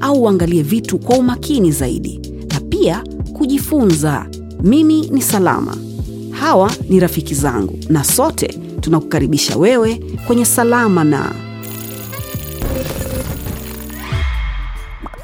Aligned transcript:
au 0.00 0.22
uangalie 0.22 0.62
vitu 0.62 0.98
kwa 0.98 1.16
umakini 1.16 1.72
zaidi 1.72 2.20
na 2.52 2.60
pia 2.60 3.04
kujifunza. 3.32 4.26
Mimi 4.62 5.00
ni 5.10 5.22
salama. 5.22 5.76
Hawa 6.30 6.70
ni 6.88 7.00
rafiki 7.00 7.34
zangu 7.34 7.78
na 7.88 8.04
sote 8.04 8.46
tunakukaribisha 8.80 9.56
wewe 9.56 10.00
kwenye 10.26 10.44
salama 10.44 11.04
na. 11.04 11.32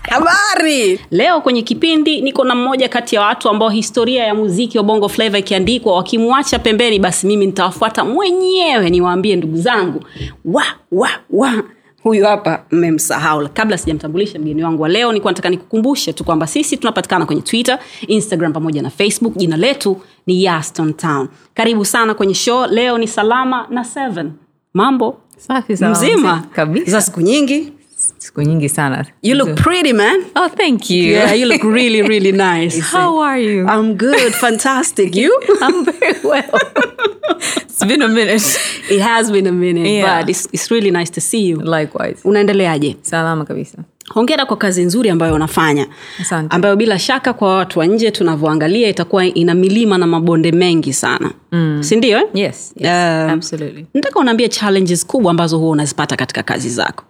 Habari! 0.03 1.01
Leo 1.11 1.41
kwenye 1.41 1.63
kipindi 1.63 2.21
niko 2.21 2.45
na 2.45 2.55
mmoja 2.55 2.89
kati 2.89 3.15
ya 3.15 3.21
watu 3.21 3.49
ambao 3.49 3.69
historia 3.71 4.25
ya 4.25 4.35
muziki 4.35 4.79
wa 4.79 4.85
bongo 4.85 5.09
flava 5.09 5.39
ikiandikwa 5.39 5.97
wakimwacha 5.97 6.59
pembeni 6.59 6.99
basi 6.99 7.27
mimi 7.27 7.47
nitawafuata 7.47 8.05
mwenyewe 8.05 8.91
niwaambie 8.91 9.37
ndugu 9.37 9.57
zangu. 9.57 10.05
Wa 10.45 10.65
wa 10.93 11.09
wa 11.31 11.63
huyu 12.03 12.25
hapa 12.25 12.63
mmemsahau 12.71 13.49
kabla 13.49 13.79
sijamtambulisha 13.79 14.39
mgeni 14.39 14.65
wangu 14.65 14.83
wa 14.83 14.89
leo 14.89 15.09
nilikuwa 15.09 15.33
nataka 15.33 15.51
nikukumbushe 15.51 16.13
tu 16.13 16.25
kwamba 16.25 16.47
sisi 16.47 16.77
tunapatikana 16.77 17.27
kwenye 17.27 17.43
twitter 17.43 17.79
instagram 18.07 18.53
pamoja 18.53 18.83
na 18.83 18.91
facebook. 18.91 19.37
Jina 19.37 19.57
letu 19.57 20.01
ni 20.27 20.45
yaston 20.45 20.95
town. 20.95 21.29
Karibu 21.55 21.85
sana 21.85 22.15
kwenye 22.15 22.35
show. 22.35 22.67
Leo 22.67 22.99
ni 22.99 23.09
salama 23.09 23.67
na 23.71 23.85
seven. 23.85 24.33
Mambo? 24.75 25.19
Safi 25.37 25.73
mzima 25.73 25.91
mzima. 25.91 26.43
kabisa. 26.53 26.91
Za 26.91 27.01
siku 27.01 27.21
nyingi 27.21 27.73
siku 28.23 28.43
nyingi 28.43 28.69
sana. 28.69 29.05
You 29.23 29.35
look 29.35 29.55
pretty 29.55 29.93
man. 29.93 30.21
Oh 30.37 30.49
thank 30.49 30.91
you. 30.91 31.05
Yeah 31.13 31.35
you 31.39 31.47
look 31.47 31.63
really 31.65 32.03
really 32.03 32.33
nice. 32.57 32.81
How 32.81 33.23
are 33.23 33.43
you? 33.43 33.67
I'm 33.69 33.95
good. 33.97 34.33
Fantastic. 34.35 35.15
You? 35.17 35.31
I'm 35.63 35.85
very 35.85 36.21
well. 36.25 36.59
It's 37.65 37.85
been 37.85 38.03
a 38.03 38.09
minute. 38.09 38.43
It 38.91 39.01
has 39.01 39.31
been 39.33 39.47
a 39.47 39.53
minute 39.53 39.89
Yeah. 39.89 40.21
but 40.21 40.31
it's, 40.31 40.47
it's 40.53 40.71
really 40.71 40.91
nice 40.91 41.11
to 41.11 41.21
see 41.21 41.41
you. 41.49 41.57
Likewise. 41.57 42.21
Unaendeleaje? 42.25 42.97
Salama 43.03 43.45
kabisa. 43.45 43.79
Hongera 44.15 44.47
kwa 44.47 44.57
kazi 44.57 44.83
nzuri 44.85 45.11
ambayo 45.11 45.35
unafanya. 45.35 45.87
Asante. 46.21 46.57
ambayo 46.57 46.77
bila 46.77 46.99
shaka 46.99 47.33
kwa 47.33 47.57
watu 47.57 47.79
wa 47.79 47.87
nje 47.87 48.11
tunavyoangalia 48.11 48.89
itakuwa 48.89 49.27
ina 49.27 49.55
milima 49.55 49.99
na 49.99 50.07
mabonde 50.07 50.53
mengi 50.53 50.93
sana. 50.93 51.31
Mm. 51.53 51.83
sindio 51.83 52.19
eh? 52.19 52.25
yes, 52.35 52.73
yes 52.77 53.53
Um, 53.63 53.85
nataka 53.95 54.21
unaambia 54.21 54.49
challenges 54.49 55.07
kubwa 55.07 55.31
ambazo 55.31 55.59
huwa 55.59 55.71
unazipata 55.71 56.17
katika 56.17 56.43
kazi 56.43 56.69
zako 56.71 57.05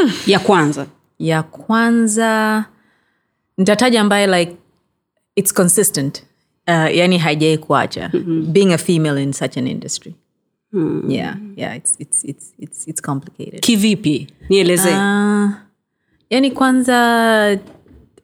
hmm. 0.00 0.10
ya 0.32 0.38
kwanza 0.38 0.86
ya 1.18 1.42
kwanza 1.42 2.64
nitataja 3.58 4.00
ambaye 4.00 4.26
like 4.26 4.56
it's 5.36 5.54
consistent 5.54 6.22
uh, 6.68 6.96
yani 6.96 7.18
haijai 7.18 7.58
kuacha 7.58 8.10
mm-hmm. 8.14 8.52
being 8.52 8.72
a 8.72 8.78
female 8.78 9.22
in 9.22 9.32
such 9.32 9.58
an 9.58 9.66
industry 9.66 10.14
mm. 10.72 11.04
yeah 11.08 11.36
yeah 11.56 11.76
it's, 11.76 11.94
it's, 11.98 12.24
it's, 12.24 12.54
it's, 12.58 12.88
it's 12.88 13.02
complicated 13.02 13.60
kivipi 13.60 14.26
nieleze 14.48 14.88
uh, 14.88 15.50
yani 16.30 16.50
kwanza 16.50 17.58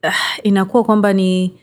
uh, 0.04 0.14
inakuwa 0.42 0.84
kwamba 0.84 1.12
ni 1.12 1.58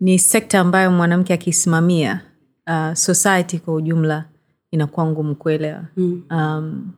ni 0.00 0.18
sekta 0.18 0.60
ambayo 0.60 0.90
mwanamke 0.90 1.34
akisimamia 1.34 2.20
uh, 2.66 2.92
society 2.94 3.58
kwa 3.58 3.74
ujumla 3.74 4.24
inakuwa 4.70 5.06
ngumu 5.06 5.34
kuelewa 5.34 5.84
mm. 5.96 6.22
um, 6.30 6.90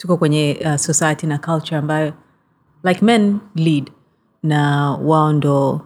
tuko 0.00 0.16
kwenye 0.16 0.58
uh, 0.64 0.76
society 0.76 1.26
na 1.26 1.38
culture 1.38 1.76
ambayo 1.76 2.12
like 2.84 3.04
men 3.04 3.38
lead 3.54 3.90
na 4.42 4.90
wao 4.90 5.32
ndo 5.32 5.80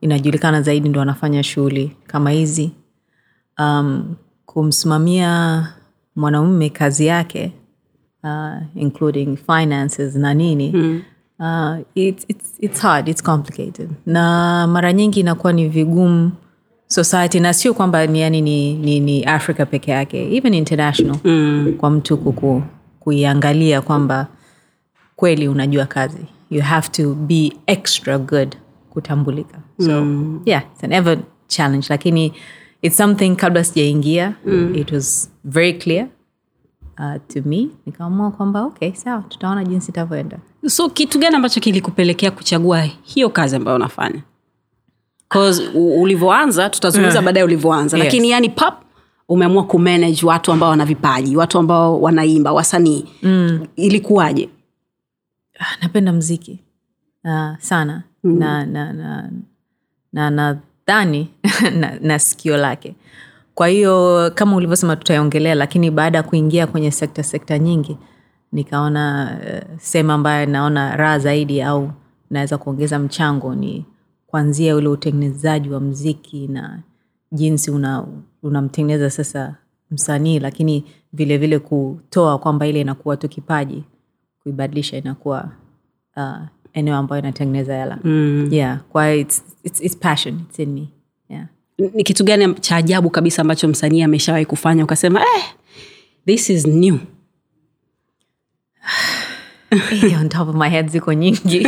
inajulikana 0.00 0.62
zaidi 0.62 0.88
ndo 0.88 1.00
wanafanya 1.00 1.42
shughuli 1.42 1.96
kama 2.06 2.30
hizi 2.30 2.70
um, 3.58 4.14
kumsimamia 4.46 5.66
mwanaume 6.16 6.70
kazi 6.70 7.06
yake 7.06 7.52
uh, 8.24 8.56
including 8.74 9.36
finances 9.36 10.14
na 10.16 10.34
nini 10.34 10.72
mm. 10.74 11.02
uh, 11.38 11.78
it, 11.94 12.24
it's, 12.28 12.54
it's 12.58 12.80
hard 12.80 13.08
it's 13.08 13.22
complicated 13.22 13.90
na 14.06 14.66
mara 14.66 14.92
nyingi 14.92 15.20
inakuwa 15.20 15.52
ni 15.52 15.68
vigumu 15.68 16.32
society 16.86 17.40
na 17.40 17.54
sio 17.54 17.74
kwamba 17.74 18.06
ni 18.06 18.20
yani 18.20 18.40
ni, 18.40 18.74
ni, 18.74 19.00
ni 19.00 19.24
africa 19.24 19.66
peke 19.70 19.90
yake 19.90 20.36
even 20.36 20.54
international 20.54 21.16
mm. 21.24 21.74
kwa 21.78 21.90
mtu 21.90 22.16
kuku, 22.18 22.62
kuiangalia 23.08 23.80
kwamba 23.80 24.26
kweli 25.16 25.48
unajua 25.48 25.86
kazi. 25.86 26.26
You 26.50 26.62
have 26.62 26.88
to 26.88 27.14
be 27.14 27.52
extra 27.66 28.18
good 28.18 28.56
kutambulika. 28.90 29.58
So 29.80 30.04
mm. 30.04 30.42
yeah 30.44 30.62
it's 30.74 30.84
an 30.84 30.92
ever 30.92 31.18
challenge. 31.46 31.86
Lakini 31.90 32.32
it's 32.82 32.96
something 32.96 33.36
kabla 33.36 33.64
sijaingia 33.64 34.34
mm. 34.46 34.74
it 34.74 34.92
was 34.92 35.30
very 35.44 35.72
clear 35.72 36.06
uh, 36.98 37.14
to 37.34 37.42
me. 37.48 37.68
Nikaamua 37.86 38.30
kwamba 38.30 38.62
okay 38.62 38.92
sawa 38.92 39.22
tutaona 39.28 39.64
jinsi 39.64 39.90
itavyoenda. 39.90 40.38
So 40.66 40.88
kitu 40.88 41.18
gani 41.18 41.36
ambacho 41.36 41.60
kilikupelekea 41.60 42.30
kuchagua 42.30 42.80
hiyo 43.02 43.30
kazi 43.30 43.56
ambayo 43.56 43.76
unafanya? 43.76 44.22
Ulivyoanza 45.74 46.70
tutazungumza 46.70 47.22
baadaye 47.22 47.44
ulivyoanza. 47.44 47.96
Yes. 47.96 48.04
lakini 48.06 48.30
yani 48.30 48.48
pap 48.48 48.82
umeamua 49.28 49.64
kumanage 49.64 50.26
watu 50.26 50.52
ambao 50.52 50.70
wana 50.70 50.84
vipaji 50.84 51.36
watu 51.36 51.58
ambao 51.58 52.00
wanaimba 52.00 52.52
wasanii. 52.52 53.04
Mm. 53.22 53.66
ilikuwaje? 53.76 54.48
Ah, 55.60 55.76
napenda 55.82 56.12
mziki. 56.12 56.58
Uh, 57.24 57.56
sana. 57.58 58.02
Mm. 58.24 58.38
na 58.38 58.66
na 58.66 58.92
na 58.92 59.30
na 60.12 60.30
nadhani 60.30 61.28
na, 61.80 61.98
na 62.00 62.18
sikio 62.18 62.56
lake. 62.56 62.94
Kwa 63.54 63.68
hiyo 63.68 64.30
kama 64.34 64.56
ulivyosema 64.56 64.96
tutaiongelea 64.96 65.54
lakini 65.54 65.90
baada 65.90 66.18
ya 66.18 66.22
kuingia 66.22 66.66
kwenye 66.66 66.90
sekta 66.90 67.22
sekta 67.22 67.58
nyingi 67.58 67.98
nikaona 68.52 69.36
uh, 69.42 69.78
sehemu 69.78 70.12
ambayo 70.12 70.46
naona 70.46 70.96
raha 70.96 71.18
zaidi 71.18 71.62
au 71.62 71.90
naweza 72.30 72.58
kuongeza 72.58 72.98
mchango 72.98 73.54
ni 73.54 73.84
kuanzia 74.26 74.76
ule 74.76 74.88
utengenezaji 74.88 75.70
wa 75.70 75.80
mziki 75.80 76.48
na 76.48 76.78
jinsi 77.32 77.70
una 77.70 78.06
unamtengeneza 78.42 79.10
sasa 79.10 79.56
msanii 79.90 80.38
lakini 80.38 80.84
vile 81.12 81.38
vile 81.38 81.58
kutoa 81.58 82.38
kwamba 82.38 82.66
ile 82.66 82.80
inakuwa 82.80 83.16
tu 83.16 83.28
kipaji 83.28 83.84
kuibadilisha 84.42 84.96
inakuwa 84.96 85.50
uh, 86.16 86.38
eneo 86.72 86.96
ambayo 86.96 87.22
inatengeneza 87.22 87.76
hela. 87.78 87.98
Mm. 88.04 88.48
yeah 88.50 88.80
kwa 88.88 89.14
it's, 89.14 89.44
it's, 89.64 89.80
it's 89.80 89.96
passion 89.96 90.40
it's 90.48 90.58
in 90.58 90.68
me. 90.72 90.88
Yeah. 91.28 91.46
Ni 91.94 92.04
kitu 92.04 92.24
gani 92.24 92.54
cha 92.54 92.76
ajabu 92.76 93.10
kabisa 93.10 93.42
ambacho 93.42 93.68
msanii 93.68 94.02
ameshawahi 94.02 94.46
kufanya 94.46 94.84
ukasema 94.84 95.20
eh, 95.20 95.44
this 96.26 96.50
is 96.50 96.66
new 96.66 96.98
Eh, 99.92 100.16
on 100.20 100.28
top 100.28 100.48
of 100.48 100.54
my 100.54 100.68
head 100.68 100.88
ziko 100.88 101.12
nyingi. 101.14 101.60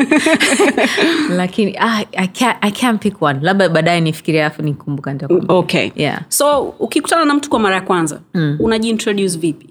Lakini 1.36 1.76
ah, 1.78 2.04
I, 2.16 2.26
can't, 2.28 2.58
i 2.62 2.70
can't 2.70 3.00
pick 3.02 3.22
one. 3.22 3.40
Labda 3.42 3.68
baadaye 3.68 4.00
nifikiria 4.00 4.46
afu 4.46 4.62
nikumbuka 4.62 5.12
nitakwambia. 5.12 5.56
okay. 5.56 5.90
Yeah. 5.96 6.22
so 6.28 6.60
ukikutana 6.78 7.24
na 7.24 7.34
mtu 7.34 7.50
kwa 7.50 7.58
mara 7.58 7.74
ya 7.74 7.80
kwanza 7.80 8.20
mm. 8.34 8.56
unajiintroduce 8.60 9.38
vipi? 9.38 9.66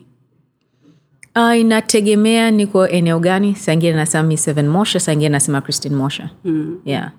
Uh, 1.35 1.59
inategemea 1.59 2.51
niko 2.51 2.87
eneo 2.87 3.19
gani. 3.19 3.55
Saingine 3.55 3.93
nasema 3.93 4.23
mi 4.23 4.37
seven 4.37 4.67
mosha 4.67 4.99
saingine 4.99 5.29
nasema 5.29 5.61
christine 5.61 5.95
mosha 5.95 6.29
mm. 6.45 6.79
yeah. 6.85 7.11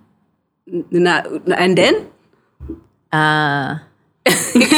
Na, 0.91 1.25
and 1.57 1.77
then? 1.77 1.95
Uh, 3.13 3.77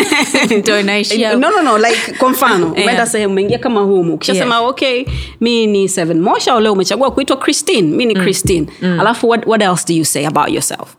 ndo 0.59 0.81
inaishia 0.81 1.35
no, 1.37 1.51
no, 1.51 1.63
no, 1.63 1.79
like 1.79 2.13
kwa 2.19 2.31
mfano 2.31 2.67
umeenda 2.73 3.07
sehemu 3.07 3.33
umeingia 3.33 3.59
kama 3.59 3.81
humu 3.81 4.15
ukishasema 4.15 4.55
yeah. 4.55 4.69
okay 4.69 5.05
mi 5.41 5.67
ni 5.67 5.89
seven 5.89 6.21
mosha 6.21 6.61
leo 6.61 6.73
umechagua 6.73 7.11
kuitwa 7.11 7.37
christine 7.37 7.97
mi 7.97 8.07
ni 8.07 8.15
christine 8.15 8.67
alafu 8.83 9.29
what, 9.29 9.47
what 9.47 9.63
else 9.63 9.85
do 9.89 9.95
you 9.95 10.05
say 10.05 10.27
about 10.27 10.49
yourself 10.49 10.97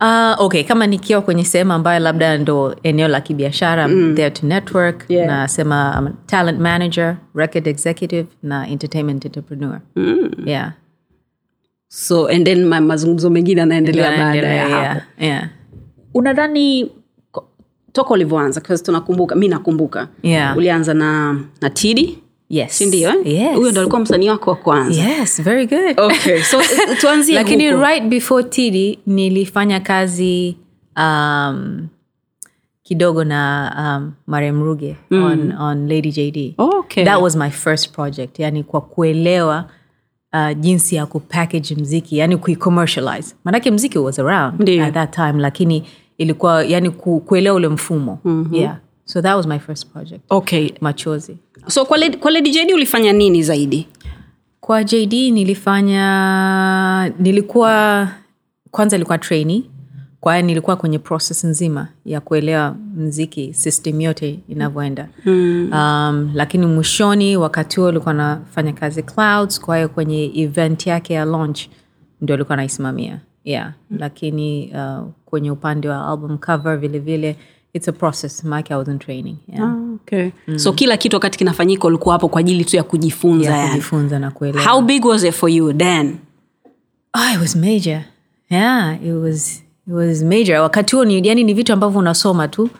Uh, 0.00 0.34
okay 0.38 0.62
kama 0.64 0.86
nikiwa 0.86 1.22
kwenye 1.22 1.44
sehemu 1.44 1.72
ambayo 1.72 2.00
labda 2.00 2.38
ndo 2.38 2.76
eneo 2.82 3.08
la 3.08 3.20
kibiashara 3.20 3.88
mm. 3.88 4.14
there 4.16 4.30
to 4.30 4.46
network 4.46 5.04
Yeah. 5.08 5.26
nasema 5.26 5.98
um, 5.98 6.14
talent 6.26 6.60
manager 6.60 7.16
record 7.34 7.66
executive 7.66 8.26
na 8.42 8.68
entertainment 8.68 9.24
entrepreneur 9.24 9.80
mm. 9.96 10.30
yeah 10.44 10.72
so 11.88 12.26
and 12.28 12.44
then 12.46 12.64
ma, 12.64 12.80
mazungumzo 12.80 13.30
mengine 13.30 13.62
anaendelea 13.62 14.10
baada 14.18 14.48
ya 14.48 14.62
hapo 14.68 14.76
yeah, 14.82 15.02
yeah. 15.18 15.48
unadhani 16.14 16.90
toka 17.94 18.10
ulivyoanza 18.14 18.60
tunakumbuka 18.60 19.34
mi 19.34 19.48
nakumbuka 19.48 20.08
Yeah. 20.22 20.56
ulianza 20.56 20.94
na 20.94 21.40
na 21.60 21.70
tidi 21.70 22.18
yes 22.48 22.78
sindio 22.78 23.10
eh? 23.10 23.26
yes. 23.26 23.56
huyo 23.56 23.70
ndo 23.70 23.80
alikuwa 23.80 24.00
msanii 24.00 24.28
wako 24.28 24.50
wa 24.50 24.56
kwanza 24.56 25.02
yes 25.02 25.42
very 25.42 25.66
good 25.66 26.00
okay. 26.00 26.42
so 26.42 26.60
eh, 26.60 26.98
tuanzie 27.00 27.34
lakini 27.34 27.70
huko. 27.70 27.82
right 27.82 28.04
before 28.04 28.44
tidi 28.44 28.98
nilifanya 29.06 29.80
kazi 29.80 30.56
um, 30.96 31.88
kidogo 32.82 33.24
na 33.24 33.72
um, 33.78 34.12
marem 34.26 34.62
ruge 34.62 34.96
mm. 35.10 35.24
on, 35.24 35.52
on 35.52 35.88
lady 35.88 36.10
jd 36.12 36.54
okay. 36.58 37.04
that 37.04 37.22
was 37.22 37.36
my 37.36 37.50
first 37.50 37.92
project 37.92 38.38
yani 38.38 38.62
kwa 38.64 38.80
kuelewa 38.80 39.64
uh, 40.32 40.58
jinsi 40.60 40.96
ya 40.96 41.06
kupackage 41.06 41.74
mziki 41.74 42.18
yani 42.18 42.36
kuicommercialize 42.36 43.34
manake 43.44 43.70
mziki 43.70 43.98
was 43.98 44.18
around 44.18 44.60
Ndiyo. 44.60 44.84
at 44.84 44.94
that 44.94 45.14
time 45.14 45.32
lakini 45.32 45.84
ilikuwa 46.18 46.64
yani 46.64 46.90
ku, 46.90 47.20
kuelewa 47.20 47.56
ule 47.56 47.68
mfumo. 47.68 48.18
Mm-hmm. 48.24 48.54
yeah. 48.54 48.76
So 49.04 49.22
that 49.22 49.36
was 49.36 49.46
my 49.46 49.58
first 49.58 49.86
project. 49.92 50.20
Okay. 50.30 50.70
Machozi. 50.80 51.36
So 51.68 51.84
kwa 51.84 52.40
jd 52.40 52.72
ulifanya 52.74 53.12
nini 53.12 53.42
zaidi? 53.42 53.88
Kwa 54.60 54.84
jd 54.84 55.12
nilifanya 55.32 57.12
nilikuwa 57.18 58.08
kwanza 58.70 58.96
ilikuwa 58.96 59.18
trainee. 59.18 59.62
Kwa 60.20 60.34
hiyo 60.34 60.46
nilikuwa 60.46 60.76
kwenye 60.76 60.98
process 60.98 61.44
nzima 61.44 61.88
ya 62.04 62.20
kuelewa 62.20 62.76
mziki 62.96 63.54
system 63.54 64.00
yote 64.00 64.40
inavyoenda. 64.48 65.08
Mm. 65.24 65.70
um, 65.72 66.30
lakini 66.34 66.66
mwishoni 66.66 67.36
wakati 67.36 67.80
huo 67.80 67.88
ulikuwa 67.88 68.14
nafanya 68.14 68.72
kazi 68.72 69.02
clouds 69.02 69.60
kwa 69.60 69.76
hiyo 69.76 69.88
kwenye 69.88 70.32
event 70.34 70.86
yake 70.86 71.14
ya 71.14 71.24
launch 71.24 71.60
ndio 72.20 72.34
alikuwa 72.34 72.56
naisimamia. 72.56 73.20
Yeah. 73.44 73.72
Mm. 73.90 73.96
lakini 74.00 74.72
uh, 74.74 75.08
kwenye 75.34 75.50
upande 75.50 75.88
wa 75.88 76.08
album 76.08 76.38
cover 76.38 76.76
vile 76.78 76.98
vile 76.98 77.36
it's 77.72 77.88
a 77.88 77.92
process 77.92 78.44
maake 78.44 78.74
i 78.74 78.76
was 78.78 78.88
in 78.88 78.98
training 78.98 79.36
yeah. 79.48 79.74
okay. 79.94 80.30
mm. 80.48 80.58
so 80.58 80.72
kila 80.72 80.96
kitu 80.96 81.16
wakati 81.16 81.38
kinafanyika 81.38 81.86
ulikuwa 81.86 82.12
hapo 82.12 82.28
kwa 82.28 82.40
ajili 82.40 82.64
tu 82.64 82.76
ya 82.76 82.82
kujifunza 82.82 83.50
yeah, 83.56 83.68
kujifunza 83.70 84.18
na 84.18 84.30
kuelewa 84.30 84.64
how 84.64 84.82
big 84.82 85.04
was 85.04 85.24
it 85.24 85.34
for 85.34 85.50
you 85.50 85.72
then 85.72 86.16
Oh, 87.16 87.30
it 87.34 87.40
was 87.40 87.56
major. 87.56 88.04
Yeah, 88.50 88.94
it 89.04 89.12
was 89.22 89.62
it 89.86 89.92
was 89.94 90.22
major. 90.22 90.60
Wakati 90.60 90.96
huo 90.96 91.04
ni 91.04 91.28
yani 91.28 91.44
ni 91.44 91.54
vitu 91.54 91.72
ambavyo 91.72 91.98
unasoma 92.00 92.48
tu. 92.48 92.70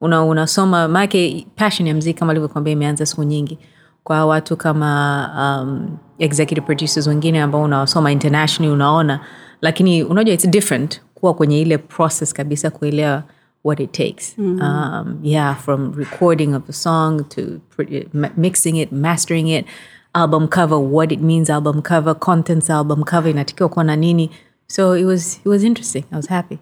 Una, 0.00 0.24
unasoma 0.24 0.88
maake 0.88 1.46
passion 1.56 1.88
ya 1.88 1.94
mziki 1.94 2.18
kama 2.18 2.30
alivyokwambia 2.32 2.72
imeanza 2.72 3.06
siku 3.06 3.22
nyingi 3.22 3.58
kwa 4.04 4.26
watu 4.26 4.56
kama 4.56 5.30
um, 5.62 5.96
executive 6.18 6.66
producers 6.66 7.06
wengine 7.06 7.42
ambao 7.42 7.62
unawasoma 7.62 8.12
internationally 8.12 8.74
unaona 8.74 9.20
lakini 9.60 10.02
unajua 10.04 10.34
it's 10.34 10.48
different 10.48 11.00
kuwa 11.24 11.34
kwenye 11.34 11.60
ile 11.60 11.78
process 11.78 12.34
kabisa 12.34 12.70
kuelewa 12.70 13.22
what 13.64 13.80
it 13.80 13.92
takes. 13.92 14.38
Mm. 14.38 14.60
um, 14.60 15.18
yeah 15.22 15.56
from 15.56 15.94
recording 15.96 16.54
of 16.54 16.62
the 16.66 16.72
song 16.72 17.28
to 17.28 17.42
mixing 18.36 18.76
it 18.76 18.92
mastering 18.92 19.48
it 19.48 19.66
album 20.14 20.48
cover 20.48 20.78
what 20.78 21.12
it 21.12 21.20
means 21.20 21.50
album 21.50 21.82
cover 21.82 22.14
contents 22.18 22.70
album 22.70 23.04
cover 23.04 23.30
inatakiwa 23.30 23.68
kuwa 23.68 23.84
na 23.84 23.96
nini. 23.96 24.30
So 24.66 24.96
it 24.98 25.04
was 25.04 25.36
it 25.36 25.46
was 25.46 25.64
interesting. 25.64 26.04
I 26.12 26.16
was 26.16 26.28
happy. 26.28 26.58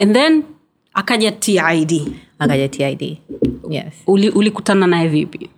And 0.00 0.14
then 0.14 0.44
akaja 0.94 1.32
tid 1.40 1.60
akaja 2.38 2.68
tid 2.68 3.18
yes. 3.70 3.94
Uli, 4.06 4.28
ulikutana 4.30 4.86
naye 4.86 5.08
vipi? 5.08 5.50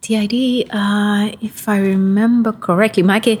Tid 0.00 0.32
uh, 0.74 1.44
if 1.44 1.68
i 1.68 1.80
remember 1.80 2.52
correctly 2.52 3.02
maake 3.02 3.38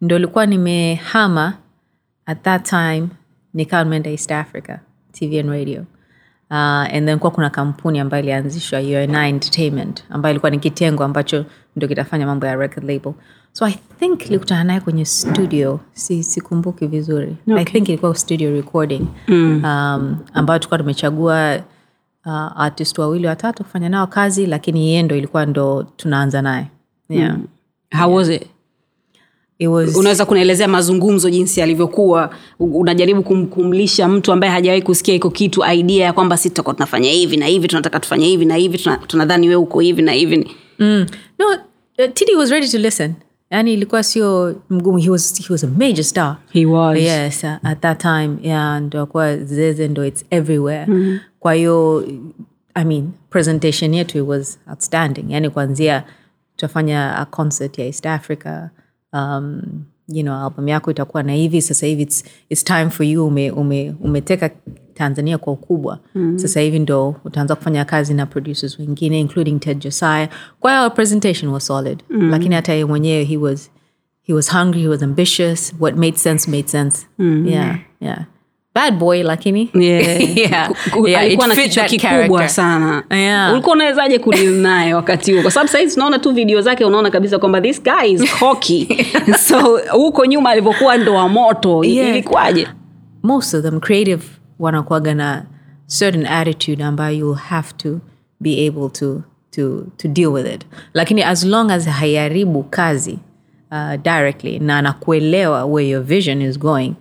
ndo 0.00 0.18
likuwa 0.18 0.46
nimehama 0.46 1.54
at 2.28 2.42
that 2.42 2.68
time 2.68 3.08
nikawa 3.54 3.84
nimeenda 3.84 4.10
east 4.10 4.30
africa 4.32 4.78
tv 5.12 5.40
and 5.40 5.50
radio 5.50 5.80
uh, 6.50 6.56
and 6.94 7.06
then 7.06 7.18
kuwa 7.18 7.30
kuna 7.30 7.50
kampuni 7.50 7.98
ambayo 8.00 8.22
ilianzishwa 8.22 8.80
UNI 8.80 9.28
entertainment 9.28 10.04
ambayo 10.10 10.30
ilikuwa 10.32 10.50
ni 10.50 10.58
kitengo 10.58 11.04
ambacho 11.04 11.44
ndo 11.76 11.88
kitafanya 11.88 12.26
mambo 12.26 12.46
ya 12.46 12.56
record 12.56 12.84
label 12.90 13.12
so 13.52 13.66
i 13.66 13.74
think 13.98 14.26
ilikutana 14.26 14.64
naye 14.64 14.80
kwenye 14.80 15.04
studio 15.04 15.80
si 15.92 16.22
sikumbuki 16.22 16.86
vizuri 16.86 17.36
okay. 17.46 17.62
i 17.62 17.64
think 17.64 17.88
ilikuwa 17.88 18.14
studio 18.14 18.50
recording 18.50 19.06
mm. 19.28 19.60
um, 19.64 20.16
ambayo 20.34 20.58
tulikuwa 20.58 20.78
tumechagua 20.78 21.60
uh, 22.26 22.60
artist 22.62 22.98
wawili 22.98 23.26
watatu 23.26 23.64
kufanya 23.64 23.88
nao 23.88 24.06
kazi 24.06 24.46
lakini 24.46 24.86
yeye 24.88 25.02
ndo 25.02 25.16
ilikuwa 25.16 25.46
ndo 25.46 25.86
tunaanza 25.96 26.42
naye 26.42 26.66
yeah. 27.08 27.36
mm. 27.36 27.46
how 28.00 28.14
was 28.14 28.28
it 28.28 28.46
it 29.58 29.68
was 29.68 29.96
unaweza 29.96 30.24
kunaelezea 30.26 30.68
mazungumzo 30.68 31.30
jinsi 31.30 31.60
yalivyokuwa 31.60 32.30
unajaribu 32.58 33.22
kum, 33.22 33.46
kumlisha 33.46 34.08
mtu 34.08 34.32
ambaye 34.32 34.52
hajawahi 34.52 34.82
kusikia 34.82 35.14
iko 35.14 35.30
kitu 35.30 35.64
idea 35.74 36.04
ya 36.06 36.12
kwamba 36.12 36.36
si 36.36 36.48
tutakuwa 36.50 36.74
tunafanya 36.74 37.10
hivi 37.10 37.36
na 37.36 37.46
hivi 37.46 37.68
tunataka 37.68 38.00
tufanye 38.00 38.26
hivi 38.26 38.44
na 38.44 38.54
hivi 38.56 38.78
tuna- 38.78 38.96
tunadhani 38.96 39.48
we 39.48 39.54
uko 39.54 39.80
hivi 39.80 40.02
na 40.02 40.12
hivi 40.12 40.50
Mm. 40.80 41.06
No, 41.38 41.46
uh, 41.48 42.12
Tidi 42.14 42.34
was 42.36 42.50
ready 42.50 42.68
to 42.68 42.78
listen. 42.78 43.12
Yani 43.50 43.72
ilikuwa 43.72 44.02
sio 44.02 44.56
mgumu. 44.70 44.98
He 44.98 45.10
was, 45.10 45.38
he 45.48 45.52
was 45.52 45.64
a 45.64 45.66
major 45.66 46.04
star. 46.04 46.36
He 46.52 46.66
was. 46.66 46.98
Yes, 46.98 47.44
uh, 47.44 47.50
at 47.70 47.80
that 47.80 48.00
time. 48.02 48.36
Yeah, 48.42 48.82
ndo 48.82 49.06
kwa 49.06 49.36
zeze 49.36 49.88
ndo 49.88 50.06
it's 50.06 50.24
everywhere. 50.30 50.86
Mm. 50.88 51.18
Kwa 51.40 51.54
hiyo, 51.54 52.04
I 52.74 52.84
mean, 52.84 53.10
presentation 53.30 53.94
yetu 53.94 54.18
it 54.18 54.24
was 54.28 54.58
outstanding. 54.70 55.24
Yani 55.28 55.50
kuanzia 55.50 56.04
tutafanya 56.56 57.16
a 57.16 57.24
concert 57.24 57.78
ya 57.78 57.84
East 57.86 58.06
Africa. 58.06 58.68
Um, 59.12 59.62
you 60.08 60.22
know, 60.22 60.34
album 60.34 60.68
yako 60.68 60.90
itakuwa 60.90 61.22
na 61.22 61.32
hivi 61.32 61.62
sasa 61.62 61.86
hivi 61.86 62.02
it's, 62.02 62.24
it's 62.48 62.64
time 62.64 62.90
for 62.90 63.06
you. 63.06 63.26
Ume, 63.26 63.50
ume, 63.50 63.94
umeteka 64.00 64.50
tanzania 64.94 65.38
kwa 65.38 65.52
ukubwa. 65.52 65.98
Mm. 66.14 66.38
sasa 66.38 66.60
hivi 66.60 66.78
ndo 66.78 67.16
utaanza 67.24 67.54
kufanya 67.56 67.84
kazi 67.84 68.14
na 68.14 68.26
producers 68.26 68.78
wengine 68.78 69.20
including 69.20 69.60
ted 69.60 69.78
josiah. 69.78 70.28
Kwa 70.60 70.70
hiyo 70.70 70.82
our 70.82 70.94
presentation 70.94 71.50
was 71.52 71.66
solid. 71.66 72.02
Mm. 72.10 72.30
lakini 72.30 72.54
hata 72.54 72.72
ye 72.72 72.84
mwenyewe 72.84 73.24
he 73.24 73.36
was 73.36 73.70
he 74.22 74.32
was 74.34 74.50
hungry 74.52 74.80
he 74.80 74.88
was 74.88 75.02
ambitious. 75.02 75.74
What 75.80 75.96
made 75.96 76.16
sense 76.16 76.50
made 76.50 76.68
sense. 76.68 77.06
Mm. 77.18 77.46
yeah 77.48 77.78
yeah 78.00 78.24
bad 78.74 78.98
boy 78.98 79.22
lakini 79.22 79.70
Yeah. 79.74 80.36
yeah. 80.38 80.70
Alikuwa 81.20 81.46
na 81.46 81.56
kichwa 81.56 81.84
kikubwa 81.84 82.48
sana 82.48 83.02
Yeah. 83.10 83.52
ulikuwa 83.52 83.74
unawezaje 83.76 84.18
kudili 84.18 84.62
naye 84.68 84.94
wakati 84.94 85.32
huo 85.32 85.42
kwa 85.42 85.50
sababu 85.50 85.72
sahizi 85.72 85.94
tunaona 85.94 86.18
tu 86.18 86.32
video 86.32 86.60
zake 86.60 86.84
unaona 86.84 87.10
kabisa 87.10 87.38
kwamba 87.38 87.60
this 87.60 87.82
guy 87.82 88.10
is 88.12 88.38
hockey 88.40 89.06
so 89.48 89.80
huko 89.92 90.26
nyuma 90.26 90.50
alivyokuwa 90.50 90.96
ndo 90.96 91.14
wa 91.14 91.28
moto 91.28 91.84
Yeah. 91.84 92.08
ilikuwaje 92.10 92.68
most 93.22 93.54
of 93.54 93.62
them 93.62 93.80
creative 93.80 94.22
wanakuaga 94.58 95.14
na 95.14 95.44
certain 95.98 96.26
attitude 96.26 96.84
ambayo 96.84 97.18
you'll 97.18 97.38
have 97.38 97.68
to 97.76 97.98
be 98.40 98.66
able 98.68 98.88
to, 98.88 99.22
to, 99.50 99.84
to 99.96 100.08
deal 100.08 100.28
with 100.28 100.54
it 100.54 100.66
lakini 100.94 101.22
as 101.22 101.44
long 101.44 101.70
as 101.70 101.86
haiharibu 101.86 102.62
kazi 102.62 103.18
uh, 103.70 103.94
directly 104.02 104.58
na 104.58 104.78
anakuelewa 104.78 105.64
where 105.64 105.90
your 105.90 106.02
vision 106.02 106.42
is 106.42 106.58
going 106.58 106.94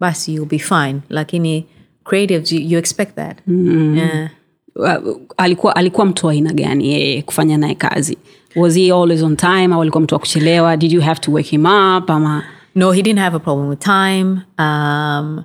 basi 0.00 0.34
you'll 0.34 0.48
be 0.50 0.58
fine 0.58 1.00
lakini 1.08 1.66
creatives 2.04 2.52
you, 2.52 2.60
you 2.60 2.78
expect 2.78 3.14
that 3.14 3.38
mm. 3.46 3.96
yeah. 3.96 4.30
Uh, 4.76 5.16
alikuwa 5.36 5.76
alikuwa 5.76 6.06
mtu 6.06 6.26
wa 6.26 6.32
aina 6.32 6.52
gani 6.52 6.92
yeye 6.92 7.22
kufanya 7.22 7.58
naye 7.58 7.74
kazi 7.74 8.18
was 8.56 8.74
he 8.74 8.92
always 8.92 9.22
on 9.22 9.36
time 9.36 9.74
au 9.74 9.82
alikuwa 9.82 10.00
mtu 10.00 10.14
wa 10.14 10.18
kuchelewa 10.18 10.76
did 10.76 10.92
you 10.92 11.00
have 11.00 11.20
to 11.20 11.32
wake 11.32 11.50
him 11.50 11.64
up 11.66 12.10
ama 12.10 12.42
No, 12.74 12.92
he 12.92 13.02
didn't 13.02 13.18
have 13.18 13.34
a 13.34 13.40
problem 13.40 13.68
with 13.68 13.80
time. 13.80 14.44
Um, 14.56 15.44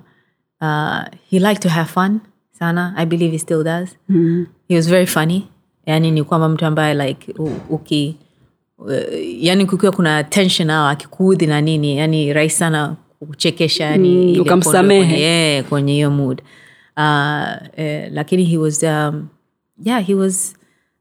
uh, 0.60 1.04
he 1.28 1.40
liked 1.40 1.62
to 1.62 1.68
have 1.68 1.90
fun 1.90 2.20
sana. 2.52 2.94
I 2.96 3.04
believe 3.04 3.32
he 3.32 3.38
still 3.38 3.64
does. 3.64 3.96
He 4.68 4.76
was 4.76 4.86
very 4.86 5.06
funny. 5.06 5.48
Yani 5.86 6.10
ni 6.10 6.24
kwamba 6.24 6.48
mtu 6.48 6.66
ambaye 6.66 6.94
like 6.94 7.34
uki 7.70 8.16
uh, 8.78 8.92
yani 9.38 9.66
kukiwa 9.66 9.92
kuna 9.92 10.24
tension 10.24 10.70
au 10.70 10.86
akikuudhi 10.88 11.46
na 11.46 11.60
nini 11.60 11.98
yani 11.98 12.32
rahisi 12.32 12.56
sana 12.56 12.96
kuchekesha 13.18 13.84
yani 13.84 14.34
Mm, 14.34 14.40
ukamsamehe. 14.40 15.00
kwenye- 15.06 15.20
yeah, 15.20 15.64
kwenye 15.64 15.92
hiyo 15.92 16.10
mood. 16.10 16.42
Uh, 16.96 17.78
eh, 17.80 18.10
lakini 18.12 18.44
he 18.44 18.58
was 18.58 18.82
um, 18.82 19.28
yeah 19.84 20.04
he 20.06 20.14
was 20.14 20.54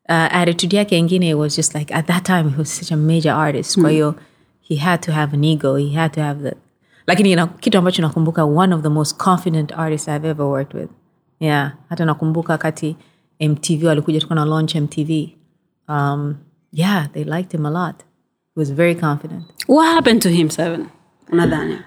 uh, 0.10 0.16
attitude 0.36 0.78
yake 0.78 0.98
ingine 0.98 1.34
was 1.34 1.56
just 1.56 1.76
like 1.76 1.94
at 1.94 2.06
that 2.08 2.24
time 2.24 2.44
he 2.50 2.58
was 2.58 2.78
such 2.78 2.92
a 2.92 2.96
major 2.98 3.32
artist. 3.34 3.82
Kwa 3.82 3.90
hiyo 3.90 4.16
he 4.62 4.76
had 4.76 5.02
to 5.06 5.12
have 5.12 5.38
an 5.38 5.44
ego 5.44 5.76
he 5.78 5.90
had 5.96 6.14
to 6.14 6.22
have 6.22 6.50
the 6.50 6.56
lakini 7.08 7.32
ina, 7.32 7.48
kitu 7.48 7.78
ambacho 7.78 8.02
nakumbuka 8.02 8.46
one 8.46 8.76
of 8.76 8.82
the 8.82 8.90
most 8.90 9.18
confident 9.18 9.72
artists 9.72 10.08
i've 10.08 10.28
ever 10.28 10.46
worked 10.46 10.74
with. 10.82 10.90
Yeah 11.40 11.72
hata 11.90 12.06
nakumbuka 12.06 12.54
wakati 12.54 12.96
mtv 13.40 13.84
walikuja 13.84 14.20
tuka 14.22 14.36
na 14.36 14.46
launch 14.46 14.76
mtv 14.76 15.30
um, 15.88 16.36
yeah 16.72 17.12
they 17.12 17.24
liked 17.24 17.52
him 17.52 17.66
a 17.66 17.70
lot. 17.70 17.96
He 18.56 18.60
was 18.62 18.74
very 18.74 18.96
confident. 18.96 19.44
What 19.68 19.88
happened 19.94 20.22
to 20.22 20.30
him 20.30 20.50
seven? 20.50 20.86
Unadhani 21.32 21.78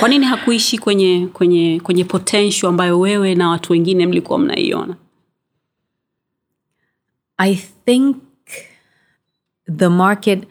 kwa 0.00 0.08
nini 0.08 0.26
hakuishi 0.26 0.78
kwenye 0.78 1.28
kwenye 1.32 1.80
kwenye 1.80 2.04
potential 2.04 2.68
ambayo 2.68 3.00
wewe 3.00 3.34
na 3.34 3.48
watu 3.48 3.72
wengine 3.72 4.06
mlikuwa 4.06 4.38
mnaiona? 4.38 4.96
I 7.36 7.54
think 7.84 8.16
the 9.76 9.88
market 9.88 10.48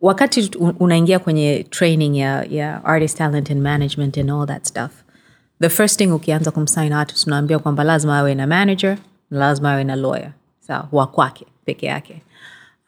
wakati 0.00 0.50
unaingia 0.78 1.18
kwenye 1.18 1.66
training 1.70 2.16
ya, 2.16 2.44
ya 2.44 2.84
artist 2.84 3.18
talent 3.18 3.50
and 3.50 3.62
management 3.62 4.18
and 4.18 4.30
all 4.30 4.46
that 4.46 4.64
stuff 4.64 4.90
the 5.60 5.68
first 5.68 5.98
thing 5.98 6.12
ukianza 6.12 6.50
kumsign 6.50 6.92
artist 6.92 7.26
unaambia 7.26 7.58
kwamba 7.58 7.84
lazima 7.84 8.18
awe 8.18 8.34
na 8.34 8.46
manager 8.46 8.98
na 9.30 9.38
lazima 9.38 9.72
awe 9.72 9.84
na 9.84 9.96
lawyer. 9.96 10.32
Sawa 10.60 10.88
wa 10.92 11.06
kwake 11.06 11.46
peke 11.64 11.86
yake. 11.86 12.22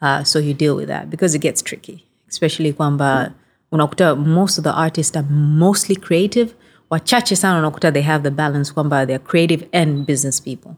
Uh, 0.01 0.23
so 0.23 0.39
you 0.39 0.53
deal 0.53 0.71
with 0.75 0.87
that 0.87 1.07
because 1.07 1.35
it 1.37 1.41
gets 1.41 1.63
tricky 1.63 2.03
especially 2.29 2.73
kwamba 2.73 3.31
unakuta 3.71 4.15
most 4.15 4.57
of 4.59 4.63
the 4.63 4.69
artists 4.71 5.17
are 5.17 5.27
mostly 5.31 5.95
creative. 5.95 6.53
Wachache 6.89 7.35
sana 7.35 7.59
unakuta 7.59 7.91
they 7.91 8.01
have 8.01 8.23
the 8.23 8.35
balance 8.35 8.73
kwamba 8.73 9.05
they're 9.05 9.25
creative 9.25 9.67
and 9.73 10.05
business 10.07 10.41
people. 10.43 10.71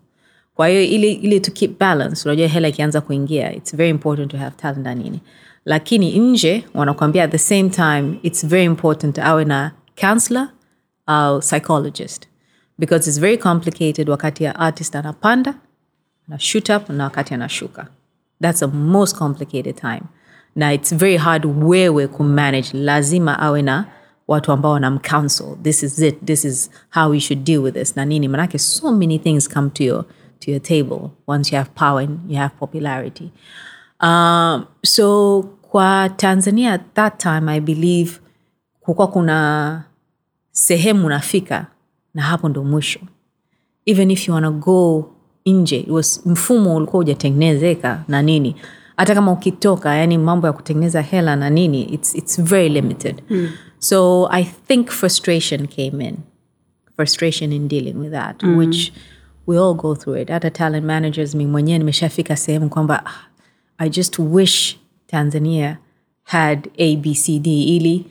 Kwa 0.56 0.68
hiyo 0.68 0.84
ili, 0.84 1.12
ili 1.14 1.40
to 1.40 1.52
keep 1.52 1.80
balance 1.80 2.30
unajua 2.30 2.48
hela 2.48 2.68
ikianza 2.68 3.02
kuingia 3.02 3.54
it's 3.54 3.76
very 3.76 3.90
important 3.90 4.32
to 4.32 4.38
have 4.38 4.56
talent 4.56 4.86
na 4.86 4.96
nini 4.96 5.20
lakini 5.66 6.20
nje 6.20 6.64
wanakuambia 6.74 7.24
at 7.24 7.32
the 7.32 7.38
same 7.38 7.70
time 7.70 8.20
it's 8.24 8.46
very 8.48 8.66
important 8.66 9.20
awe 9.20 9.46
na 9.46 9.72
counselor 10.02 10.48
au 11.06 11.40
psychologist. 11.42 12.28
Because 12.80 13.10
it's 13.10 13.20
very 13.20 13.38
complicated 13.38 14.10
wakati 14.10 14.44
ya 14.44 14.56
artist 14.60 14.96
anapanda 14.96 15.54
na 16.28 16.40
shoot 16.40 16.70
up 16.70 16.90
na 16.90 17.04
wakati 17.04 17.34
anashuka. 17.34 17.88
That's 18.42 18.60
the 18.60 18.68
most 18.68 19.18
complicated 19.18 19.76
time 19.76 20.02
na 20.56 20.74
it's 20.74 20.96
very 20.96 21.18
hard 21.18 21.46
wewe 21.64 22.08
kumanage 22.08 22.70
lazima 22.74 23.40
awe 23.40 23.62
na 23.62 23.86
watu 24.28 24.52
ambao 24.52 24.72
wanamcounsel 24.72 25.56
this 25.64 25.84
is 25.84 26.00
it. 26.00 26.26
This 26.26 26.46
is 26.46 26.72
how 26.94 27.10
we 27.12 27.20
should 27.20 27.44
deal 27.44 27.60
with 27.64 27.74
this. 27.74 27.96
Na 27.96 28.06
nini? 28.06 28.28
Manake 28.28 28.60
so 28.60 28.92
many 28.92 29.20
things 29.20 29.50
come 29.50 29.70
to 29.70 29.84
your, 29.84 30.06
to 30.40 30.52
your 30.52 30.62
table 30.62 31.00
once 31.28 31.52
you 31.52 31.58
have 31.58 31.70
power 31.76 32.00
and 32.04 32.20
you 32.32 32.38
have 32.38 32.56
popularity. 32.60 33.32
Um, 34.00 34.66
so 34.84 35.42
kwa 35.62 36.10
tanzania 36.10 36.74
at 36.74 36.82
that 36.94 37.18
time 37.20 37.52
i 37.52 37.60
believe 37.60 38.20
kukuwa 38.80 39.08
kuna 39.08 39.84
sehemu 40.52 41.06
unafika 41.06 41.66
na 42.14 42.22
hapo 42.22 42.50
ndo 42.50 42.64
mwisho. 42.64 43.00
Even 43.86 44.12
if 44.12 44.28
you 44.28 44.34
wanna 44.34 44.52
go 44.52 45.10
nje 45.46 45.88
mfumo 46.26 46.76
ulikuwa 46.76 46.98
hujatengenezeka 47.04 48.04
na 48.08 48.22
nini 48.22 48.56
hata 49.02 49.16
kama 49.16 49.32
ukitoka 49.32 49.96
yani 49.96 50.18
mambo 50.18 50.48
ya 50.48 50.54
kutengeneza 50.54 51.02
hela 51.02 51.36
na 51.36 51.50
nini 51.50 51.84
it's, 51.84 52.16
it's 52.16 52.42
very 52.42 52.70
limited. 52.70 53.22
Mm. 53.30 53.50
so 53.80 54.28
i 54.32 54.44
think 54.44 54.90
frustration 54.90 55.68
came 55.68 56.06
in. 56.08 56.18
Frustration 56.96 57.52
in 57.52 57.68
dealing 57.68 57.94
with 57.94 58.12
that 58.12 58.44
mm. 58.44 58.58
which 58.58 58.94
we 59.48 59.58
all 59.58 59.74
go 59.74 59.96
through 59.96 60.22
it. 60.22 60.30
Hata 60.30 60.50
talent 60.50 60.86
managers 60.86 61.36
mi 61.36 61.46
mwenyewe 61.46 61.78
nimeshafika 61.80 62.36
sehemu 62.36 62.70
kwamba 62.70 63.06
ah, 63.06 63.28
i 63.78 63.90
just 63.90 64.20
wish 64.20 64.78
tanzania 65.08 65.78
had 66.24 66.70
abcd 66.80 67.48
ili 67.48 68.06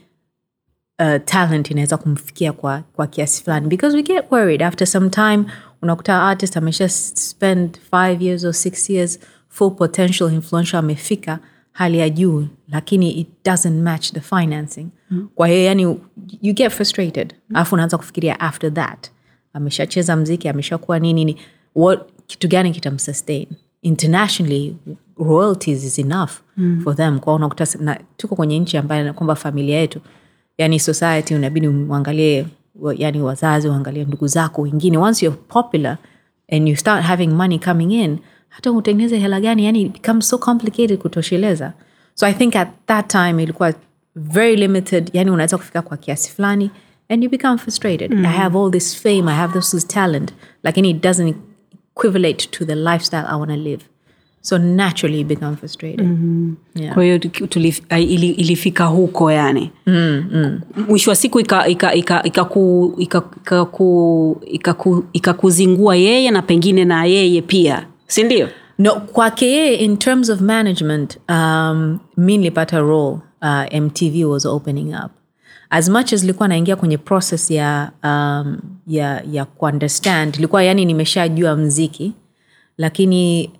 uh, 0.98 1.16
talent 1.24 1.70
inaweza 1.70 1.96
kumfikia 1.96 2.52
kwa, 2.52 2.82
kwa 2.92 3.06
kiasi 3.06 3.44
fulani. 3.44 3.68
Because 3.68 3.96
we 3.96 4.02
get 4.02 4.24
worried. 4.30 4.62
After 4.62 4.86
some 4.86 5.10
time 5.10 5.44
unakuta 5.82 6.22
artist 6.22 6.56
amesha 6.56 6.88
spend 6.88 7.78
five 7.90 8.22
years 8.22 8.44
or 8.44 8.54
six 8.54 8.90
years 8.90 9.18
full 9.50 9.70
potential 9.70 10.32
influential 10.32 10.78
amefika 10.78 11.38
hali 11.72 11.98
ya 11.98 12.10
juu 12.10 12.46
lakini 12.68 13.10
it 13.10 13.28
doesn't 13.44 13.82
match 13.82 14.12
the 14.12 14.20
financing. 14.20 14.86
Mm. 15.10 15.28
kwa 15.34 15.48
hiyo 15.48 15.64
yani 15.64 15.82
you 16.42 16.54
get 16.54 16.72
frustrated. 16.72 17.34
Alafu 17.54 17.74
unaanza 17.74 17.98
kufikiria 17.98 18.40
after 18.40 18.74
that. 18.74 19.10
Ameshacheza 19.52 20.16
mziki 20.16 20.48
ameshakuwa 20.48 20.98
nini 20.98 21.24
nini 21.24 21.40
what 21.74 22.00
kitu 22.26 22.48
gani 22.48 22.70
kitamsustain? 22.72 23.46
Internationally 23.82 24.76
royalties 25.18 25.84
is 25.84 25.98
enough 25.98 26.30
mm. 26.56 26.80
for 26.84 26.96
them. 26.96 27.18
Kwa 27.18 27.34
unakuta 27.34 27.66
na, 27.80 28.00
tuko 28.16 28.36
kwenye 28.36 28.58
nchi 28.58 28.76
ambayo 28.76 29.14
kwamba 29.14 29.34
familia 29.34 29.78
yetu 29.80 30.00
yani 30.58 30.80
society 30.80 31.34
unabidi 31.34 31.68
uangalie 31.68 32.46
yani 32.96 33.22
wazazi 33.22 33.68
uangalie 33.68 34.04
ndugu 34.04 34.26
zako 34.26 34.62
wengine. 34.62 34.98
Once 34.98 35.24
you're 35.26 35.40
popular 35.48 35.98
and 36.52 36.68
you 36.68 36.76
start 36.76 37.04
having 37.04 37.28
money 37.28 37.58
coming 37.58 37.92
in 38.02 38.18
hata 38.50 38.72
utengeneze 38.72 39.18
hela 39.18 39.40
gani 39.40 39.64
yani 39.64 39.82
it 39.82 39.92
becomes 39.92 40.28
so 40.28 40.38
complicated 40.38 40.98
kutosheleza 40.98 41.72
so 42.14 42.26
i 42.26 42.32
think 42.34 42.56
at 42.56 42.68
that 42.86 43.06
time 43.10 43.42
ilikuwa 43.42 43.74
very 44.16 44.56
limited 44.56 45.10
yani 45.12 45.30
unaweza 45.30 45.58
kufika 45.58 45.82
kwa 45.82 45.96
kiasi 45.96 46.30
fulani 46.32 46.70
and 47.08 47.24
you 47.24 47.30
become 47.30 47.58
frustrated 47.58 48.14
mm. 48.14 48.24
i 48.26 48.32
have 48.36 48.58
all 48.58 48.70
this 48.70 49.02
fame 49.02 49.30
i 49.32 49.34
have 49.36 49.58
this, 49.60 49.70
this 49.70 49.86
talent 49.86 50.32
lakini 50.62 50.90
it 50.90 51.02
doesn't 51.02 51.36
equivalate 51.96 52.48
to 52.50 52.64
the 52.64 52.74
lifestyle 52.74 53.24
i 53.28 53.34
want 53.38 53.50
to 53.50 53.56
live 53.56 53.82
so 54.42 54.58
naturally 54.58 55.20
you 55.20 55.26
become 55.26 55.56
frustrated 55.56 56.06
mm-hmm. 56.06 56.54
yeah. 56.82 56.94
kwa 56.94 57.04
hiyo 57.04 57.20
ili- 57.98 58.30
ilifika 58.30 58.84
huko 58.84 59.32
yani 59.32 59.70
mm, 59.86 60.24
mm. 60.32 60.60
mwisho 60.88 61.10
wa 61.10 61.16
siku 61.16 61.40
ikakuzingua 61.40 61.68
ika, 61.68 61.94
ika, 61.94 62.22
ika 62.22 62.44
ku- 62.44 62.94
ika, 62.98 63.22
ika, 63.42 63.64
ku- 63.64 64.40
ika, 64.46 64.74
ku- 64.74 65.04
ikakuzingua 65.12 65.96
yeye 65.96 66.30
na 66.30 66.42
pengine 66.42 66.84
na 66.84 67.04
yeye 67.04 67.42
pia 67.42 67.86
si 68.10 68.22
ndio? 68.22 68.48
No 68.78 68.94
kwake 69.00 69.46
yeye 69.50 69.74
in 69.76 69.96
terms 69.96 70.30
of 70.30 70.40
management 70.40 71.18
um, 71.28 71.98
mi 72.16 72.38
nilipata 72.38 72.78
role 72.78 73.18
uh, 73.42 73.80
mtv 73.80 74.24
was 74.24 74.46
opening 74.46 74.88
up. 75.04 75.10
As 75.70 75.88
much 75.88 76.12
as 76.12 76.24
ilikuwa 76.24 76.48
naingia 76.48 76.76
kwenye 76.76 76.98
process 76.98 77.50
ya 77.50 77.90
um, 78.04 78.58
ya 78.86 79.22
ya 79.32 79.44
kuunderstand 79.44 80.36
ilikuwa 80.36 80.62
yani 80.64 80.84
nimeshajua 80.84 81.56
mziki 81.56 82.12
lakini 82.78 83.50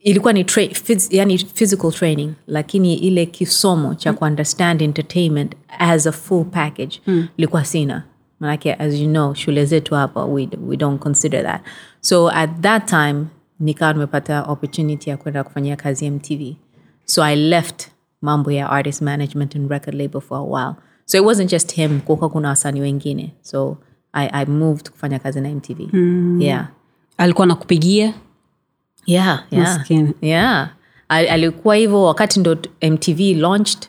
ilikuwa 0.00 0.32
ni 0.32 0.42
tra- 0.42 0.70
phys- 0.72 1.08
yani 1.16 1.38
physical 1.38 1.92
training 1.92 2.32
lakini 2.46 2.94
ile 2.94 3.26
kisomo 3.26 3.94
cha 3.94 4.12
kuunderstand 4.12 4.82
entertainment 4.82 5.52
as 5.78 6.06
a 6.06 6.12
full 6.12 6.44
package 6.44 7.00
ilikuwa 7.36 7.64
sina. 7.64 8.02
Manake 8.40 8.74
as 8.74 8.94
you 8.94 9.06
know 9.08 9.34
shule 9.34 9.64
zetu 9.64 9.94
hapa 9.94 10.24
we, 10.24 10.48
we 10.66 10.76
don't 10.76 11.00
consider 11.02 11.42
that. 11.44 11.60
So 12.00 12.30
at 12.30 12.50
that 12.60 12.86
time 12.86 13.24
nikawa 13.60 13.92
nimepata 13.92 14.42
opportunity 14.42 15.10
ya 15.10 15.16
kwenda 15.16 15.44
kufanyia 15.44 15.76
kazi 15.76 16.10
mtv 16.10 16.42
so 17.04 17.22
i 17.24 17.36
left 17.36 17.88
mambo 18.22 18.50
ya 18.52 18.70
artist 18.70 19.02
management 19.02 19.56
and 19.56 19.70
record 19.70 19.94
label 19.94 20.20
for 20.20 20.38
a 20.38 20.42
while 20.42 20.74
so 21.04 21.18
it 21.18 21.24
wasn't 21.24 21.50
just 21.50 21.74
him 21.74 22.00
kuka 22.00 22.28
kuna 22.28 22.48
wasanii 22.48 22.80
wengine 22.80 23.34
so 23.42 23.76
I, 24.12 24.28
i 24.32 24.46
moved 24.46 24.90
kufanya 24.90 25.18
kazi 25.18 25.40
na 25.40 25.48
mtv 25.48 25.80
yeah 26.42 26.68
alikuwa 27.18 27.46
nakupigia 27.46 28.14
yeah, 29.06 29.44
yeah. 29.50 29.76
Maskini. 29.78 30.12
yeah. 30.20 30.70
Al- 31.08 31.28
alikuwa 31.28 31.76
hivyo 31.76 32.02
wakati 32.02 32.40
ndo 32.40 32.56
mtv 32.90 33.20
launched 33.20 33.88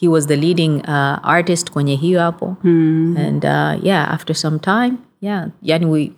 he 0.00 0.08
was 0.08 0.26
the 0.26 0.36
leading 0.36 0.70
uh, 0.82 1.28
artist 1.28 1.70
kwenye 1.70 1.94
hiyo 1.96 2.20
hapo 2.20 2.56
mm. 2.64 3.16
and 3.18 3.44
uh, 3.44 3.86
yeah 3.86 4.12
after 4.12 4.36
some 4.36 4.58
time 4.58 4.92
yeah 5.20 5.48
yani 5.62 5.86
we 5.86 6.12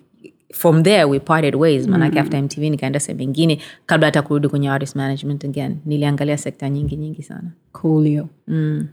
from 0.53 0.83
there 0.83 1.05
we 1.09 1.19
parted 1.19 1.55
ways. 1.55 1.87
Manake 1.87 2.12
mm. 2.15 2.21
after 2.21 2.43
mtv 2.43 2.59
nikaenda 2.71 3.00
sehemu 3.00 3.23
ingine 3.23 3.59
kabla 3.87 4.07
hata 4.07 4.23
kurudi 4.23 4.49
kwenye 4.49 4.71
artist 4.71 4.97
management 4.97 5.45
again. 5.45 5.76
Niliangalia 5.87 6.37
sekta 6.38 6.71
nyingi 6.71 6.97
nyingi 6.97 7.23
sana. 7.23 7.50
Coolio 7.73 8.29
mm. 8.49 8.88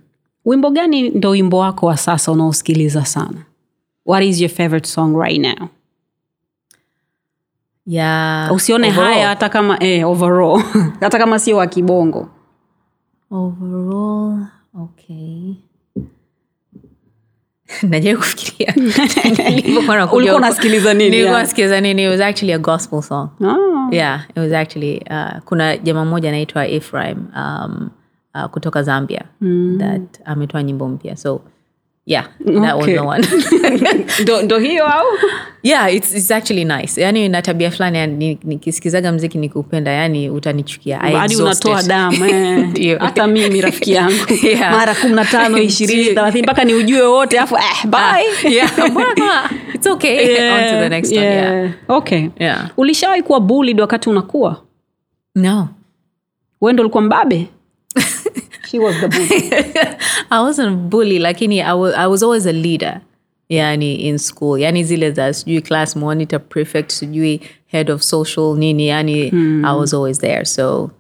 wimbo 0.46 0.70
gani 0.70 1.10
ndo 1.10 1.30
wimbo 1.30 1.58
wako 1.58 1.86
wa 1.86 1.98
sasa 1.98 2.32
unaosikiliza 2.32 3.06
sana? 3.06 3.46
What 4.06 4.24
is 4.24 4.42
your 4.42 4.52
favorite 4.52 4.88
song 4.88 5.16
right 5.22 5.42
now? 5.42 5.68
Yeah 7.86 8.52
usione 8.54 8.88
overall. 8.88 9.14
haya 9.14 9.28
hata 9.28 9.50
kama 9.50 9.84
eh, 9.84 10.10
overall. 10.10 10.62
Hata 11.00 11.18
kama 11.20 11.40
sio 11.40 11.58
wa 11.58 11.68
kibongo. 11.68 12.30
Overall 13.32 14.46
okay 14.82 15.54
najaribu 17.90 18.22
kufikiria. 18.22 18.74
Ulikuwa 20.14 20.36
unasikiliza 20.38 20.94
nini, 20.94 21.10
Nilikuwa 21.10 21.40
nasikiliza 21.42 21.82
nini? 21.82 22.04
It 22.04 22.10
was 22.12 22.22
actually 22.22 22.54
a 22.54 22.58
gospel 22.58 23.02
song. 23.02 23.30
Oh. 23.42 23.90
yeah 23.92 24.22
it 24.30 24.38
was 24.38 24.52
actually 24.52 25.02
uh, 25.10 25.40
kuna 25.46 25.78
jamaa 25.78 26.06
mmoja 26.06 26.30
anaitwa 26.30 26.68
Ephraim 26.68 27.18
um, 27.36 27.90
uh, 28.36 28.46
kutoka 28.46 28.84
Zambia 28.84 29.24
mm. 29.42 29.78
that 29.80 30.22
ametoa 30.26 30.64
nyimbo 30.64 30.88
mpya. 30.88 31.16
So 31.18 31.42
yeah 32.06 32.26
that 32.46 32.74
Okay. 32.76 33.00
was 33.00 33.22
the 33.22 33.38
one. 33.38 34.04
Ndo, 34.24 34.42
ndo 34.42 34.60
hiyo 34.60 34.86
au? 34.88 35.06
Yeah 35.64 35.94
it's, 35.96 36.16
it's 36.16 36.32
actually 36.32 36.66
nice. 36.66 37.02
Yani 37.02 37.30
na 37.30 37.42
tabia 37.42 37.72
fulani 37.72 38.38
nikisikizaga 38.44 39.12
mziki 39.12 39.38
nikupenda 39.38 39.92
yani 39.92 40.30
utanichukia. 40.30 41.02
I 41.02 41.14
hadi 41.14 41.36
unatoa 41.36 41.84
damu 41.94 42.26
eh. 42.26 42.98
Hata 43.00 43.28
mimi 43.28 43.62
rafiki 43.62 43.92
yangu. 43.92 44.14
Yeah. 44.44 44.72
mara 44.72 44.96
kumi 44.96 45.14
na 45.14 45.26
tano 45.26 45.58
ishirini 45.58 46.06
thelathini 46.06 46.44
mpaka 46.44 46.64
ni 46.64 46.74
ujue 46.74 47.02
wote 47.02 47.40
afu 47.40 47.56
eh, 47.56 47.86
bye. 47.88 48.54
yeah. 48.54 48.72
It's 49.74 49.88
okay. 49.88 50.18
On 50.52 50.64
to 50.74 50.80
the 50.80 50.90
next 50.90 51.12
one 51.12 51.22
yeah. 51.26 51.72
Okay. 51.88 52.30
Yeah. 52.40 52.70
Ulishawahi 52.78 53.22
kuwa 53.24 53.40
bullied 53.40 53.80
wakati 53.80 54.10
unakuwa? 54.10 54.62
No. 55.36 55.68
Wendo 56.62 56.84
ulikuwa 56.84 57.04
mbabe? 57.04 57.48
She 58.72 58.80
was 58.80 58.96
the 59.00 59.08
bully. 59.08 59.52
I 60.34 60.42
wasn't 60.42 60.68
a 60.68 60.76
bully. 60.76 61.20
Lakini 61.20 61.64
I 61.64 61.74
was, 61.74 61.94
I 61.94 62.08
was 62.08 62.24
always 62.24 62.46
a 62.48 62.54
leader. 62.54 63.02
Yani 63.50 64.00
in 64.00 64.18
school. 64.18 64.58
Yani 64.58 64.84
zile 64.84 65.12
za 65.12 65.34
sijui 65.34 65.62
class 65.62 65.96
monitor 65.96 66.40
prefect 66.40 66.92
sijui 66.92 67.42
head 67.68 67.90
of 67.90 68.02
social 68.02 68.56
nini 68.56 68.88
yani 68.88 69.32
I 69.64 69.76
was 69.76 69.94
always 69.94 70.20
there. 70.20 70.46
So 70.46 70.92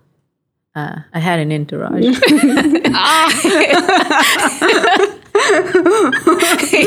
uh, 0.75 0.99
I 1.13 1.19
had 1.19 1.39
an 1.39 1.51
entourage. 1.51 2.05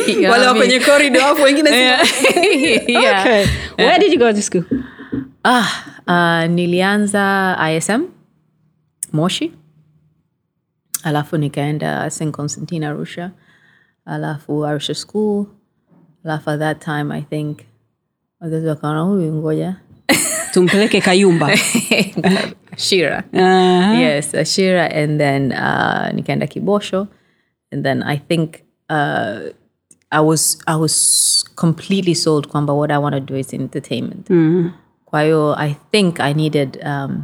You 0.07 0.21
know 0.23 0.31
wale 0.31 0.47
wa 0.47 0.55
kwenye 0.55 0.81
corridor 0.81 1.23
afu 1.23 1.43
wengine 1.43 1.71
yeah. 1.71 2.03
yeah. 2.89 3.21
Okay. 3.21 3.47
where 3.77 3.99
did 3.99 4.13
you 4.13 4.19
go 4.19 4.33
to 4.33 4.43
school? 4.43 4.65
Ah, 5.45 5.69
uh, 6.07 6.47
nilianza 6.51 7.57
ISM 7.77 8.03
moshi 9.13 9.53
alafu 11.07 11.37
nikaenda 11.37 12.11
st 12.11 12.31
constantine 12.31 12.87
arusha. 12.87 13.31
Alafu 14.05 14.67
arusha 14.67 14.95
school. 14.95 15.47
Alafu 16.25 16.51
at 16.51 16.59
that 16.59 16.85
time 16.85 17.15
i 17.15 17.23
think 17.23 17.59
wazazi 18.41 18.67
wakaona 18.67 19.01
huyu 19.01 19.35
ngoja. 19.35 19.77
Tumpeleke 20.53 21.01
kayumba. 21.01 21.51
Shira. 22.77 23.25
Uh, 23.33 24.01
yes 24.01 24.55
Shira 24.55 24.91
and 24.91 25.21
then 25.21 25.53
uh, 25.53 26.13
nikaenda 26.15 26.47
kibosho. 26.47 27.09
And 27.73 27.85
then 27.85 28.03
i 28.03 28.17
think 28.19 28.63
uh, 28.91 29.39
i 30.11 30.21
was 30.21 30.59
i 30.67 30.77
was 30.77 31.45
completely 31.55 32.15
sold 32.15 32.49
kwamba 32.49 32.75
what 32.75 32.91
i 32.91 32.99
want 32.99 33.15
to 33.15 33.21
do 33.21 33.37
is 33.37 33.55
entertainment. 33.55 34.31
Mm, 34.31 34.73
kwa 35.05 35.23
hiyo 35.23 35.55
i 35.59 35.77
think 35.91 36.21
i 36.21 36.35
needed 36.35 36.79
um, 36.87 37.23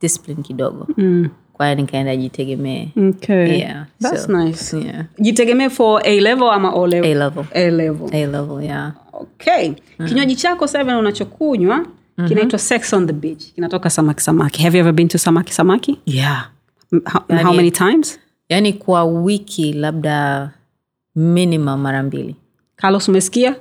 discipline 0.00 0.42
kidogo. 0.42 0.86
Mm. 0.96 1.30
Kwa 1.54 1.66
hiyo 1.66 1.76
nikaenda 1.76 2.16
jitegemee. 2.16 2.88
Okay. 3.08 3.58
Yeah, 3.58 3.86
That's 4.02 4.24
so, 4.24 4.32
nice. 4.44 4.76
yeah. 4.76 5.04
jitegemee 5.18 5.68
for 5.68 6.02
a 6.04 6.20
level 6.20 6.48
ama 6.50 6.70
o 6.74 6.86
level? 6.86 7.10
a 7.10 7.14
level. 7.14 7.44
A 7.54 7.70
level. 7.70 8.08
a 8.12 8.26
level 8.26 8.64
yeah. 8.64 8.92
Okay. 9.12 9.72
Kinywaji 10.08 10.36
chako 10.36 10.66
seven 10.66 10.94
unachokunywa 10.94 11.86
kinaitwa 12.28 12.58
sex 12.58 12.92
on 12.92 13.06
the 13.06 13.12
beach. 13.12 13.52
Kinatoka 13.54 13.90
samaki 13.90 14.20
samaki. 14.20 14.62
Have 14.62 14.78
you 14.78 14.80
ever 14.84 14.92
been 14.92 15.08
to 15.08 15.18
samaki 15.18 15.52
samaki? 15.52 15.98
Yeah. 16.06 16.44
How, 17.06 17.22
yani, 17.28 17.42
how 17.42 17.52
many 17.54 17.70
times? 17.70 18.18
yani 18.48 18.72
kwa 18.72 19.04
wiki 19.04 19.72
labda 19.72 20.50
minimum 21.16 21.80
mara 21.80 22.02
mbili. 22.02 22.36
Carlos 22.76 23.08
umesikia 23.08 23.56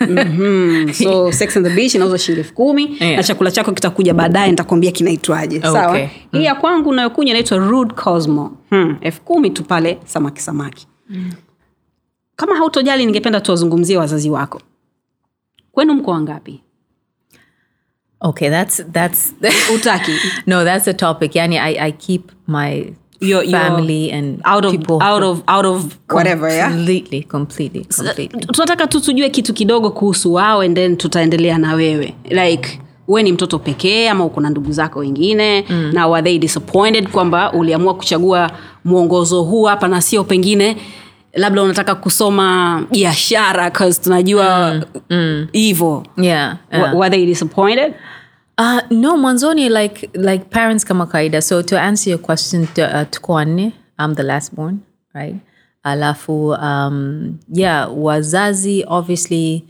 mm-hmm. 0.00 0.92
so 0.92 1.32
sex 1.38 1.56
on 1.56 1.64
the 1.64 1.70
beach 1.70 1.94
inauza 1.94 2.18
shilingi 2.18 2.40
elfu 2.40 2.54
kumi 2.54 2.96
Yeah. 3.00 3.16
na 3.16 3.22
chakula 3.22 3.50
chako 3.50 3.72
kitakuja 3.72 4.14
baadaye 4.14 4.50
nitakwambia 4.50 4.90
kinaitwaje. 4.92 5.60
Sawa? 5.60 5.98
mm. 5.98 6.08
hii 6.32 6.44
ya 6.44 6.54
kwangu 6.54 6.90
unayokunywa 6.90 7.30
inaitwa 7.30 7.58
rude 7.58 7.94
cosmo. 7.94 8.56
Hmm. 8.70 8.96
elfu 9.00 9.20
kumi 9.22 9.50
tu 9.50 9.64
pale 9.64 9.98
samaki 10.04 10.40
samaki. 10.42 10.86
Kama 12.36 12.56
hautojali 12.56 13.06
ningependa 13.06 13.40
tuwazungumzie 13.40 13.96
wazazi 13.96 14.30
wako. 14.30 14.60
Kwenu 15.72 15.94
mko 15.94 16.10
wangapi? 16.10 16.62
Okay 18.20 18.50
that's 18.50 18.82
that's 18.92 19.34
utaki. 19.74 20.12
No 20.46 20.64
that's 20.64 20.88
a 20.88 20.94
topic. 20.94 21.36
Yani 21.36 21.58
i, 21.58 21.78
I 21.78 21.92
keep 21.92 22.32
my 22.48 22.92
Your- 23.20 23.44
your- 23.44 23.60
family 23.62 24.12
and 24.12 24.40
out 24.44 24.64
of, 24.64 24.70
people 24.72 24.98
out 25.06 25.22
of, 25.22 25.42
out 25.46 25.66
of 25.66 25.84
whatever 26.10 26.50
yeah? 26.52 26.70
completely 26.70 27.22
completely 27.22 27.84
completely 27.84 28.40
tunataka 28.40 28.86
tu 28.86 29.00
tujue 29.00 29.30
kitu 29.30 29.54
kidogo 29.54 29.90
kuhusu 29.90 30.32
wao 30.34 30.60
and 30.60 30.76
then 30.76 30.96
tutaendelea 30.96 31.58
na 31.58 31.74
wewe 31.74 32.14
like 32.30 32.80
we 33.08 33.22
ni 33.22 33.32
mtoto 33.32 33.58
pekee 33.58 34.08
ama 34.08 34.24
uko 34.24 34.40
na 34.40 34.50
ndugu 34.50 34.72
zako 34.72 34.98
wengine 34.98 35.64
mm. 35.70 35.90
na 35.92 36.06
were 36.06 36.22
they 36.22 36.38
disappointed 36.38 37.08
kwamba 37.08 37.52
uliamua 37.52 37.94
kuchagua 37.94 38.50
mwongozo 38.84 39.42
huu 39.42 39.64
hapa 39.64 39.88
na 39.88 40.00
sio 40.00 40.24
pengine 40.24 40.76
labda 41.34 41.62
unataka 41.62 41.94
kusoma 41.94 42.82
biashara 42.90 43.70
cause 43.70 44.00
tunajua 44.02 44.74
hivo 45.52 46.02
mm. 46.16 46.24
yeah, 46.24 46.56
yeah. 46.72 46.96
were 46.98 47.10
they 47.16 47.26
disappointed 47.26 47.94
Uh, 48.58 48.80
no 48.90 49.16
mwanzoni 49.16 49.68
like 49.68 50.10
like 50.14 50.44
parents 50.50 50.84
kama 50.84 51.06
kawaida. 51.06 51.42
So 51.42 51.62
to 51.62 51.80
answer 51.80 52.10
your 52.10 52.18
question 52.22 52.62
uh, 52.62 53.04
tuko 53.10 53.32
wanne. 53.32 53.72
I'm 53.98 54.14
the 54.14 54.22
last 54.22 54.54
born 54.54 54.80
right? 55.14 55.36
Alafu 55.84 56.48
um, 56.50 57.38
yeah 57.52 57.88
wazazi 57.98 58.84
obviously 58.88 59.64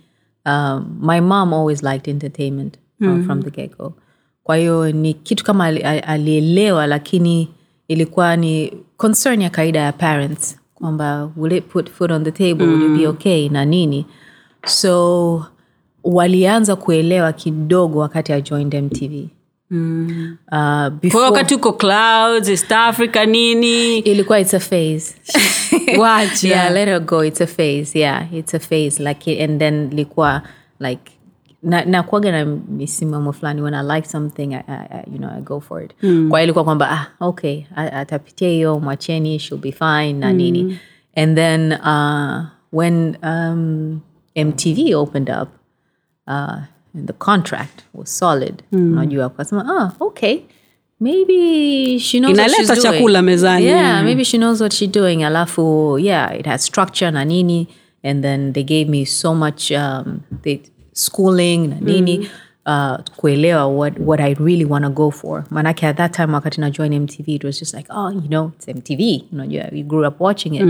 um, 0.46 0.98
my 1.02 1.20
mom 1.20 1.52
always 1.54 1.82
liked 1.82 2.08
entertainment 2.08 2.78
from, 2.98 3.24
from 3.26 3.42
the 3.42 3.50
get 3.50 3.76
go 3.78 3.94
kwa 4.42 4.56
hiyo 4.56 4.92
ni 4.92 5.14
kitu 5.14 5.44
kama 5.44 5.64
ali- 5.64 5.82
ali- 5.82 6.00
alielewa 6.00 6.86
lakini 6.86 7.48
ilikuwa 7.88 8.36
ni 8.36 8.72
concern 8.96 9.42
ya 9.42 9.50
kawaida 9.50 9.80
ya 9.80 9.92
parents 9.92 10.58
kwamba 10.74 11.30
will 11.36 11.52
it 11.52 11.64
put 11.64 11.90
food 11.90 12.12
on 12.12 12.24
the 12.24 12.30
table? 12.32 12.66
Will 12.66 12.82
you 12.82 12.98
be 12.98 13.06
okay 13.06 13.48
na 13.48 13.64
nini? 13.64 14.06
So 14.66 15.46
walianza 16.14 16.76
kuelewa 16.76 17.32
kidogo 17.32 17.98
wakati 17.98 18.32
i 18.32 18.42
joined 18.42 18.74
mtv 18.74 19.28
mm. 19.70 20.36
uh, 20.52 20.88
before, 20.88 21.24
wakati 21.24 21.54
uko 21.54 21.72
clouds 21.72 22.48
east 22.48 22.72
africa 22.72 23.26
nini? 23.26 23.98
Ilikuwa 23.98 24.40
it's 24.40 24.54
a 24.54 24.60
phase. 24.60 25.14
Wacha. 26.00 26.48
Yeah 26.48 26.72
let 26.72 26.88
her 26.88 27.00
go 27.00 27.24
it's 27.24 27.40
a 27.40 27.46
phase 27.46 27.98
yeah 27.98 28.34
it's 28.34 28.54
a 28.54 28.58
phase 28.58 29.02
like 29.02 29.44
and 29.44 29.58
then 29.60 29.90
likuwa 29.90 30.42
like 30.80 31.12
na 31.62 31.84
nakuaga 31.84 32.32
na 32.32 32.44
misimamo 32.68 33.32
fulani 33.32 33.62
when 33.62 33.74
i 33.74 33.82
like 33.96 34.08
something 34.08 34.54
I, 34.54 34.62
I, 34.68 35.04
you 35.12 35.18
know 35.18 35.30
i 35.38 35.40
go 35.40 35.60
for 35.60 35.82
it. 35.84 35.94
Mm. 36.02 36.28
kwa 36.30 36.42
ilikuwa 36.42 36.64
kwamba 36.64 36.90
ah 36.90 37.06
okay 37.26 37.62
atapitia 37.76 38.48
hiyo 38.48 38.80
mwacheni 38.80 39.38
she'll 39.38 39.60
be 39.60 39.72
fine 39.72 40.12
na 40.12 40.32
nini. 40.32 40.78
And 41.16 41.36
then 41.36 41.72
uh, 41.72 42.44
when 42.72 43.16
um, 43.22 44.00
mtv 44.36 44.94
opened 44.96 45.30
up 45.42 45.48
uh, 46.28 46.56
the 47.06 47.12
contract 47.12 47.82
was 47.94 48.18
solid. 48.18 48.62
Unajua 48.72 49.26
ukasema 49.26 49.64
ah 49.68 49.92
okay. 50.00 50.40
Maybe 51.00 51.98
she 52.00 52.18
knows 52.18 52.32
Inaleta 52.38 52.76
chakula 52.76 53.22
mezani. 53.22 53.64
yeah 53.66 54.02
maybe 54.04 54.24
she 54.24 54.38
knows 54.38 54.60
what 54.60 54.72
she's 54.72 54.90
doing. 54.90 55.16
Alafu 55.24 55.98
yeah 55.98 56.34
it 56.34 56.46
has 56.46 56.62
structure 56.64 57.10
na 57.10 57.24
nini. 57.24 57.68
And 58.04 58.22
then 58.24 58.52
they 58.52 58.62
gave 58.62 58.88
me 58.88 59.04
so 59.04 59.34
much 59.34 59.72
um, 59.72 60.22
they, 60.42 60.60
schooling 60.92 61.68
na 61.68 61.76
nini 61.80 62.30
uh, 62.68 62.98
kuelewa 63.16 63.66
what, 63.66 63.98
what 63.98 64.20
i 64.20 64.34
really 64.34 64.64
want 64.64 64.84
to 64.84 64.90
go 64.90 65.10
for. 65.10 65.44
Manake 65.50 65.86
at 65.86 65.96
that 65.96 66.12
time 66.16 66.34
wakati 66.34 66.60
na 66.60 66.70
join 66.70 66.98
mtv 67.00 67.28
it 67.28 67.44
was 67.44 67.58
just 67.60 67.74
like 67.74 67.92
oh 67.92 68.10
you 68.12 68.20
know 68.28 68.50
it's 68.56 68.68
mtv 68.68 69.24
unajua 69.32 69.64
we 69.72 69.82
grew 69.82 70.08
up 70.08 70.20
watching 70.20 70.54
it. 70.54 70.62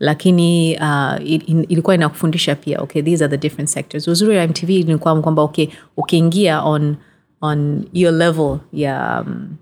Lakini 0.00 0.76
uh, 0.76 1.30
it, 1.30 1.48
in, 1.48 1.66
ilikuwa 1.68 1.94
inakufundisha 1.94 2.54
pia 2.54 2.80
okay 2.80 3.02
these 3.02 3.24
are 3.24 3.30
the 3.30 3.48
different 3.48 3.70
sectors. 3.70 4.08
Uzuri 4.08 4.36
wa 4.36 4.46
mtv 4.46 4.70
ilikuwa 4.70 5.20
kwamba 5.22 5.42
okay 5.42 5.68
ukiingia 5.96 6.62
on 6.62 6.96
on 7.40 7.84
your 7.92 8.12
level 8.14 8.58
ya 8.72 9.24
um, 9.26 9.56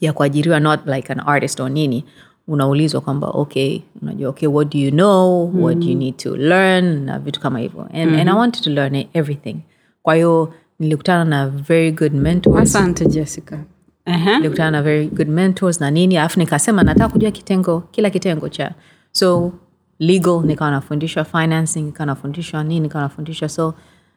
ya 0.00 0.12
kuajiriwa 0.12 0.60
not 0.60 0.86
like 0.86 1.12
an 1.12 1.20
artist 1.26 1.60
or 1.60 1.70
nini 1.70 2.04
unaulizwa 2.48 3.00
kwamba 3.00 3.28
okay 3.28 3.80
unajua 4.02 4.30
okay 4.30 4.48
what 4.48 4.72
do 4.72 4.78
you 4.78 4.90
know? 4.90 5.50
Mm. 5.54 5.62
what 5.62 5.78
do 5.78 5.86
you 5.86 5.94
need 5.94 6.16
to 6.16 6.36
learn? 6.36 7.04
Na 7.04 7.18
vitu 7.18 7.40
kama 7.40 7.58
hivyo. 7.58 7.82
And, 7.82 7.94
mm-hmm. 7.94 8.20
and 8.20 8.30
i 8.30 8.34
wanted 8.34 8.64
to 8.64 8.70
learn 8.70 9.06
everything. 9.12 9.56
Kwa 10.02 10.14
hiyo 10.14 10.54
nilikutana 10.78 11.24
na 11.24 11.48
very 11.48 11.92
good 11.92 12.12
mentors. 12.14 12.76
Asante 12.76 13.06
jessica. 13.06 13.58
Uh-huh. 14.06 14.36
nilikutana 14.36 14.70
na 14.70 14.82
very 14.82 15.06
good 15.06 15.28
mentors 15.28 15.80
na 15.80 15.90
nini 15.90 16.18
alafu 16.18 16.38
nikasema 16.40 16.82
nataka 16.82 17.08
kujua 17.08 17.30
kitengo 17.30 17.80
kila 17.80 18.10
kitengo 18.10 18.48
cha 18.48 18.72
so 19.12 19.52
legal 19.98 20.42
nikawa 20.44 20.70
nafundishwa 20.70 21.24
financing 21.24 21.80
nikawa 21.82 22.06
nafundishwa 22.06 22.64
nini 22.64 22.80
nikawa 22.80 23.02
nafundishwa 23.04 23.48
so 23.48 23.74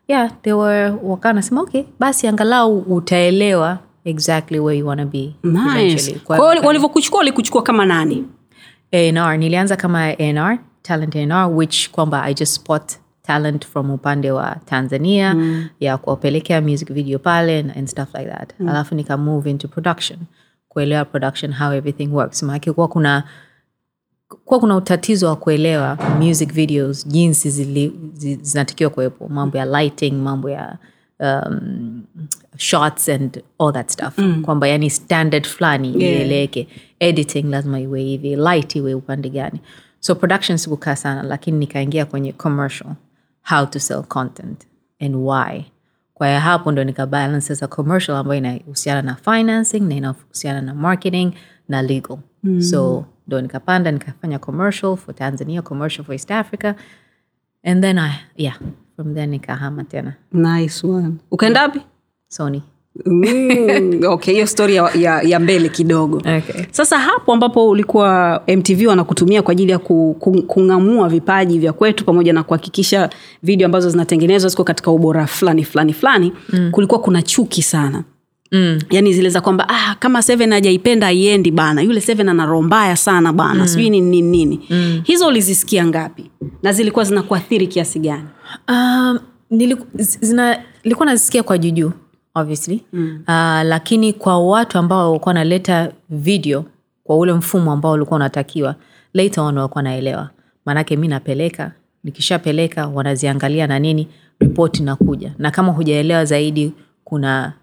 yeah 0.07 0.31
they 0.41 0.53
were 0.53 0.89
wakawa 1.03 1.33
nasema 1.33 1.61
okay 1.61 1.83
basi 1.99 2.27
angalau 2.27 2.77
utaelewa 2.79 3.79
exactly 4.05 4.59
where 4.59 4.79
you 4.79 4.87
wanna 4.87 5.05
be 5.05 5.33
nice. 5.43 6.19
Kwa 6.23 6.37
kwa 6.37 6.51
hiyo 6.53 6.63
walivyokuchukua 6.67 7.17
walikuchukua 7.17 7.63
kama 7.63 7.85
nani? 7.85 8.25
A&R 8.91 9.37
nilianza 9.37 9.75
kama 9.75 10.03
A&R 10.19 10.57
talent 10.81 11.15
A&R 11.15 11.49
which 11.55 11.89
kwamba 11.91 12.23
i 12.23 12.33
just 12.33 12.53
spot 12.53 12.91
talent 13.29 13.65
from 13.67 13.91
upande 13.91 14.31
wa 14.31 14.55
tanzania 14.65 15.33
mm. 15.33 15.67
ya 15.79 15.97
kuwapelekea 15.97 16.61
music 16.61 16.93
video 16.93 17.19
pale 17.19 17.59
and, 17.59 17.71
and 17.77 17.87
stuff 17.87 18.15
like 18.15 18.29
that. 18.29 18.53
Mm. 18.59 18.69
alafu 18.69 18.95
nika 18.95 19.17
move 19.17 19.49
into 19.49 19.67
production 19.67 20.19
kuelewa 20.69 21.05
production 21.05 21.53
how 21.53 21.71
everything 21.73 22.07
works. 22.07 22.43
Maanake 22.43 22.71
kuwa 22.73 22.87
kuna 22.87 23.23
kuwa 24.45 24.59
kuna 24.59 24.75
utatizo 24.75 25.27
wa 25.27 25.35
kuelewa 25.35 25.97
music 26.19 26.53
videos 26.53 27.07
jinsi 27.07 27.49
zinatakiwa 28.41 28.89
kuwepo. 28.89 29.27
Mambo 29.27 29.57
ya 29.57 29.65
lighting 29.65 30.11
mambo 30.11 30.49
ya 30.49 30.77
um, 31.19 32.03
shots 32.57 33.09
and 33.09 33.43
all 33.59 33.73
that 33.73 33.89
stuff. 33.89 34.17
Mm. 34.17 34.41
kwamba 34.41 34.67
yani 34.67 34.89
standard 34.89 35.47
fulani 35.47 35.91
ieleweke. 35.93 36.67
Editing 36.99 37.43
lazima 37.49 37.79
iwe 37.79 38.01
hivi 38.01 38.35
light 38.35 38.75
iwe 38.75 38.93
upande 38.93 39.29
gani. 39.29 39.59
So 39.99 40.15
production 40.15 40.57
sikukaa 40.57 40.95
sana 40.95 41.23
lakini 41.23 41.57
nikaingia 41.57 42.05
kwenye 42.05 42.31
commercial 42.31 42.91
how 43.43 43.65
to 43.65 43.79
sell 43.79 44.03
content 44.03 44.67
and 44.99 45.15
why. 45.15 45.65
Kwa 46.13 46.27
hiyo 46.27 46.39
hapo 46.39 46.71
ndo 46.71 46.83
nikabalance 46.83 47.47
sasa 47.47 47.67
commercial 47.67 48.17
ambayo 48.17 48.37
inahusiana 48.37 49.01
na 49.01 49.15
financing 49.15 49.79
na 49.79 49.95
inahusiana 49.95 50.61
na 50.61 50.73
marketing 50.73 51.31
na 51.67 51.81
legal. 51.81 52.17
Mm. 52.43 52.61
so 52.61 53.05
ndo 53.27 53.41
nikapanda 53.41 53.91
nikafanya 53.91 54.39
commercial 54.39 54.97
for 54.97 55.15
tanzania 55.15 55.61
commercial 55.61 56.05
for 56.05 56.15
east 56.15 56.31
africa. 56.31 56.73
And 57.63 57.83
then 57.83 57.97
I, 57.99 58.11
yeah 58.35 58.57
from 58.95 59.13
then 59.15 59.29
nikahama 59.29 59.83
tena. 59.83 60.13
Nice 60.31 60.87
one. 60.87 61.13
Ukaenda 61.31 61.61
wapi? 61.61 61.81
Sony 62.27 62.63
mm, 63.05 64.01
okay 64.13 64.33
hiyo 64.33 64.47
stori 64.47 64.75
ya, 64.75 64.91
ya, 64.95 65.21
ya 65.21 65.39
mbele 65.39 65.69
kidogo 65.69 66.17
okay. 66.17 66.63
sasa 66.71 66.99
hapo 66.99 67.33
ambapo 67.33 67.69
ulikuwa 67.69 68.41
mtv 68.47 68.87
wanakutumia 68.87 69.41
kwa 69.41 69.51
ajili 69.51 69.71
ya 69.71 69.79
ku, 69.79 70.15
ku, 70.19 70.43
kung'amua 70.43 71.09
vipaji 71.09 71.59
vya 71.59 71.73
kwetu 71.73 72.05
pamoja 72.05 72.33
na 72.33 72.43
kuhakikisha 72.43 73.09
video 73.43 73.65
ambazo 73.65 73.89
zinatengenezwa 73.89 74.49
ziko 74.49 74.63
katika 74.63 74.91
ubora 74.91 75.27
fulani 75.27 75.63
fulani 75.63 75.93
fulani 75.93 76.33
mm. 76.49 76.71
kulikuwa 76.71 77.01
kuna 77.01 77.21
chuki 77.21 77.61
sana 77.61 78.03
mm. 78.51 78.79
yaani 78.89 79.13
zile 79.13 79.29
za 79.29 79.41
kwamba 79.41 79.69
ah, 79.69 79.95
kama 79.95 80.21
seven 80.21 80.51
hajaipenda 80.51 81.07
aiendi 81.07 81.51
bana 81.51 81.81
yule 81.81 82.01
seven 82.01 82.29
ana 82.29 82.45
roho 82.45 82.61
mbaya 82.61 82.95
sana 82.95 83.33
bana 83.33 83.61
mm. 83.61 83.67
sijui 83.67 83.89
nini 83.89 84.09
nini 84.21 84.45
nini 84.45 84.59
mm. 84.69 85.01
hizo 85.03 85.27
ulizisikia 85.27 85.85
ngapi 85.85 86.31
na 86.63 86.73
zilikuwa 86.73 87.05
zinakuathiri 87.05 87.67
kiasi 87.67 87.99
gani 87.99 88.27
um, 88.69 89.19
niliku, 89.49 89.85
nilikuwa 90.83 91.05
nazisikia 91.05 91.43
kwa 91.43 91.57
juujuu 91.57 91.91
obviously. 92.35 92.83
Mm. 92.93 93.23
uh, 93.27 93.33
lakini 93.63 94.13
kwa 94.13 94.47
watu 94.47 94.77
ambao 94.77 95.07
walikuwa 95.11 95.29
wanaleta 95.29 95.91
video 96.09 96.65
kwa 97.03 97.17
ule 97.17 97.33
mfumo 97.33 97.71
ambao 97.71 97.91
ulikuwa 97.91 98.15
unatakiwa 98.15 98.75
later 99.13 99.43
on 99.43 99.57
walikuwa 99.57 99.83
naelewa 99.83 100.29
maanake 100.65 100.95
mi 100.97 101.07
napeleka 101.07 101.71
nikishapeleka 102.03 102.87
wanaziangalia 102.87 103.67
na 103.67 103.79
nini 103.79 104.07
ripoti 104.39 104.81
inakuja. 104.81 105.33
Na 105.37 105.51
kama 105.51 105.71
hujaelewa 105.71 106.25
zaidi 106.25 106.73
kuna 107.03 107.53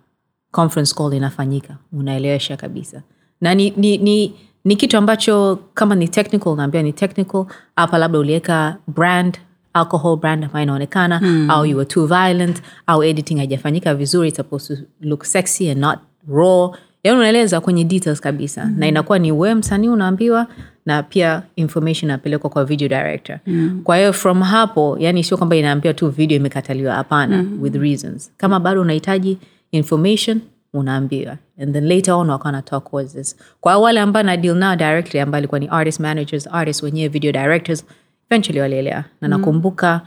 conference 0.50 0.94
call 0.94 1.14
inafanyika. 1.14 1.76
Unaelewesha 1.92 2.56
kabisa. 2.56 3.02
Na 3.40 3.54
ni, 3.54 3.70
ni, 3.76 3.98
ni, 3.98 4.34
ni 4.64 4.76
kitu 4.76 4.96
ambacho 4.98 5.58
kama 5.74 5.94
ni 5.94 6.08
technical 6.08 6.48
unaambia 6.52 6.82
ni 6.82 6.92
technical. 6.92 7.44
Hapa 7.76 7.98
labda 7.98 8.18
uliweka 8.18 8.76
brand 8.86 9.38
alcohol 9.76 10.16
brand 10.16 10.44
ambayo 10.44 10.62
inaonekana 10.62 11.20
mm. 11.22 11.50
au 11.50 11.66
you 11.66 11.76
were 11.76 11.86
too 11.88 12.06
violent 12.06 12.62
au 12.86 13.02
editing 13.04 13.36
haijafanyika 13.38 13.94
vizuri 13.94 14.28
it's 14.28 14.36
supposed 14.36 14.78
to 14.78 14.84
look 15.00 15.24
sexy 15.24 15.70
and 15.70 15.80
not 15.80 15.98
raw 16.34 16.70
yaani 17.04 17.18
unaeleza 17.18 17.60
kwenye 17.60 17.84
details 17.84 18.20
kabisa 18.20 18.64
mm. 18.64 18.74
na 18.78 18.86
inakuwa 18.86 19.18
ni 19.18 19.32
we 19.32 19.54
msanii 19.54 19.88
unaambiwa 19.88 20.46
na 20.86 21.02
pia 21.02 21.42
information 21.56 22.10
inapelekwa 22.10 22.50
kwa 22.50 22.64
video 22.64 22.88
director 22.88 23.38
mm. 23.46 23.80
kwa 23.84 23.96
hiyo 23.96 24.12
from 24.12 24.42
hapo 24.42 24.96
yani 25.00 25.24
sio 25.24 25.36
kwamba 25.36 25.56
inaambiwa 25.56 25.94
tu 25.94 26.08
video 26.08 26.36
imekataliwa 26.36 26.94
hapana 26.94 27.42
mm. 27.42 27.58
with 27.62 27.74
reasons 27.74 28.32
kama 28.36 28.60
bado 28.60 28.80
unahitaji 28.80 29.38
information 29.72 30.40
unaambiwa 30.72 31.36
and 31.62 31.72
then 31.72 31.84
later 31.88 32.14
on 32.14 32.30
wakawa 32.30 32.62
talk 32.62 32.90
causes 32.90 33.36
kwa 33.60 33.78
wale 33.78 34.00
ambao 34.00 34.22
na 34.22 34.36
deal 34.36 34.56
nao 34.56 34.76
directly 34.76 35.20
ambao 35.20 35.38
alikuwa 35.38 35.60
ni 35.60 35.68
artist 35.68 36.00
managers 36.00 36.48
artist 36.52 36.82
wenyewe 36.82 37.08
video 37.08 37.32
directors 37.32 37.84
eventually 38.30 38.60
walielewa. 38.60 39.04
Na 39.20 39.28
nakumbuka 39.28 40.00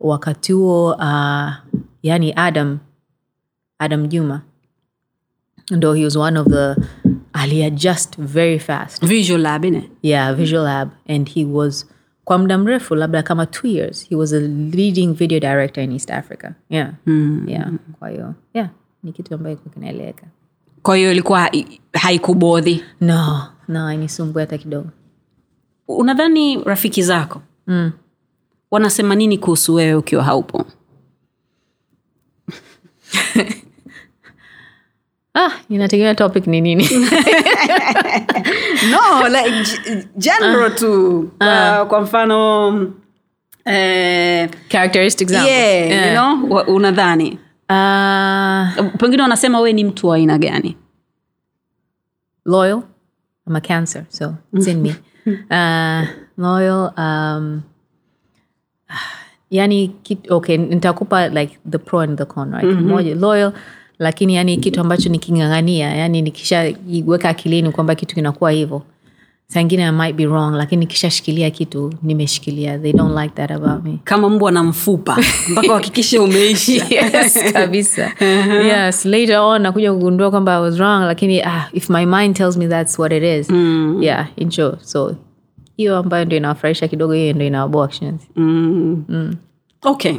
wakati 0.00 0.52
huo 0.52 0.92
uh, 0.94 1.50
yani 2.02 2.32
adam 2.36 2.78
adam 3.78 4.06
juma. 4.08 4.42
Ndo 5.70 5.94
he 5.94 6.04
was 6.04 6.16
one 6.16 6.38
of 6.38 6.46
the 6.48 6.76
aliadjust 7.32 8.18
very 8.18 8.58
fast. 8.58 9.06
Visual 9.06 9.40
lab 9.40 9.64
ine? 9.64 9.90
Yeah 10.02 10.34
visual 10.34 10.64
lab. 10.64 10.90
And 11.08 11.28
he 11.30 11.44
was 11.44 11.86
kwa 12.24 12.38
muda 12.38 12.58
mrefu 12.58 12.94
labda 12.94 13.22
kama 13.22 13.46
two 13.46 13.68
years 13.68 14.08
he 14.08 14.16
was 14.16 14.32
a 14.32 14.40
leading 14.40 15.14
video 15.14 15.40
director 15.40 15.84
in 15.84 15.92
east 15.92 16.10
africa. 16.10 16.52
Yeah. 16.70 16.92
Mm. 17.06 17.44
yeah. 17.48 17.70
Kwa 17.98 18.08
hiyo 18.08 18.34
yeah 18.54 18.68
ni 19.02 19.12
kitu 19.12 19.34
ambayo 19.34 19.56
kinaeleweka. 19.56 20.26
Kwa 20.82 20.96
hiyo 20.96 21.12
ilikuwa 21.12 21.50
haikubodhi? 21.92 22.84
No 23.00 23.48
no 23.68 23.86
ainisumbue 23.86 24.42
hata 24.42 24.58
kidogo. 24.58 24.88
Unadhani 25.88 26.64
rafiki 26.64 27.02
zako 27.02 27.42
mm. 27.66 27.92
wanasema 28.70 29.14
nini 29.14 29.38
kuhusu 29.38 29.74
wewe 29.74 29.94
ukiwa 29.94 30.24
haupo? 30.24 30.66
Ah 35.34 35.50
inategemea 35.68 36.14
topic 36.14 36.46
ni 36.46 36.60
nini. 36.60 36.88
No 38.90 39.28
like 39.28 39.66
general 40.16 40.70
uh, 40.72 40.74
tu. 40.78 41.30
Kwa, 41.38 41.86
kwa 41.86 42.00
mfano 42.00 42.68
uh, 43.66 44.50
characteristic 44.68 45.30
yeah, 45.30 45.46
Yeah. 45.46 46.06
You 46.06 46.12
know, 46.12 46.58
unadhani? 46.76 47.38
Uh, 47.70 48.96
pengine 48.98 49.22
wanasema 49.22 49.60
we 49.60 49.72
ni 49.72 49.84
mtu 49.84 50.08
wa 50.08 50.16
aina 50.16 50.38
gani? 50.38 50.76
Loyal? 52.44 52.82
I'm 53.46 53.56
a 53.56 53.60
cancer 53.60 54.04
so 54.08 54.34
it's 54.52 54.66
in 54.66 54.82
me. 54.82 54.94
Uh, 55.26 56.06
loyal 56.42 56.92
um, 56.96 57.62
yani 59.50 59.88
kit, 60.02 60.30
okay 60.30 60.56
nitakupa 60.56 61.28
like 61.28 61.58
the 61.70 61.78
pro 61.78 62.00
and 62.00 62.18
the 62.18 62.24
con 62.24 62.52
right? 62.52 62.64
Moja 62.64 63.14
loyal 63.14 63.52
lakini 63.98 64.34
yani 64.34 64.56
kitu 64.56 64.80
ambacho 64.80 65.08
nikingangania 65.08 65.94
yani 65.94 66.22
nikishaiweka 66.22 67.28
akilini 67.28 67.70
kwamba 67.70 67.94
kitu 67.94 68.14
kinakuwa 68.14 68.50
hivyo 68.50 68.82
sangine 69.52 69.84
i 69.84 69.92
might 69.92 70.16
be 70.16 70.26
wrong 70.26 70.54
lakini 70.54 70.80
nikishashikilia 70.80 71.50
kitu 71.50 71.92
nimeshikilia. 72.02 72.78
They 72.78 72.92
don't 72.92 73.22
like 73.22 73.34
that 73.34 73.50
about 73.50 73.84
me. 73.84 73.98
Kama 74.04 74.28
mbwa 74.28 74.52
na 74.52 74.62
mfupa 74.62 75.18
mpaka 75.48 75.68
uhakikishe 75.68 76.18
umeisha. 76.18 76.72
Yes 76.90 77.52
kabisa. 77.52 78.12
Yes 78.64 79.04
later 79.04 79.36
on 79.38 79.62
nakuja 79.62 79.92
kugundua 79.92 80.30
kwamba 80.30 80.56
i 80.56 80.62
was 80.62 80.78
wrong 80.78 81.02
lakini 81.04 81.42
ah, 81.42 81.68
if 81.72 81.90
my 81.90 82.06
mind 82.06 82.36
tells 82.36 82.56
me 82.56 82.68
that's 82.68 82.98
what 82.98 83.12
it 83.12 83.22
is. 83.22 83.50
Mm. 83.50 84.02
yeah 84.02 84.26
in 84.36 84.50
so 84.80 85.16
hiyo 85.76 85.96
ambayo 85.96 86.24
ndio 86.24 86.38
inawafurahisha 86.38 86.88
kidogo 86.88 87.12
hiyo 87.12 87.32
ndo 87.32 87.44
inawaboa 87.44 87.84
actions 87.84 88.22
mm. 88.36 89.34
okay 89.82 90.14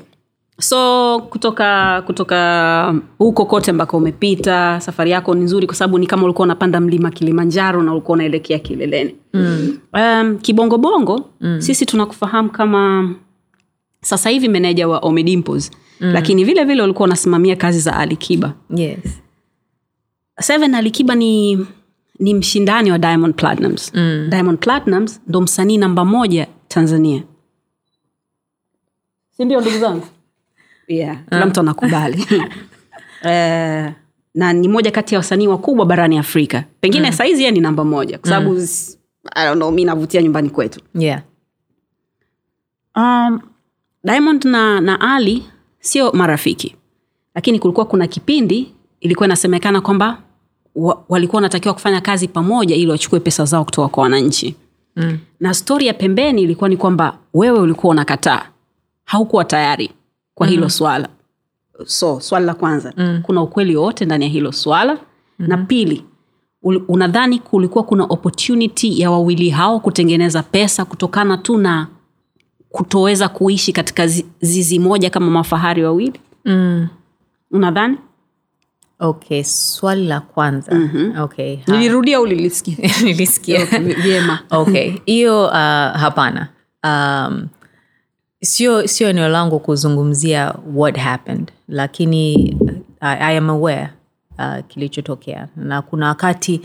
so 0.60 1.20
kutoka 1.30 2.02
kutoka 2.06 2.96
huko 3.18 3.46
kote 3.46 3.72
ambako 3.72 3.98
umepita 3.98 4.80
safari 4.82 5.12
yako 5.12 5.36
ni 5.36 5.42
nzuri 5.44 5.66
kwa 5.68 5.76
sababu 5.76 5.98
ni 5.98 6.08
kama 6.08 6.24
ulikuwa 6.24 6.46
unapanda 6.46 6.80
mlima 6.80 7.12
kilimanjaro 7.12 7.84
na 7.84 7.92
ulikuwa 7.92 8.14
unaelekea 8.16 8.60
kileleni 8.60 9.16
mm. 9.34 9.78
um, 9.94 10.38
kibongobongo 10.38 11.30
mm. 11.42 11.62
sisi 11.62 11.86
tunakufahamu 11.86 12.50
kama 12.50 13.14
sasa 14.02 14.30
hivi 14.30 14.48
meneja 14.48 14.88
wa 14.88 14.98
omedimpos 15.00 15.72
mm. 16.02 16.12
lakini 16.14 16.44
vile 16.44 16.64
vile 16.64 16.84
ulikuwa 16.84 17.06
unasimamia 17.08 17.56
kazi 17.56 17.80
za 17.80 17.96
alikiba 17.98 18.54
yes 18.76 19.22
seven 20.40 20.76
alikiba 20.76 21.16
ni 21.16 21.66
ni 22.24 22.34
mshindani 22.34 22.92
wa 22.92 22.98
diamond 22.98 23.36
platinums. 23.36 23.92
Mm. 23.94 24.28
diamond 24.30 24.60
platinums 24.60 25.22
ndo 25.28 25.42
msanii 25.42 25.78
namba 25.78 26.06
moja 26.06 26.48
tanzania. 26.68 27.24
Sindio 29.38 29.62
ndugu 29.62 29.78
zangu? 29.80 30.08
Yeah, 30.88 31.18
kila 31.30 31.46
mtu 31.46 31.60
anakubali. 31.60 32.26
Eh, 33.26 33.94
na 34.36 34.54
ni 34.54 34.68
moja 34.68 34.92
kati 34.92 35.16
ya 35.16 35.20
wasanii 35.20 35.48
wakubwa 35.48 35.86
barani 35.86 36.18
afrika. 36.18 36.64
Pengine 36.82 37.08
mm. 37.10 37.16
saizi 37.16 37.44
ye 37.44 37.52
ni 37.52 37.60
namba 37.60 37.84
moja 37.84 38.18
kwa 38.18 38.30
sababu 38.30 38.60
mm. 39.56 39.74
mi 39.74 39.86
navutia 39.86 40.22
nyumbani 40.22 40.50
kwetu. 40.50 40.80
Yeah. 40.96 41.22
Um, 42.96 43.40
diamond 44.04 44.46
na, 44.46 44.82
na 44.82 45.16
ali 45.16 45.46
sio 45.80 46.12
marafiki 46.12 46.76
lakini 47.36 47.60
kulikuwa 47.60 47.86
kuna 47.86 48.08
kipindi 48.08 48.74
ilikuwa 49.00 49.28
inasemekana 49.28 49.82
kwamba 49.82 50.23
wa, 50.76 51.04
walikuwa 51.10 51.38
wanatakiwa 51.38 51.74
kufanya 51.74 52.02
kazi 52.02 52.28
pamoja 52.28 52.76
ili 52.76 52.92
wachukue 52.92 53.20
pesa 53.20 53.46
zao 53.46 53.66
kutoka 53.66 53.88
kwa 53.88 54.04
wananchi 54.04 54.56
mm. 54.96 55.18
na 55.40 55.54
stori 55.54 55.88
ya 55.88 55.94
pembeni 55.94 56.42
ilikuwa 56.42 56.70
ni 56.70 56.78
kwamba 56.78 57.18
wewe 57.34 57.60
ulikuwa 57.60 57.92
unakataa 57.92 58.46
haukuwa 59.06 59.46
tayari 59.46 59.92
kwa 60.36 60.48
hilo 60.48 60.64
mm. 60.64 60.70
swala 60.70 61.10
so 61.86 62.20
swali 62.20 62.46
la 62.46 62.54
kwanza 62.54 62.94
mm. 62.98 63.20
kuna 63.24 63.42
ukweli 63.42 63.76
wowote 63.76 64.06
ndani 64.06 64.26
ya 64.26 64.32
hilo 64.32 64.52
swala 64.52 64.94
mm-hmm. 64.94 65.48
na 65.48 65.58
pili 65.58 66.04
unadhani 66.88 67.40
kulikuwa 67.40 67.84
kuna 67.84 68.04
opportunity 68.04 69.02
ya 69.02 69.12
wawili 69.12 69.50
hao 69.50 69.80
kutengeneza 69.80 70.44
pesa 70.44 70.86
kutokana 70.86 71.38
tu 71.38 71.58
na 71.58 71.88
kutoweza 72.70 73.30
kuishi 73.30 73.74
katika 73.74 74.08
zizi 74.42 74.80
moja 74.80 75.10
kama 75.10 75.30
mafahari 75.30 75.84
wawili 75.84 76.20
mm. 76.46 76.88
unadhani 77.52 77.98
okay 79.04 79.44
swali 79.44 80.08
la 80.08 80.20
kwanza. 80.20 80.72
Mm-hmm. 80.76 81.22
okay 81.22 81.56
ha. 81.56 81.72
nilirudia 81.72 82.18
au 82.18 82.26
lilisikia? 82.26 82.78
Nilisikia. 83.04 83.66
Vyema. 84.04 84.40
Okay 84.50 84.94
hiyo 85.06 85.46
uh, 85.46 85.52
hapana. 85.54 86.50
Um, 86.84 87.48
sio 88.42 88.88
sio 88.88 89.10
eneo 89.10 89.28
langu 89.30 89.60
kuzungumzia 89.60 90.56
what 90.76 90.98
happened 90.98 91.52
lakini 91.68 92.56
uh, 92.62 92.70
I, 93.08 93.18
I 93.20 93.38
am 93.38 93.50
aware 93.50 93.90
uh, 94.40 94.66
kilichotokea. 94.68 95.48
Na 95.56 95.82
kuna 95.82 96.08
wakati 96.08 96.62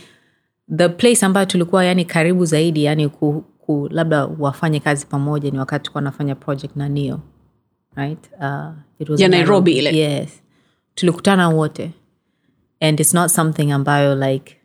the 0.77 0.88
place 0.88 1.27
ambayo 1.27 1.46
tulikuwa 1.46 1.85
yani 1.85 2.05
karibu 2.05 2.44
zaidi 2.44 2.85
yani 2.85 3.09
ku, 3.09 3.44
ku, 3.59 3.88
labda 3.90 4.27
wafanye 4.38 4.81
kazi 4.81 5.07
pamoja 5.07 5.51
ni 5.51 5.59
wakati 5.59 5.83
tulikuwa 5.83 6.03
nafanya 6.03 6.35
project 6.35 6.77
na 6.77 6.88
nio 6.88 7.20
right? 7.96 8.31
Uh, 8.40 8.70
it 8.98 9.09
was 9.09 9.20
Ya 9.20 9.27
in 9.27 9.31
Nairobi. 9.31 9.72
ile. 9.72 9.96
yes. 9.98 10.42
Tulikutana 10.94 11.48
wote 11.48 11.90
and 12.80 13.00
it's 13.00 13.14
not 13.14 13.30
something 13.30 13.72
ambayo 13.72 14.14
like 14.14 14.56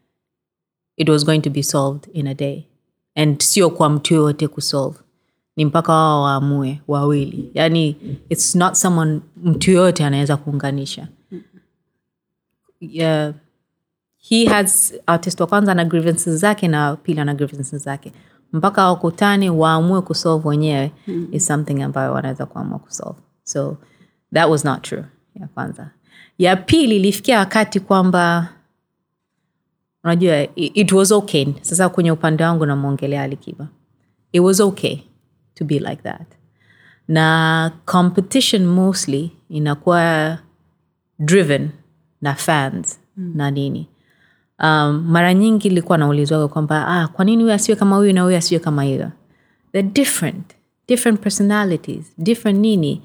it 0.98 1.10
was 1.10 1.26
going 1.26 1.40
to 1.42 1.50
be 1.50 1.64
solved 1.64 2.10
in 2.14 2.28
a 2.28 2.34
day. 2.34 2.68
And 3.16 3.42
sio 3.42 3.70
kwa 3.70 3.90
mtu 3.90 4.14
yoyote 4.14 4.48
kusolve. 4.48 5.00
Ni 5.56 5.66
mpaka 5.66 5.94
wao 5.94 6.22
waamue 6.24 6.82
wawili. 6.88 7.52
Yani 7.54 7.96
its 8.30 8.56
not 8.56 8.74
someone 8.74 9.22
mtu 9.44 9.72
yoyote 9.72 10.06
anaweza 10.06 10.38
kuunganisha. 10.38 11.08
Yeah. 12.80 13.34
he 14.30 14.46
has 14.46 14.94
artist 15.06 15.40
wa 15.40 15.48
kwanza 15.48 15.72
ana 15.72 15.86
grievances 15.86 16.36
zake 16.40 16.68
na 16.68 16.96
pili 16.96 17.20
ana 17.20 17.34
grievances 17.34 17.84
zake. 17.84 18.12
Mpaka 18.54 18.88
wakutane 18.88 19.50
waamue 19.50 20.02
kusolve 20.02 20.48
wenyewe 20.50 20.92
mm. 21.08 21.28
is 21.32 21.48
something 21.48 21.82
ambayo 21.82 22.14
wanaweza 22.14 22.46
kuamua 22.46 22.80
kusolve. 22.80 23.20
So 23.44 23.78
that 24.34 24.50
was 24.50 24.66
not 24.66 24.82
true 24.82 25.04
ya 25.36 25.48
kwanza 25.48 25.92
ya 26.38 26.56
pili 26.56 26.96
ilifikia 26.96 27.40
wakati 27.40 27.80
kwamba 27.80 28.50
unajua 30.04 30.48
it 30.56 30.92
was 30.92 31.12
okay. 31.12 31.48
Sasa 31.62 31.90
kwenye 31.90 32.12
upande 32.12 32.44
wangu 32.44 32.66
namwongelea 32.66 33.24
alikiba. 33.24 33.68
It 34.32 34.42
was 34.42 34.60
okay 34.60 34.98
to 35.54 35.66
be 35.66 35.80
like 35.80 36.02
that. 36.04 36.28
Na 37.08 37.72
competition 37.86 38.66
mostly 38.66 39.32
inakuwa 39.50 40.38
driven 41.20 41.70
na 42.22 42.36
fans 42.36 43.00
mm. 43.18 43.32
na 43.36 43.52
nini. 43.52 43.88
Um, 44.60 45.06
mara 45.10 45.34
nyingi 45.34 45.68
ilikuwa 45.68 45.98
naulizwaga 45.98 46.48
kwamba 46.48 46.88
ah, 46.88 47.08
kwa 47.08 47.26
nini 47.26 47.44
huyu 47.44 47.56
asiwe 47.56 47.76
kama 47.76 47.96
huyu 47.96 48.14
na 48.14 48.22
huyu 48.22 48.38
asiwe 48.38 48.60
kama 48.60 48.84
hiyo? 48.84 49.12
They're 49.72 49.90
different 49.92 50.46
different 50.88 51.20
personalities 51.22 52.14
different 52.18 52.60
nini 52.60 53.02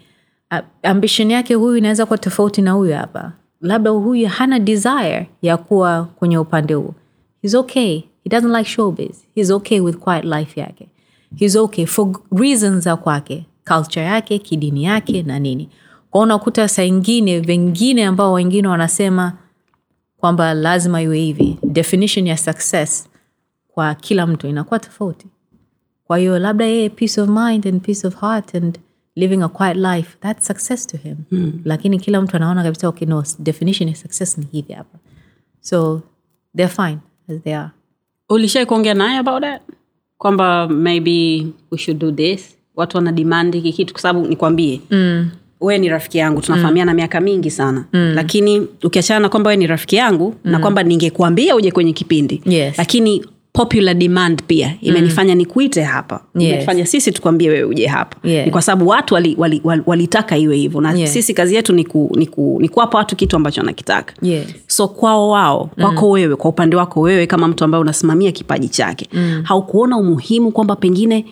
ambition 0.83 1.31
yake 1.31 1.55
huyu 1.55 1.77
inaweza 1.77 2.07
kuwa 2.07 2.19
tofauti 2.19 2.63
na 2.63 2.73
huyu 2.73 2.95
hapa. 2.95 3.33
Labda 3.61 3.91
huyu 3.91 4.29
hana 4.29 4.59
desire 4.59 5.29
ya 5.43 5.57
kuwa 5.57 6.05
kwenye 6.05 6.39
upande 6.39 6.75
huo. 6.75 6.95
He's 7.43 7.55
okay. 7.55 7.97
He 8.25 8.31
doesn't 8.31 8.57
like 8.57 8.71
showbiz. 8.71 9.17
He's 9.35 9.51
okay 9.51 9.81
with 9.81 9.97
quiet 9.97 10.25
life 10.25 10.61
yake. 10.61 10.89
He's 11.37 11.57
okay 11.57 11.87
for 11.87 12.13
reasons 12.37 12.85
za 12.85 12.97
kwake. 12.97 13.47
Culture 13.65 14.05
yake 14.07 14.39
kidini 14.39 14.85
yake 14.85 15.23
na 15.23 15.39
nini. 15.39 15.69
Kwao 16.11 16.23
unakuta 16.25 16.69
saa 16.69 16.83
ingine 16.83 17.41
vengine 17.41 18.05
ambao 18.07 18.33
wengine 18.33 18.69
wanasema 18.69 19.33
kwamba 20.17 20.55
lazima 20.55 21.03
iwe 21.03 21.19
hivi. 21.19 21.59
Definition 21.63 22.27
ya 22.27 22.37
success 22.37 23.09
kwa 23.69 23.95
kila 23.95 24.27
mtu 24.27 24.47
inakuwa 24.49 24.79
tofauti. 24.81 25.27
Kwa 26.05 26.19
hiyo 26.19 26.39
labda 26.39 26.65
yeye 26.65 26.89
peace 26.89 27.21
of 27.21 27.29
mind 27.29 27.67
and 27.67 27.81
peace 27.83 28.07
of 28.07 28.21
heart 28.21 28.55
and 28.55 28.79
living 29.19 29.43
a 29.43 29.49
quiet 29.49 29.77
life 29.77 30.17
that's 30.21 30.47
success 30.47 30.87
to 30.87 30.97
him 30.97 31.17
mm. 31.31 31.53
lakini 31.65 31.99
kila 32.01 32.21
mtu 32.21 32.37
anaona 32.37 32.63
kabisa 32.63 32.89
okay 32.89 33.09
no 33.09 33.25
definition 33.39 33.89
ya 33.89 33.95
success 33.95 34.39
ni 34.39 34.47
hivi 34.53 34.73
hapa 34.73 34.99
so 35.61 36.03
they're 36.57 36.75
fine 36.75 36.99
as 37.29 37.43
they 37.45 37.57
are 37.57 37.71
ulishai 38.29 38.67
kuongea 38.67 38.95
naye 38.95 39.19
about 39.19 39.41
that 39.43 39.63
kwamba 40.19 40.69
maybe 40.69 41.47
we 41.71 41.79
should 41.79 42.01
do 42.01 42.13
this 42.13 42.57
watu 42.77 42.97
wana 42.97 43.13
demand 43.13 43.55
hiki 43.55 43.73
kitu 43.73 43.93
kwa 43.95 44.03
sababu 44.03 44.27
nikwambie 44.29 44.81
mm. 44.91 45.31
we 45.61 45.79
ni 45.79 45.89
rafiki 45.89 46.19
yangu 46.19 46.41
tunafahamiana 46.41 46.93
mm. 46.93 46.97
miaka 46.97 47.21
mingi 47.21 47.51
sana 47.51 47.85
mm. 47.93 48.13
lakini 48.15 48.61
ukiachana 48.85 49.21
na 49.21 49.29
kwamba 49.29 49.51
we 49.51 49.57
ni 49.57 49.67
rafiki 49.67 49.97
yangu 49.97 50.35
mm. 50.45 50.53
na 50.53 50.59
kwamba 50.59 50.83
ningekuambia 50.83 51.57
uje 51.57 51.71
kwenye 51.71 51.93
kipindi 51.93 52.43
Yes. 52.47 52.79
lakini 52.79 53.25
popular 53.59 53.95
demand 53.95 54.43
pia 54.47 54.75
imenifanya 54.81 55.33
mm. 55.35 55.39
nikuite 55.39 55.83
hapa 55.83 56.21
Yes. 56.35 56.91
sisi 56.91 57.13
tukwambie 57.13 57.51
wewe 57.51 57.65
uje 57.65 57.87
hapa 57.87 58.17
Yeah. 58.29 58.47
ni 58.47 58.53
kwa 58.53 58.63
sababu 58.63 58.89
watu 58.91 59.15
walitaka 59.15 59.43
wali, 59.43 59.61
wali, 59.65 59.83
wali 59.87 60.43
iwe 60.45 60.57
hivyo 60.57 60.81
na 60.81 60.93
Yeah. 60.93 61.11
sisi 61.11 61.35
kazi 61.35 61.55
yetu 61.55 61.73
ni, 61.73 61.85
ku, 61.85 62.13
ni, 62.17 62.27
ku, 62.27 62.59
ni 62.61 62.69
kuwapa 62.69 62.99
watu 62.99 63.17
kitu 63.17 63.37
ambacho 63.37 63.61
wanakitaka 63.61 64.15
yes 64.23 64.47
so 64.67 64.89
kwao 64.89 65.29
wao 65.29 65.71
kwako 65.81 66.07
mm. 66.07 66.13
wewe 66.13 66.37
kwa 66.37 66.51
upande 66.51 66.77
wako 66.77 67.01
wewe 67.01 67.27
kama 67.27 67.49
mtu 67.49 67.65
ambaye 67.65 67.83
unasimamia 67.83 68.33
kipaji 68.33 68.69
chake 68.69 69.09
mm. 69.13 69.41
haukuona 69.45 69.97
umuhimu 69.97 70.53
kwamba 70.53 70.77
pengine 70.77 71.25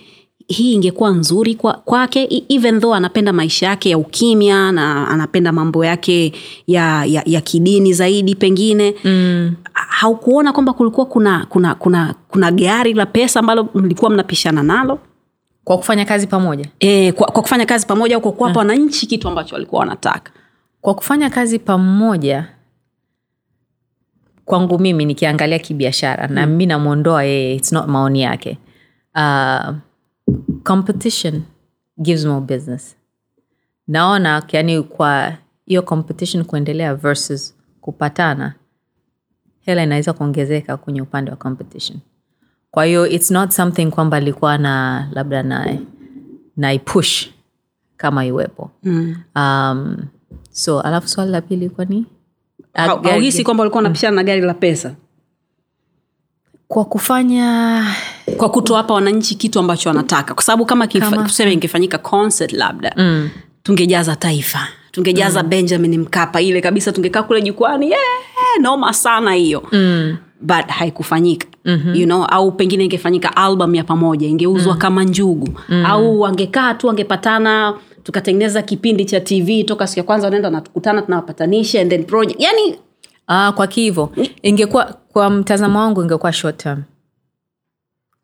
hii 0.49 0.73
ingekuwa 0.73 1.11
nzuri 1.11 1.55
kwake 1.55 2.27
kwa 2.27 2.39
even 2.49 2.81
though 2.81 2.95
anapenda 2.95 3.33
maisha 3.33 3.67
yake 3.67 3.91
ya 3.91 3.99
ukimya 3.99 4.73
na 4.73 5.09
anapenda 5.09 5.53
mambo 5.53 5.85
yake 5.85 6.33
ya, 6.67 7.05
ya, 7.05 7.23
ya 7.27 7.41
kidini 7.41 7.93
zaidi 7.93 8.35
pengine 8.35 8.95
mm. 9.05 9.55
haukuona 9.73 10.53
kwamba 10.53 10.73
kulikuwa 10.73 11.07
kuna 11.07 11.47
kuna 11.49 11.75
kuna 11.75 12.15
kuna 12.29 12.51
gari 12.53 12.95
la 12.95 13.07
pesa 13.07 13.41
ambalo 13.41 13.69
mlikuwa 13.75 14.11
mnapishana 14.11 14.63
nalo? 14.63 14.99
Kwa 15.65 15.77
kufanya 15.79 16.05
kazi 16.05 16.27
pamoja? 16.27 16.69
E, 16.81 17.13
kwa, 17.13 17.27
kwa 17.27 17.43
kufanya 17.43 17.67
kazi 17.67 17.87
pamoja 17.87 18.15
au 18.15 18.21
kwa 18.21 18.33
kuwapa 18.33 18.59
wananchi 18.59 19.07
kitu 19.07 19.29
ambacho 19.29 19.55
walikuwa 19.55 19.81
wanataka? 19.81 20.33
Kwa 20.81 20.95
kufanya 20.95 21.31
kazi 21.31 21.59
pamoja 21.59 22.49
kwangu 24.45 24.79
mimi 24.79 25.05
nikiangalia 25.05 25.59
kibiashara 25.59 26.27
na 26.27 26.47
mi 26.47 26.67
namwondoa 26.67 27.25
yeye 27.25 27.55
its 27.55 27.73
not 27.73 27.87
maoni 27.87 28.23
yake. 28.23 28.59
Uh, 29.15 29.75
competition 30.67 31.43
gives 32.03 32.25
more 32.25 32.41
business. 32.41 32.97
Naona 33.89 34.43
yani 34.53 34.83
kwa 34.83 35.33
hiyo 35.67 35.83
competition 35.83 36.45
kuendelea 36.45 36.95
versus 36.95 37.55
kupatana 37.81 38.55
hela 39.61 39.83
inaweza 39.83 40.13
kuongezeka 40.13 40.77
kwenye 40.77 41.03
upande 41.03 41.31
wa 41.31 41.37
competition. 41.37 41.99
Kwa 42.71 42.85
hiyo 42.85 43.07
its 43.07 43.31
not 43.31 43.51
something 43.51 43.87
kwamba 43.87 44.17
alikuwa 44.17 44.59
na 44.59 45.09
labda 45.13 45.43
na 45.43 45.79
naipush 46.57 47.29
kama 47.97 48.25
iwepo. 48.25 48.71
Mm. 48.83 49.17
um, 49.37 49.97
so 50.51 50.81
alafu 50.81 51.09
swali 51.09 51.31
la 51.31 51.41
pili 51.41 51.65
ilikuwa 51.65 51.87
ni? 51.87 52.07
Hauhisi 52.75 53.45
kwamba 53.45 53.61
walikuwa 53.63 53.79
wanapishana 53.83 54.17
na 54.17 54.25
gari 54.25 54.41
la 54.41 54.55
pesa? 54.55 54.95
Kwa 56.69 56.85
kufanya 56.85 57.85
kwa 58.37 58.49
kutowapa 58.49 58.95
wananchi 58.95 59.35
kitu 59.35 59.59
ambacho 59.59 59.89
wanataka 59.89 60.35
kwa 60.35 60.43
sababu 60.43 60.67
kama, 60.67 60.87
Kama? 60.87 61.23
tuseme 61.25 61.53
ingefanyika 61.53 61.99
concert 61.99 62.53
labda 62.53 62.95
mm. 62.97 63.31
tungejaza 63.63 64.17
taifa 64.17 64.69
tungejaza 64.93 65.43
mm. 65.43 65.49
benjamin 65.49 65.99
mkapa 66.01 66.41
ile 66.41 66.61
kabisa 66.61 66.93
tungekaa 66.93 67.23
kule 67.23 67.43
jukwani 67.43 67.91
yeah, 67.91 68.01
noma 68.61 68.93
sana 68.93 69.33
hiyo 69.35 69.63
mm. 69.73 70.17
but 70.41 70.67
haikufanyika 70.69 71.47
mm-hmm. 71.65 71.95
you 71.95 72.05
know, 72.07 72.25
au 72.25 72.53
pengine 72.53 72.85
ingefanyika 72.85 73.37
album 73.37 73.75
ya 73.75 73.85
pamoja 73.85 74.27
ingeuzwa 74.29 74.73
mm. 74.75 74.79
kama 74.79 75.05
njugu 75.05 75.49
mm. 75.69 75.87
au 75.87 76.21
wangekaa 76.21 76.75
tu 76.75 76.87
wangepatana 76.87 77.75
tukatengeneza 78.03 78.63
kipindi 78.63 79.05
cha 79.05 79.21
tv 79.21 79.65
toka 79.65 79.87
siku 79.87 79.99
ya 79.99 80.05
kwanza 80.05 80.27
wanaenda 80.27 80.51
natukutana 80.51 81.03
tunawapatanisha 81.03 81.81
and 81.81 81.91
then 81.91 82.05
project 82.05 82.41
yani 82.41 82.79
ah, 83.29 83.53
kwa 83.53 83.67
kivo 83.67 84.13
ingekuwa 84.43 84.95
kwa 85.13 85.31
mtazamo 85.31 85.79
wangu 85.79 86.03
ingekuwa 86.03 86.33
short 86.33 86.57
term 86.57 86.83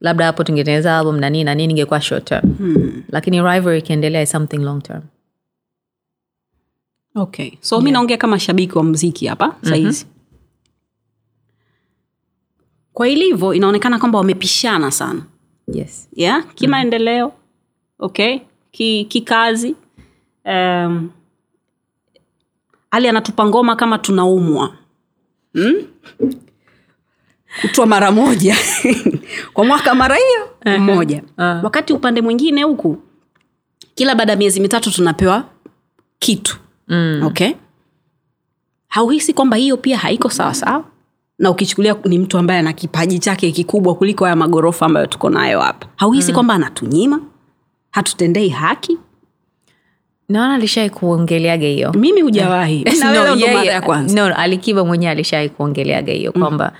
labda 0.02 0.24
hapo 0.26 0.44
tungetengeneza 0.44 0.98
album 0.98 1.16
na 1.20 1.30
nini 1.30 1.44
na 1.44 1.54
nini 1.54 1.72
ingekuwa 1.72 2.00
short 2.00 2.24
term 2.24 2.54
hmm. 2.56 3.02
lakini 3.08 3.36
rivalry 3.36 3.78
ikiendelea 3.78 4.22
is 4.22 4.30
something 4.30 4.56
long 4.58 4.82
term 4.82 5.02
okay 7.14 7.50
so 7.60 7.80
mi 7.80 7.90
naongea 7.90 8.16
kama 8.16 8.38
shabiki 8.38 8.78
wa 8.78 8.84
mziki 8.84 9.26
hapa 9.26 9.56
sahizi 9.62 10.04
mm-hmm. 10.04 10.22
kwa 12.92 13.08
ilivyo 13.08 13.54
inaonekana 13.54 13.98
kwamba 13.98 14.18
wamepishana 14.18 14.90
sana 14.90 15.22
yes 15.72 16.08
yeah? 16.14 16.54
kimaendeleo 16.54 17.26
mm-hmm. 17.26 18.06
okay 18.06 18.38
Ki- 18.70 19.04
kikazi 19.04 19.74
um, 20.44 21.10
ali 22.90 23.08
anatupa 23.08 23.46
ngoma 23.46 23.76
kama 23.76 23.98
tunaumwa 23.98 24.76
hmm? 25.52 25.74
Kutwa 27.60 27.86
mara 27.86 28.10
moja. 28.12 28.56
Kwa 29.52 29.64
mwaka 29.64 29.94
mara 29.94 30.16
hiyo 30.16 30.78
mmoja 30.78 31.22
Uh. 31.38 31.64
wakati 31.64 31.92
upande 31.92 32.20
mwingine 32.22 32.62
huku 32.62 32.98
kila 33.94 34.14
baada 34.14 34.32
ya 34.32 34.38
miezi 34.38 34.60
mitatu 34.60 34.90
tunapewa 34.90 35.44
kitu. 36.18 36.56
Mm. 36.88 37.22
okay? 37.26 37.52
Hauhisi 38.88 39.32
kwamba 39.32 39.56
hiyo 39.56 39.76
pia 39.76 39.98
haiko 39.98 40.30
sawasawa 40.30 40.84
na 41.38 41.50
ukichukulia 41.50 41.96
ni 42.04 42.18
mtu 42.18 42.38
ambaye 42.38 42.60
ana 42.60 42.72
kipaji 42.72 43.18
chake 43.18 43.52
kikubwa 43.52 43.94
kuliko 43.94 44.24
haya 44.24 44.36
magorofa 44.36 44.86
ambayo 44.86 45.06
tuko 45.06 45.30
nayo 45.30 45.60
hapa. 45.60 45.86
Hauhisi 45.96 46.28
mm. 46.28 46.34
kwamba 46.34 46.54
anatunyima? 46.54 47.20
Hatutendei 47.90 48.48
haki? 48.48 48.98
Naona 50.28 50.54
alishai 50.54 50.90
kuongeleaga 50.90 51.66
hiyo. 51.66 51.92
Mimi 51.92 52.20
hujawahi. 52.20 52.84
No, 53.14 53.34
yeah, 53.36 53.82
kwanza. 53.82 54.28
no, 54.28 54.34
alikiba 54.36 54.84
mwenyewe 54.84 55.12
alishai 55.12 55.48
kuongeleaga 55.48 56.12
hiyo 56.12 56.32
kwamba 56.32 56.72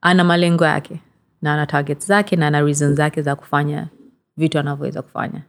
ana 0.00 0.24
malengo 0.24 0.64
yake 0.64 1.00
na 1.42 1.54
ana 1.54 1.66
target 1.66 2.06
zake 2.06 2.36
na 2.36 2.46
ana 2.46 2.60
reason 2.60 2.94
zake 2.94 3.22
za 3.22 3.36
kufanya 3.36 3.88
vitu 4.36 4.58
anavyoweza 4.58 5.02
kufanya. 5.02 5.42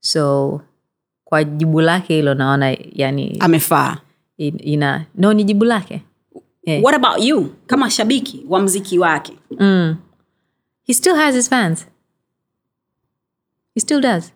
So 0.00 0.60
kwa 1.24 1.44
jibu 1.44 1.80
lake 1.80 2.14
hilo 2.14 2.34
naona 2.34 2.76
yani 2.92 3.36
amefaa. 3.40 3.96
in- 4.36 4.60
ina 4.62 5.06
no 5.14 5.32
ni 5.32 5.44
jibu 5.44 5.64
lake. 5.64 6.02
Yeah. 6.62 6.82
what 6.84 6.94
about 6.96 7.24
you? 7.24 7.54
Kama 7.66 7.90
shabiki 7.90 8.44
wa 8.48 8.60
mziki 8.60 8.98
wake. 8.98 9.38
Mm. 9.50 9.96
he 10.82 10.94
still 10.94 11.14
has 11.16 11.34
his 11.34 11.48
fans. 11.48 11.86
He 13.74 13.80
still 13.80 14.00
does. 14.00 14.32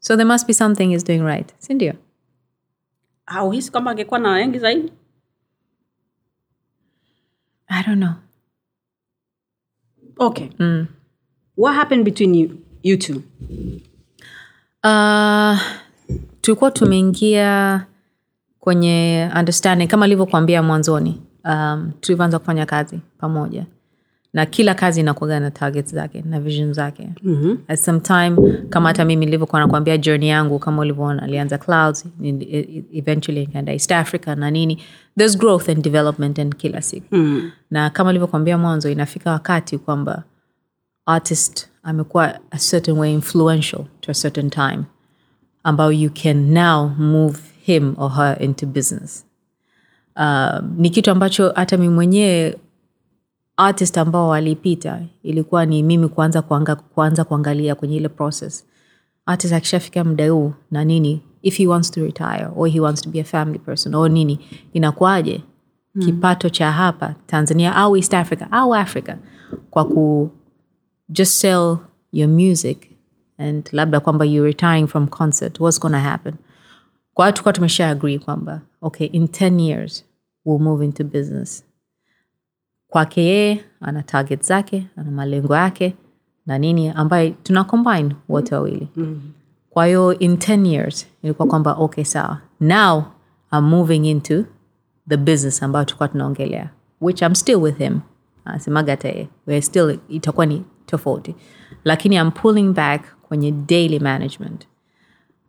So 0.00 0.16
there 0.16 0.28
must 0.28 0.46
be 0.46 0.54
something 0.54 0.88
he's 0.90 1.04
doing 1.04 1.22
right 1.22 1.54
sindio 1.58 1.94
hauhisi 3.26 3.70
kwamba 3.70 3.90
angekuwa 3.90 4.20
na 4.20 4.30
wengi 4.30 4.58
zaidi? 4.58 4.92
I 7.68 7.82
don't 7.82 7.98
know 8.02 8.14
okay. 10.18 10.48
Mm. 10.58 10.86
what 11.56 11.74
happened 11.74 12.04
between 12.04 12.34
you, 12.34 12.58
you 12.82 12.96
two? 12.96 13.22
Uh, 14.84 15.58
tulikuwa 16.40 16.70
tumeingia 16.70 17.86
kwenye 18.60 19.28
understanding 19.38 19.86
kama 19.86 20.04
alivyokuambia 20.04 20.62
mwanzoni. 20.62 21.22
Um, 21.44 21.92
tulivyoanza 22.00 22.38
kufanya 22.38 22.66
kazi 22.66 23.00
pamoja 23.18 23.66
na 24.36 24.46
kila 24.46 24.74
kazi 24.74 25.00
inakuaga 25.00 25.40
na 25.40 25.50
targets 25.50 25.94
zake 25.94 26.22
na 26.26 26.40
vision 26.40 26.72
zake 26.72 27.08
mm-hmm. 27.22 27.58
at 27.68 27.78
some 27.80 28.00
time 28.00 28.36
kama 28.68 28.88
hata 28.88 29.04
mimi 29.04 29.24
nilivyokuwa 29.26 29.60
nakwambia 29.60 29.98
journey 29.98 30.28
yangu 30.28 30.58
kama 30.58 30.82
ulivyoona 30.82 31.22
alianza 31.22 31.58
clouds 31.58 32.04
e- 32.22 32.84
eventually 32.92 33.42
ikaenda 33.42 33.72
east 33.72 33.92
africa 33.92 34.26
na 34.26 34.50
nini 34.50 34.82
there's 35.18 35.38
growth 35.38 35.68
and 35.68 35.82
development 35.84 36.38
and 36.38 36.56
kila 36.56 36.82
siku 36.82 37.14
mm. 37.16 37.50
na 37.70 37.90
kama 37.90 38.10
ulivyokwambia 38.10 38.58
mwanzo 38.58 38.90
inafika 38.90 39.30
wakati 39.30 39.78
kwamba 39.78 40.22
artist 41.06 41.68
amekuwa 41.82 42.38
a 42.50 42.58
certain 42.70 42.98
way 42.98 43.12
influential 43.14 43.84
to 44.00 44.10
a 44.10 44.14
certain 44.14 44.50
time 44.50 44.82
ambao 45.62 45.92
you 45.92 46.10
can 46.22 46.52
now 46.52 46.88
move 46.98 47.38
him 47.62 47.94
or 47.98 48.10
her 48.12 48.36
into 48.42 48.66
business 48.66 49.26
uh, 50.16 50.58
ni 50.76 50.90
kitu 50.90 51.10
ambacho 51.10 51.52
hata 51.54 51.76
mi 51.76 51.88
mwenyewe 51.88 52.56
artist 53.56 53.98
ambao 53.98 54.28
walipita 54.28 55.02
ilikuwa 55.22 55.66
ni 55.66 55.82
mimi 55.82 56.08
kuanza, 56.08 56.42
kuanga, 56.42 56.76
kuanza 56.76 57.24
kuangalia 57.24 57.74
kwenye 57.74 57.96
ile 57.96 58.08
process. 58.08 58.66
Artist 59.26 59.52
akishafika 59.52 60.04
muda 60.04 60.30
huu 60.30 60.52
na 60.70 60.84
nini 60.84 61.22
if 61.42 61.56
he 61.58 61.66
wants 61.66 61.90
to 61.90 62.00
retire 62.00 62.48
or 62.56 62.68
he 62.68 62.80
wants 62.80 63.02
to 63.02 63.10
be 63.10 63.20
a 63.20 63.24
family 63.24 63.58
person 63.58 63.94
or 63.94 64.10
nini 64.10 64.38
inakuwaje? 64.72 65.42
Mm. 65.94 66.02
kipato 66.04 66.48
cha 66.48 66.72
hapa 66.72 67.14
tanzania 67.26 67.76
au 67.76 67.96
east 67.96 68.14
africa 68.14 68.46
au 68.50 68.74
africa 68.74 69.16
kwa 69.70 69.84
ku 69.84 70.30
just 71.08 71.32
sell 71.32 71.76
your 72.12 72.28
music 72.28 72.90
and 73.38 73.68
labda 73.72 74.00
kwamba 74.00 74.24
you're 74.24 74.46
retiring 74.46 74.86
from 74.86 75.06
concert 75.08 75.60
what's 75.60 75.80
gonna 75.80 76.00
happen? 76.00 76.34
Kwa 77.14 77.26
hiyo 77.26 77.36
tukuwa 77.36 77.52
tumesha 77.52 77.88
agree 77.88 78.18
kwamba 78.18 78.60
okay 78.82 79.06
in 79.06 79.24
10 79.24 79.60
years 79.60 80.04
we'll 80.44 80.62
move 80.62 80.84
into 80.84 81.04
business 81.04 81.64
kwake 82.88 83.22
yeye 83.24 83.64
ana 83.80 84.02
target 84.02 84.42
zake 84.42 84.86
ana 84.96 85.10
malengo 85.10 85.56
yake 85.56 85.94
na 86.46 86.58
nini 86.58 86.88
ambayo 86.88 87.30
tuna 87.42 87.64
combine 87.64 88.16
wote 88.28 88.54
wawili. 88.54 88.88
Kwa 89.70 89.86
hiyo 89.86 90.18
in 90.18 90.34
10 90.36 90.66
years 90.66 91.06
ilikuwa 91.22 91.48
kwamba 91.48 91.72
okay 91.72 92.04
sawa. 92.04 92.40
Now 92.60 93.04
i'm 93.52 93.64
moving 93.64 94.04
into 94.10 94.44
the 95.08 95.16
business 95.16 95.62
ambayo 95.62 95.84
tulikuwa 95.84 96.08
tunaongelea 96.08 96.70
which 97.00 97.22
i'm 97.22 97.34
still 97.34 97.56
with 97.56 97.78
him. 97.78 98.00
Anasemaga 98.44 98.92
hata 98.92 99.08
yeye. 99.08 99.28
We're 99.46 99.62
still 99.62 99.98
itakuwa 100.08 100.46
ni 100.46 100.62
tofauti. 100.86 101.34
Lakini 101.84 102.16
i'm 102.16 102.30
pulling 102.30 102.72
back 102.72 103.02
kwenye 103.22 103.52
daily 103.52 103.98
management. 103.98 104.66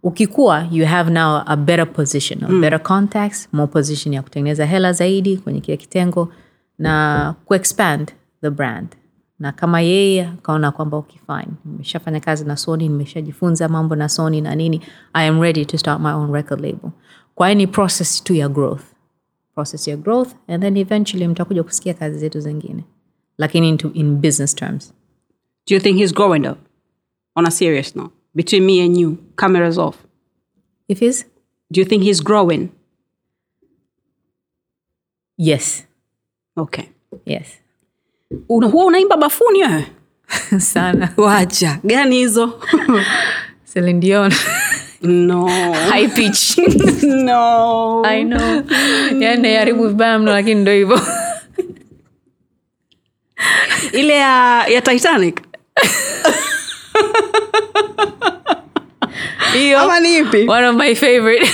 Ukikuwa 0.03 0.67
you 0.71 0.85
have 0.85 1.11
now 1.11 1.41
a 1.45 1.55
better 1.55 1.93
position 1.93 2.43
a 2.43 2.47
better 2.61 2.83
contacts 2.83 3.49
more 3.53 3.71
position 3.71 4.13
ya 4.13 4.21
kutengeneza 4.21 4.65
hela 4.65 4.93
zaidi 4.93 5.37
kwenye 5.37 5.61
kile 5.61 5.77
kitengo 5.77 6.29
na 6.77 7.35
kuexpand 7.45 8.11
the 8.41 8.49
brand. 8.49 8.95
Na 9.39 9.51
kama 9.51 9.81
yeye 9.81 10.25
akaona 10.27 10.71
kwamba 10.71 10.97
ukifine 10.97 11.47
nimeshafanya 11.65 12.19
kazi 12.19 12.45
na 12.45 12.57
sony 12.57 12.87
nimeshajifunza 12.87 13.67
mambo 13.69 13.95
na 13.95 14.09
sony 14.09 14.41
na 14.41 14.55
nini 14.55 14.81
i 15.13 15.27
am 15.27 15.41
ready 15.41 15.65
to 15.65 15.77
start 15.77 16.01
my 16.01 16.11
own 16.11 16.33
record 16.33 16.61
label. 16.61 16.91
Kwa 17.35 17.47
hiyo 17.47 17.57
ni 17.57 17.67
process 17.67 18.23
tu 18.23 18.33
ya 18.33 18.49
growth. 18.49 18.83
Process 19.55 19.87
ya 19.87 19.97
growth 19.97 20.29
and 20.47 20.63
then 20.63 20.77
eventually 20.77 21.27
mtakuja 21.27 21.63
kusikia 21.63 21.93
kazi 21.93 22.17
zetu 22.19 22.39
zingine. 22.39 22.83
Lakini 23.37 23.69
into, 23.69 23.91
in 23.93 24.15
business 24.15 24.55
terms. 24.55 24.93
Do 25.67 25.75
you 25.75 25.81
think 25.81 25.97
he's 25.97 26.13
growing 26.13 26.47
up? 26.47 26.57
On 27.35 27.45
a 27.45 27.51
serious 27.51 27.95
note, 27.95 28.13
between 28.35 28.63
me 28.65 28.81
and 28.85 28.97
you, 28.97 29.17
cameras 29.35 29.77
off. 29.77 29.95
if 30.87 30.99
he's? 30.99 31.25
Do 31.71 31.81
you 31.81 31.85
think 31.85 32.03
he's 32.03 32.23
growing? 32.23 32.69
yes 35.37 35.86
Okay. 36.57 36.83
yes 37.25 37.45
Una, 38.49 38.67
huwa 38.67 38.85
unaimba 38.85 39.17
bafuni 39.17 39.59
wewe? 39.63 39.85
sana 40.59 41.09
Wacha 41.17 41.79
gani 41.83 42.15
hizo? 42.17 42.61
Celine 43.73 43.99
Dion 43.99 44.33
no. 45.01 45.47
high 45.91 46.07
pitch 46.07 46.57
no. 47.03 48.01
I 48.05 48.23
know. 48.23 48.63
Yaani 49.21 49.41
naiharibu 49.41 49.87
vibaya 49.87 50.19
mno 50.19 50.31
lakini 50.31 50.61
ndo 50.61 50.71
hivyo 50.71 51.01
Ile 53.91 54.15
ya, 54.15 54.65
ya 54.67 54.81
Titanic. 54.81 55.41
hiyo 59.53 59.79
Ama 59.79 59.99
ni 59.99 60.17
ipi? 60.17 60.47
one 60.49 60.67
of 60.67 60.75
my 60.75 60.95
favorite 60.95 61.47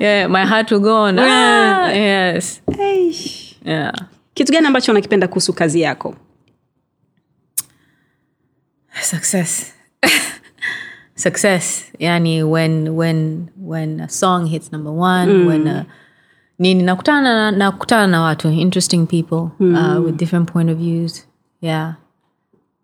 yeah, 0.00 0.30
my 0.30 0.44
heart 0.46 0.70
will 0.70 0.80
go 0.80 1.02
on 1.02 1.18
ah, 1.18 1.92
yes 1.92 2.60
Eish. 2.80 3.41
Yeah. 3.64 3.92
Kitu 4.34 4.52
gani 4.52 4.66
ambacho 4.66 4.92
unakipenda 4.92 5.28
kuhusu 5.28 5.52
kazi 5.52 5.80
yako? 5.80 6.16
success. 9.02 9.72
Success. 11.14 11.84
Yani 11.98 12.42
when 12.42 12.96
when 12.96 13.50
when 13.56 14.00
a 14.00 14.08
song 14.08 14.46
hits 14.46 14.72
number 14.72 14.90
one 14.92 15.46
when 15.46 15.66
a, 15.66 15.86
nini 16.58 16.82
nakutana 16.82 17.22
na, 17.22 17.50
nakutana 17.70 18.06
na 18.10 18.22
watu 18.22 18.48
interesting 18.50 19.06
people 19.06 19.50
uh, 19.60 20.00
with 20.04 20.16
different 20.16 20.48
point 20.52 20.70
of 20.70 20.78
views. 20.78 21.26
Yeah. 21.60 21.94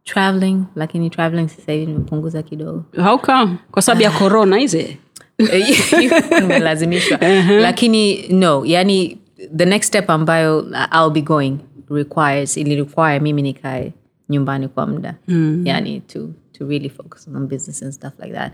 Traveling 0.04 0.66
lakini 0.76 1.10
traveling 1.10 1.48
sasa 1.48 1.72
hivi 1.72 1.86
nimepunguza 1.86 2.42
kidogo. 2.42 2.84
How 3.02 3.18
come? 3.18 3.56
Kwa 3.70 3.82
sababu 3.82 4.02
ya 4.02 4.10
corona 4.18 4.60
ize? 4.60 4.98
nimelazimishwa 6.40 7.18
lakini 7.60 8.28
no. 8.28 8.62
Yani 8.66 9.18
the 9.56 9.64
next 9.64 9.86
step 9.88 10.10
ambayo 10.10 10.66
i'll 10.92 11.10
be 11.10 11.22
going 11.22 11.58
requires 11.90 12.56
ili 12.56 12.76
require 12.76 13.20
mimi 13.20 13.42
nikae 13.42 13.92
nyumbani 14.28 14.68
kwa 14.68 14.86
muda 14.86 15.14
mm. 15.28 15.62
yani 15.64 16.00
to, 16.00 16.28
to 16.52 16.66
really 16.68 16.88
focus 16.88 17.28
on 17.28 17.46
business 17.46 17.82
and 17.82 17.92
stuff 17.92 18.12
like 18.22 18.34
that 18.34 18.52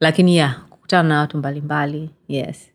lakini 0.00 0.36
yeah 0.36 0.60
kukutana 0.70 1.08
na 1.08 1.20
watu 1.20 1.38
mbalimbali 1.38 2.10
yes 2.28 2.70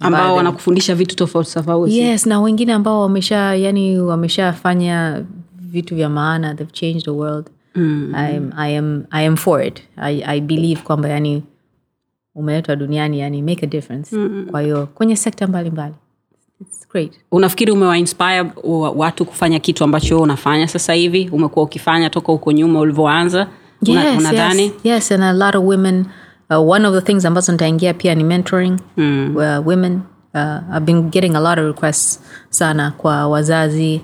ambao 0.00 0.36
wanakufundisha 0.36 0.94
vitu 0.94 1.16
tofauti 1.16 1.52
tofauti. 1.52 1.98
yes 1.98 2.26
na 2.26 2.40
wengine 2.40 2.72
ambao 2.72 3.00
wamesha 3.00 3.54
yani 3.54 3.98
wameshafanya 3.98 5.24
vitu 5.54 5.94
vya 5.96 6.08
maana 6.08 6.54
they've 6.54 6.72
changed 6.72 7.04
the 7.04 7.10
world 7.10 7.46
mm. 7.74 8.12
I, 8.14 8.36
am, 8.36 8.52
I, 8.56 8.78
am, 8.78 9.04
i 9.10 9.26
am 9.26 9.36
for 9.36 9.66
it 9.66 9.82
i, 9.96 10.22
I 10.26 10.40
believe 10.40 10.82
kwamba 10.82 11.08
yani 11.08 11.42
umeletwa 12.34 12.76
duniani 12.76 13.20
yani 13.20 13.42
make 13.42 13.66
a 13.66 13.68
difference 13.68 14.16
mm. 14.16 14.46
kwa 14.50 14.60
hiyo 14.60 14.86
kwenye 14.86 15.16
sekta 15.16 15.46
mbalimbali 15.46 15.94
It's 15.94 16.07
great 16.90 17.12
Unafikiri 17.32 17.72
umewainspire 17.72 18.46
watu 18.96 19.24
kufanya 19.24 19.58
kitu 19.58 19.84
ambacho 19.84 20.14
wewe 20.14 20.22
unafanya 20.22 20.68
sasa 20.68 20.92
hivi? 20.92 21.28
Umekuwa 21.32 21.64
ukifanya 21.64 22.10
toka 22.10 22.32
huko 22.32 22.52
nyuma 22.52 22.80
ulivyoanza? 22.80 23.46
Yes, 23.82 24.18
Unadhani? 24.18 24.62
yes, 24.62 24.72
yes 24.84 25.12
and 25.12 25.22
a 25.22 25.32
lot 25.32 25.58
of 25.58 25.64
women 25.64 26.06
uh, 26.50 26.70
one 26.70 26.88
of 26.88 26.94
the 26.94 27.00
things 27.00 27.24
ambazo 27.24 27.52
nitaingia 27.52 27.94
pia 27.94 28.14
ni 28.14 28.24
mentoring 28.24 28.76
mm. 28.96 29.36
uh, 29.36 29.66
women 29.66 30.00
uh, 30.34 30.40
i've 30.76 30.80
been 30.86 31.02
getting 31.10 31.34
a 31.36 31.40
lot 31.40 31.60
of 31.60 31.66
requests 31.66 32.20
sana 32.50 32.90
kwa 32.90 33.28
wazazi 33.28 34.00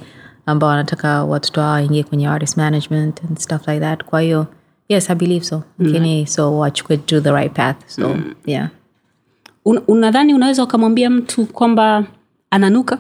ambao 0.47 0.69
wanataka 0.71 1.25
watoto 1.25 1.61
wao 1.61 1.73
waingie 1.73 2.03
kwenye 2.03 2.29
artist 2.29 2.57
management 2.57 3.21
and 3.25 3.39
stuff 3.39 3.69
like 3.69 3.81
that 3.81 4.05
kwa 4.05 4.21
hiyo 4.21 4.47
yes 4.89 5.11
i 5.11 5.15
believe 5.15 5.45
so 5.45 5.63
lakini 5.79 6.21
mm. 6.21 6.27
so 6.27 6.59
wachukue 6.59 6.97
to 6.97 7.21
the 7.21 7.31
right 7.33 7.53
path 7.53 7.77
so 7.87 8.09
mm. 8.09 8.35
yeah 8.47 8.69
Un, 9.65 9.81
unadhani 9.89 10.35
unaweza 10.35 10.65
ukamwambia 10.65 11.11
mtu 11.11 11.47
kwamba 11.47 12.05
ananuka? 12.55 12.99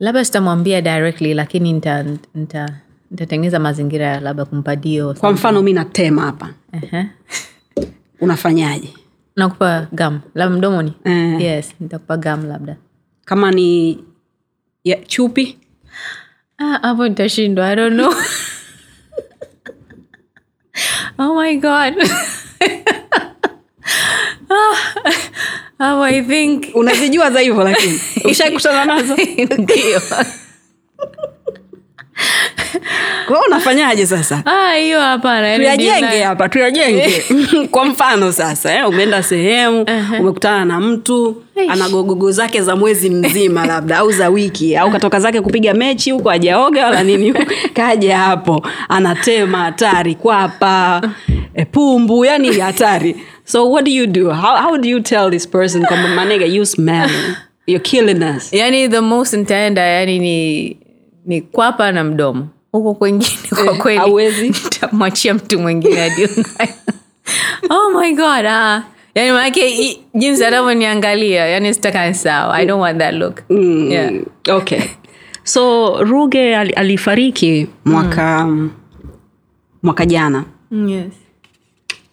labda 0.00 0.24
sitamwambia 0.24 0.80
directly 0.82 1.34
lakini 1.34 1.72
nita- 1.72 2.16
nita- 2.34 2.74
nitatengeneza 3.10 3.58
mazingira 3.58 4.20
labda 4.20 4.44
kumpa 4.44 4.76
dio 4.76 5.14
Kwa 5.14 5.32
mfano 5.32 5.62
mi 5.62 5.72
natema 5.72 6.22
hapa, 6.22 6.50
uh-huh. 6.72 7.06
unafanyaje? 8.20 8.94
nakupa 9.36 9.86
gam 9.92 10.20
labda 10.34 10.56
mdomoni? 10.56 10.92
Eh. 11.04 11.40
yes 11.40 11.74
nitakupa 11.80 12.16
gam 12.16 12.46
labda. 12.48 12.76
Kama 13.24 13.50
ni 13.50 13.98
ya 14.84 14.96
chupi? 14.96 15.58
Ah, 16.58 16.94
nitashindwa. 17.08 17.68
I 17.68 17.76
don't 17.76 17.94
know. 17.94 18.12
Oh 21.18 21.34
my 21.34 21.56
god 21.56 21.94
Ah, 25.78 26.10
i 26.10 26.22
think. 26.22 26.64
Unazijua 26.74 27.30
za 27.30 27.40
hivyo, 27.40 27.64
lakini. 27.64 28.00
Ushaikutana 28.30 28.84
nazo. 28.84 29.16
Ndio 29.58 30.00
Wewe 33.30 33.42
unafanyaje 33.46 34.06
sasa? 34.06 34.42
Ah, 34.44 34.74
hiyo 34.74 35.00
hapana 35.00 35.48
yaani 35.48 35.64
tuyajenge 35.64 36.22
hapa 36.22 36.48
tuyajenge. 36.48 37.24
Kwa 37.70 37.84
mfano 37.84 38.32
sasa 38.32 38.74
eh, 38.78 38.88
umeenda 38.88 39.22
sehemu 39.22 39.86
umekutana 40.20 40.64
na 40.64 40.80
mtu 40.80 41.42
ana 41.68 41.88
gogogo 41.88 42.32
zake 42.32 42.62
za 42.62 42.76
mwezi 42.76 43.10
mzima 43.10 43.66
labda 43.66 43.98
au 43.98 44.12
za 44.12 44.28
wiki 44.28 44.76
au 44.76 44.90
katoka 44.90 45.20
zake 45.20 45.40
kupiga 45.40 45.74
mechi 45.74 46.10
huko 46.10 46.30
ajaoga 46.30 46.84
wala 46.84 47.02
nini 47.02 47.34
kaja 47.74 48.18
hapo 48.18 48.66
anatema 48.88 49.58
hatari 49.58 50.14
kwapa 50.14 51.02
e, 51.54 51.64
pumbu 51.64 52.24
yani 52.24 52.58
hatari. 52.60 53.16
So 53.44 53.70
what 53.70 53.84
do 53.84 53.90
you 53.90 54.06
do? 54.06 54.30
How, 54.30 54.56
how 54.56 54.76
do 54.78 54.88
you 54.88 55.00
tell 55.00 55.30
this 55.30 55.46
person 55.48 55.82
kwamba 55.86 56.08
manega 56.08 56.44
you 56.46 56.66
smell 56.66 57.10
you're 57.66 57.82
killing 57.82 58.22
us? 58.36 58.52
Yani 58.52 58.88
the 58.88 59.00
most 59.00 59.34
ntaenda 59.34 59.82
yani 59.82 60.18
ni 60.18 60.76
ni 61.26 61.40
kwapa 61.40 61.92
na 61.92 62.04
mdomo 62.04 62.48
huko 62.72 62.94
kwengine 62.94 63.32
kwa 63.64 63.92
Eh, 63.94 64.02
kweli. 64.08 64.48
nitamwachia 64.48 65.34
mtu 65.34 65.58
mwingine 65.58 66.02
adiunayo 66.02 66.74
oh 67.70 68.00
my 68.00 68.12
god 68.12 68.46
ah. 68.46 68.82
yani 69.14 69.32
maanake 69.32 69.96
jinsi 70.14 70.44
anavyoniangalia 70.44 71.46
yani 71.46 71.74
sitaka 71.74 72.14
sawa. 72.14 72.54
I 72.54 72.66
don't 72.66 72.80
want 72.80 72.98
that 72.98 73.14
look. 73.14 73.40
Mm, 73.50 73.90
Yeah. 73.92 74.12
okay. 74.50 74.80
So 75.44 75.94
ruge 76.04 76.56
al, 76.56 76.72
alifariki 76.76 77.66
mwaka 77.84 78.48
mwaka 79.82 80.06
jana. 80.06 80.44
Yes. 80.86 81.12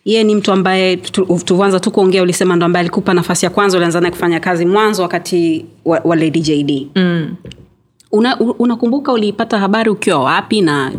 ye 0.06 0.24
ni 0.24 0.36
mtu 0.36 0.52
ambaye 0.52 0.98
tuvanza 1.46 1.80
tu 1.80 1.92
kuongea 1.92 2.22
ulisema 2.22 2.56
ndo 2.56 2.66
ambaye 2.66 2.82
alikupa 2.82 3.14
nafasi 3.14 3.46
ya 3.46 3.50
kwanza 3.50 3.78
ulianza 3.78 4.02
naye 4.02 4.12
kufanya 4.12 4.40
kazi 4.40 4.66
mwanzo 4.66 5.02
wakati 5.02 5.66
wa, 5.86 6.02
wa 6.04 6.16
lady 6.16 6.40
jd 6.40 6.88
mm. 6.96 7.36
Una- 8.12 8.40
unakumbuka 8.40 9.12
uliipata 9.14 9.60
habari 9.60 9.90
ukiwa 9.90 10.24
wapi 10.24 10.62
na 10.62 10.92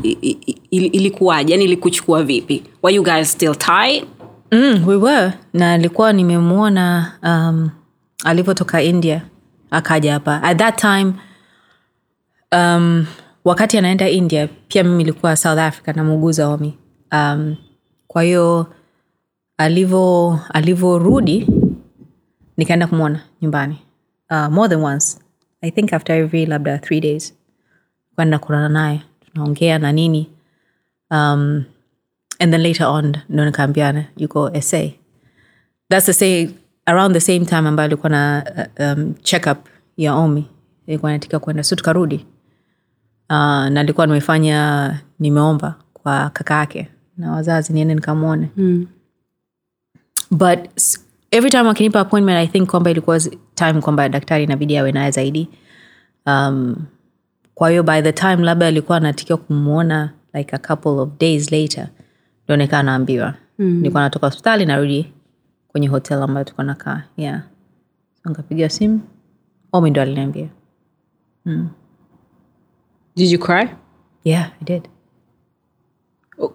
ilikuwaje? 0.71 1.53
Yani 1.53 1.65
ilikuchukua 1.65 2.23
vipi? 2.23 2.63
Were 2.83 2.97
you 2.97 3.03
guys 3.03 3.33
still 3.33 3.55
tight? 3.55 4.05
Mm, 4.53 4.83
we 4.89 4.97
were. 4.97 5.33
Na 5.53 5.73
alikuwa 5.73 6.13
nimemwona 6.13 7.13
um, 7.23 7.71
alivyotoka 8.25 8.83
india 8.83 9.23
akaja 9.71 10.13
hapa. 10.13 10.43
At 10.43 10.59
that 10.59 10.81
time 10.81 11.13
um, 12.53 13.07
wakati 13.45 13.79
anaenda 13.79 14.09
india 14.11 14.49
pia 14.69 14.85
mimi 14.85 15.03
ilikuwa 15.03 15.37
south 15.37 15.59
africa 15.59 15.97
namuuguza 15.97 16.49
omi 16.49 16.79
um, 17.13 17.57
kwa 18.07 18.23
hiyo 18.23 18.67
alivyo 19.59 20.39
alivyorudi 20.53 21.47
nikaenda 22.57 22.87
kumwona 22.87 23.21
nyumbani 23.43 23.79
uh, 24.31 24.47
more 24.49 24.69
than 24.69 24.83
once 24.85 25.19
i 25.67 25.71
think 25.71 25.93
after 25.93 26.17
every 26.17 26.47
labda 26.47 26.79
three 26.79 27.01
days 27.01 27.35
kwenda 28.15 28.39
kulala 28.39 28.69
naye 28.69 29.03
tunaongea 29.33 29.79
na 29.79 29.93
nini. 29.93 30.31
Um, 31.11 31.65
and 32.39 32.53
then 32.53 32.61
later 32.63 32.87
on 32.87 33.17
ndo 33.29 33.45
nikaambiana 33.45 34.05
yuko 34.17 34.61
sa 34.61 34.79
thats 35.89 36.07
the 36.07 36.13
say 36.13 36.49
around 36.87 37.13
the 37.15 37.21
same 37.21 37.45
time 37.45 37.69
ambayo 37.69 37.85
alikuwa 37.87 38.11
na 38.11 38.45
uh, 38.79 38.85
um, 38.99 39.15
checkup 39.23 39.59
ya 39.97 40.15
omi 40.15 40.47
ilikuwa 40.87 41.13
natika 41.13 41.39
kwenda. 41.39 41.63
So 41.65 41.77
tukarudi. 41.77 42.17
Uh, 43.31 43.37
na 43.69 43.81
alikuwa 43.81 44.07
nimefanya 44.07 45.01
nimeomba 45.19 45.75
kwa 45.93 46.31
kaka 46.31 46.55
yake 46.55 46.89
na 47.17 47.33
wazazi 47.33 47.73
niende 47.73 47.95
nikamwone. 47.95 48.51
Mm. 48.57 48.87
but 50.31 50.59
every 51.37 51.51
time 51.51 51.69
akinipa 51.69 52.01
appointment 52.01 52.39
i 52.39 52.47
think 52.47 52.71
kwamba 52.71 52.91
ilikuwa 52.91 53.21
time 53.55 53.81
kwamba 53.81 54.09
daktari 54.09 54.45
inabidi 54.45 54.79
awe 54.79 54.93
naye 54.93 55.11
zaidi. 55.11 55.49
Um, 56.27 56.77
kwa 57.55 57.71
hiyo 57.71 57.83
by 57.83 58.03
the 58.03 58.13
time 58.13 58.37
labda 58.37 58.67
alikuwa 58.67 58.97
anatikiwa 58.97 59.39
kumwona 59.39 60.13
like 60.35 60.57
a 60.57 60.59
couple 60.59 60.91
of 60.91 61.09
days 61.21 61.53
later 61.53 61.89
ndo 62.45 62.57
nikaa 62.57 62.83
naambiwa. 62.83 63.35
Mm. 63.59 63.67
nilikuwa 63.67 64.03
natoka 64.03 64.27
hospitali 64.27 64.67
narudi 64.67 65.13
kwenye 65.69 65.89
hotel 65.89 66.23
ambayo 66.23 66.45
tuko 66.45 66.63
nakaa. 66.63 67.03
Yeah. 67.17 67.43
So 68.23 68.31
nkapigiwa 68.31 68.69
simu. 68.69 69.01
Omi 69.73 69.91
ndo 69.91 70.03
aliniambia. 70.03 70.49
Did 73.17 73.31
you 73.31 73.39
cry? 73.39 73.69
Yeah 74.25 74.51
i 74.61 74.65
did. 74.65 74.89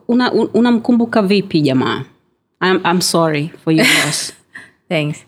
Unamkumbuka 0.07 0.43
una 0.47 0.53
unamkumbuka 0.53 1.21
vipi 1.21 1.61
jamaa? 1.61 2.03
I'm, 2.61 2.81
I'm 2.85 3.01
sorry 3.01 3.47
for 3.63 3.73
your 3.73 3.87
loss 4.05 4.33
thanks. 4.91 5.25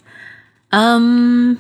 Um, 0.74 1.58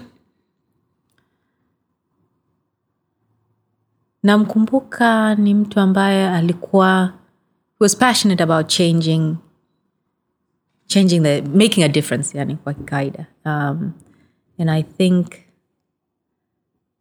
namkumbuka 4.23 5.35
ni 5.35 5.53
mtu 5.53 5.79
ambaye 5.79 6.29
alikuwa 6.29 7.13
was 7.79 7.97
passionate 7.97 8.43
about 8.43 8.67
changing 8.67 9.35
changing 10.87 11.19
the 11.19 11.41
making 11.41 11.83
a 11.83 11.87
difference 11.87 12.37
yani 12.37 12.55
kwa 12.55 12.73
kawaida 12.73 13.25
um, 13.45 13.91
and 14.59 14.69
i 14.69 14.83
think 14.83 15.27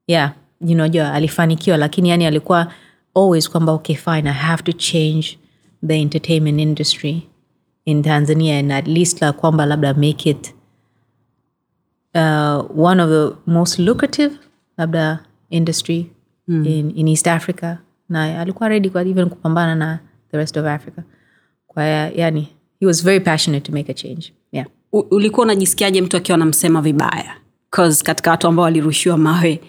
yeah 0.06 0.32
you 0.60 0.74
know, 0.74 0.88
jua 0.88 1.12
alifanikiwa 1.12 1.76
lakini 1.76 2.08
yani 2.08 2.26
alikuwa 2.26 2.72
always 3.14 3.50
kwamba 3.50 3.72
okay 3.72 3.96
fine 3.96 4.30
i 4.30 4.32
have 4.32 4.62
to 4.62 4.72
change 4.72 5.38
the 5.86 6.00
entertainment 6.00 6.60
industry 6.60 7.28
in 7.84 8.02
tanzania 8.02 8.58
and 8.58 8.72
at 8.72 8.88
least 8.88 9.22
la 9.22 9.32
kwamba 9.32 9.66
labda 9.66 9.94
make 9.94 10.30
it 10.30 10.54
uh, 12.14 12.84
one 12.86 13.02
of 13.02 13.10
the 13.10 13.50
most 13.50 13.78
lucrative 13.78 14.34
labda 14.78 15.18
industry 15.50 16.10
mm. 16.48 16.66
in, 16.66 16.92
in 16.96 17.08
east 17.08 17.26
africa. 17.26 17.76
Na 18.08 18.40
alikuwa 18.40 18.68
ready 18.68 18.90
kwa 18.90 19.02
even 19.02 19.28
kupambana 19.28 19.74
na 19.74 19.98
the 20.30 20.36
rest 20.36 20.56
of 20.56 20.66
africa. 20.66 20.98
Kwa 21.66 21.84
yani 21.84 22.48
he 22.80 22.86
was 22.86 23.04
very 23.04 23.20
passionate 23.20 23.66
to 23.66 23.72
make 23.72 23.92
a 23.92 23.94
change. 23.94 24.32
Yeah. 24.52 24.66
U- 24.92 24.98
ulikuwa 25.10 25.44
unajisikiaje 25.46 26.02
mtu 26.02 26.16
akiwa 26.16 26.34
anamsema 26.36 26.82
vibaya? 26.82 27.34
'Cause 27.70 28.04
katika 28.04 28.30
watu 28.30 28.46
ambao 28.48 28.62
walirushiwa 28.62 29.18
mawe 29.18 29.60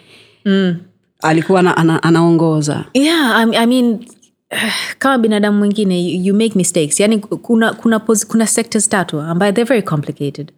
mm. 0.44 0.76
alikuwa 1.22 1.60
ana, 1.60 1.76
ana, 1.76 2.02
anaongoza. 2.02 2.84
Yeah 2.94 3.36
I, 3.36 3.56
I 3.56 3.66
mean 3.66 4.04
kama 4.98 5.18
binadamu 5.18 5.58
mwingine 5.58 6.08
you, 6.08 6.22
you 6.24 6.34
make 6.34 6.52
mistakes. 6.56 7.00
Yani 7.00 7.18
kuna 7.18 7.72
kuna, 7.72 7.98
pos- 7.98 8.26
kuna 8.26 8.46
sectors 8.46 8.88
tatu 8.88 9.20
ambayo 9.20 9.52
they're 9.52 9.68
very 9.68 9.82
complicated. 9.82 10.52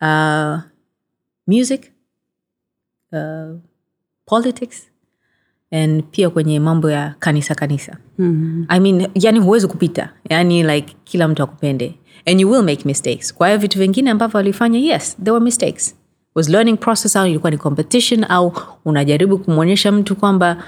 Uh, 0.00 0.58
music 1.46 1.92
uh, 3.12 3.56
politics 4.26 4.90
and 5.70 6.02
pia 6.10 6.30
kwenye 6.30 6.60
mambo 6.60 6.90
ya 6.90 7.14
kanisa 7.18 7.54
kanisa. 7.54 7.96
Mm-hmm. 8.18 8.66
i 8.68 8.80
mean 8.80 9.08
yani 9.14 9.38
huwezi 9.38 9.66
kupita. 9.66 10.12
Yani 10.30 10.62
like 10.62 10.96
kila 11.04 11.28
mtu 11.28 11.42
akupende. 11.42 11.94
And 12.26 12.40
you 12.40 12.50
will 12.50 12.62
make 12.62 12.82
mistakes. 12.84 13.34
Kwa 13.34 13.48
hiyo 13.48 13.58
vitu 13.60 13.78
vingine 13.78 14.10
ambavyo 14.10 14.36
walifanya 14.38 14.78
yes 14.78 15.16
there 15.16 15.30
were 15.30 15.44
mistakes. 15.44 15.94
Was 16.34 16.48
learning 16.48 16.76
process 16.78 17.16
au 17.16 17.26
ilikuwa 17.26 17.50
ni 17.50 17.58
competition 17.58 18.24
au 18.28 18.52
unajaribu 18.84 19.38
kumwonyesha 19.38 19.92
mtu 19.92 20.16
kwamba 20.16 20.64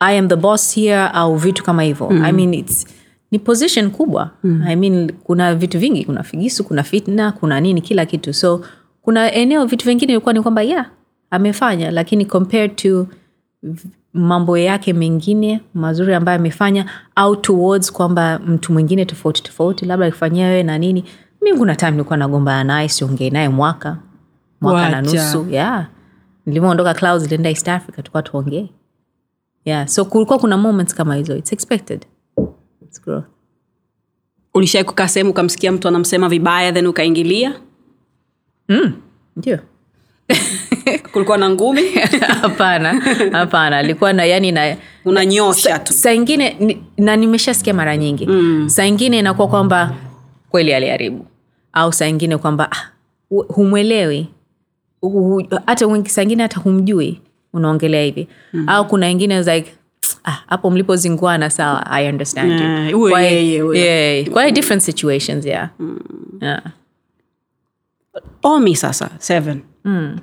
i 0.00 0.18
am 0.18 0.28
the 0.28 0.36
boss 0.36 0.74
here 0.74 0.94
au 1.08 1.36
vitu 1.36 1.64
kama 1.64 1.82
hivyo. 1.82 2.10
Mm. 2.10 2.24
i 2.24 2.32
mean 2.32 2.54
it's 2.54 2.86
ni 3.30 3.38
position 3.38 3.90
kubwa. 3.90 4.30
Mm. 4.44 4.62
i 4.66 4.76
mean 4.76 5.12
kuna 5.12 5.54
vitu 5.54 5.78
vingi 5.78 6.04
kuna 6.04 6.22
figisu 6.22 6.64
kuna 6.64 6.82
fitna 6.82 7.32
kuna 7.32 7.60
nini 7.60 7.80
kila 7.80 8.06
kitu. 8.06 8.34
So 8.34 8.64
kuna 9.02 9.32
eneo 9.32 9.66
vitu 9.66 9.84
vingine 9.86 10.12
ilikuwa 10.12 10.34
ni 10.34 10.42
kwamba 10.42 10.62
yeah 10.62 10.90
amefanya 11.30 11.90
lakini 11.90 12.24
compared 12.26 12.76
to 12.76 13.06
mambo 14.12 14.58
yake 14.58 14.92
mengine 14.92 15.60
mazuri 15.74 16.14
ambayo 16.14 16.38
amefanya 16.38 16.86
au 17.14 17.36
towards 17.36 17.92
kwamba 17.92 18.38
mtu 18.38 18.72
mwingine 18.72 19.04
tofauti 19.04 19.42
tofauti 19.42 19.84
labda 19.86 20.06
akifanyia 20.06 20.46
wewe 20.46 20.62
na 20.62 20.78
nini 20.78 21.04
mi 21.42 21.52
kuna 21.52 21.76
time 21.76 21.90
nilikuwa 21.90 22.16
nagombana 22.16 22.64
naye 22.64 22.88
siongee 22.88 23.30
naye 23.30 23.48
mwaka 23.48 23.98
mwaka 24.60 24.90
na 24.90 24.96
Wacha. 24.96 25.12
nusu 25.34 25.46
yeah 25.50 25.86
nilivyoondoka 26.46 26.94
clouds 26.94 27.24
ilienda 27.24 27.50
east 27.50 27.68
africa 27.68 28.02
tukawa 28.02 28.22
tuongee 28.22 28.68
yeah 29.64 29.86
so 29.88 30.04
kulikuwa 30.04 30.38
kuna 30.38 30.56
moments 30.56 30.94
kama 30.94 31.14
hizo 31.14 31.36
its 31.36 31.52
expected 31.52 32.06
It's 32.82 33.02
growth. 33.02 33.24
ulishai 34.54 34.84
kukaa 34.84 35.08
sehemu 35.08 35.30
ukamsikia 35.30 35.72
mtu 35.72 35.88
anamsema 35.88 36.28
vibaya 36.28 36.72
then 36.72 36.86
ukaingilia 36.86 37.54
ndio. 39.36 39.58
Kulikuwa 41.12 41.38
na 41.38 41.50
ngumi? 41.50 41.82
Hapana 42.42 43.00
hapana. 43.32 43.76
Alikuwa 43.78 44.12
na 44.12 44.24
yani 44.24 44.52
na 44.52 44.76
unanyosha 45.04 45.78
tu. 45.78 45.92
saa 45.92 46.12
ingine 46.12 46.76
na 46.98 47.16
nimeshasikia 47.16 47.74
mara 47.74 47.96
nyingi. 47.96 48.26
Mm. 48.26 48.68
saa 48.68 48.84
ingine 48.84 49.18
inakuwa 49.18 49.48
kwamba 49.48 49.94
kweli 50.50 50.74
aliharibu. 50.74 51.26
Au 51.72 51.92
saa 51.92 52.06
ingine 52.06 52.36
kwamba 52.36 52.70
ah, 52.72 52.90
humwelewi. 53.48 54.28
Hu- 55.00 55.08
hu- 55.10 55.60
hata 55.66 55.86
saa 56.08 56.22
ingine 56.22 56.42
hata 56.42 56.60
humjui. 56.60 57.20
Unaongelea 57.52 58.02
hivi. 58.04 58.28
Mm. 58.52 58.68
au 58.68 58.86
kuna 58.88 59.06
wengine 59.06 59.38
like 59.42 59.72
ah, 60.24 60.38
hapo 60.46 60.70
mlipozinguana 60.70 61.50
sawa 61.50 61.86
i 61.90 62.08
understand 62.08 62.52
you." 62.90 62.98
Uwe, 63.00 63.10
Kwa- 63.10 63.22
yeah, 63.22 63.74
yeah, 63.76 64.28
kwa 64.28 64.50
different 64.50 64.82
situations 64.82 65.46
yeah. 65.46 65.68
yeah. 66.40 66.62
Omi 68.42 68.76
sasa 68.76 69.10
seven 69.18 69.60
mm. 69.84 70.16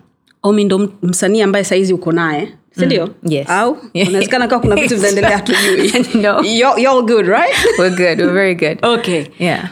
omi 0.44 0.64
ndo 0.64 0.90
msanii 1.02 1.42
ambaye 1.42 1.66
saizi 1.66 1.94
uko 1.94 2.12
naye 2.12 2.54
sindio 2.72 3.06
Mm, 3.08 3.32
yes. 3.32 3.50
au 3.50 3.78
unawezekana 4.08 4.48
kawa 4.48 4.62
kuna 4.62 4.76
vitu 4.76 4.96
vinaendelea 4.96 5.40
tujui 5.40 5.88
No. 6.24 6.40
You're- 6.40 6.80
you're 6.82 7.14
good 7.14 7.28
right 7.28 7.56
we're 7.80 7.90
good 7.96 8.20
we're 8.20 8.34
very 8.34 8.56
good 8.56 8.86
okay 8.86 9.26
yeah 9.40 9.70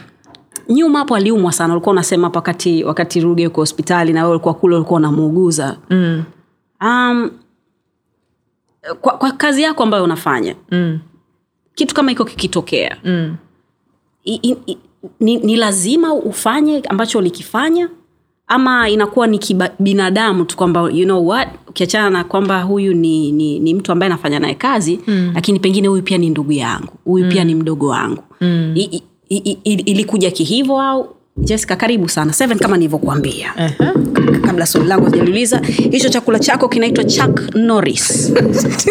nyuma 0.68 0.98
hapo 0.98 1.16
aliumwa 1.16 1.52
sana 1.52 1.74
ulikuwa 1.74 1.92
unasema 1.92 2.26
hapo 2.26 2.38
wakati 2.38 2.84
wakati 2.84 3.20
ruge 3.20 3.46
uko 3.46 3.60
hospitali 3.60 4.12
na 4.12 4.20
wewe 4.22 4.30
ulikuwa 4.30 4.54
kule 4.54 4.76
ulikuwa 4.76 4.98
unamuuguza 5.00 5.76
mm. 5.90 6.24
um, 6.80 7.30
kwa, 9.00 9.18
kwa 9.18 9.32
kazi 9.32 9.62
yako 9.62 9.82
ambayo 9.82 10.04
unafanya 10.04 10.54
mm. 10.70 10.98
kitu 11.74 11.94
kama 11.94 12.10
hiko 12.10 12.24
kikitokea 12.24 12.96
Mm. 13.04 13.36
i, 14.24 14.34
i, 14.42 14.56
i, 14.66 14.78
ni, 15.20 15.36
ni 15.36 15.56
lazima 15.56 16.14
ufanye 16.14 16.80
ambacho 16.88 17.18
ulikifanya 17.18 17.88
ama 18.46 18.88
inakuwa 18.88 19.26
ni 19.26 19.40
binadamu 19.78 20.44
tu 20.44 20.56
kwamba 20.56 20.80
you 20.80 21.04
know 21.04 21.28
what? 21.28 21.48
Ukiachana 21.68 22.10
na 22.10 22.24
kwamba 22.24 22.62
huyu 22.62 22.94
ni, 22.94 23.32
ni, 23.32 23.58
ni 23.58 23.74
mtu 23.74 23.92
ambaye 23.92 24.12
anafanya 24.12 24.38
naye 24.38 24.54
kazi 24.54 25.00
mm. 25.06 25.32
lakini 25.34 25.58
pengine 25.60 25.88
huyu 25.88 26.02
pia 26.02 26.18
ni 26.18 26.30
ndugu 26.30 26.52
yangu 26.52 26.92
huyu 27.04 27.24
mm. 27.24 27.30
pia 27.32 27.44
ni 27.44 27.54
mdogo 27.54 27.88
wangu. 27.88 28.22
Mm. 28.40 28.74
I, 28.76 29.02
I, 29.30 29.36
I, 29.36 29.58
I, 29.64 29.72
ilikuja 29.72 30.30
kihivo 30.30 30.80
au? 30.80 31.16
Jessica 31.38 31.76
karibu 31.76 32.08
sana. 32.08 32.32
Seven 32.32 32.58
kama 32.58 32.76
nilivyokuambia. 32.76 33.52
Uh-huh. 33.56 34.40
kabla 34.40 34.66
swali 34.66 34.88
langu 34.88 35.06
ajaliuliza 35.06 35.58
hicho 35.90 36.08
chakula 36.08 36.38
chako 36.38 36.68
kinaitwa 36.68 37.04
chuck 37.04 37.54
norris. 37.54 38.32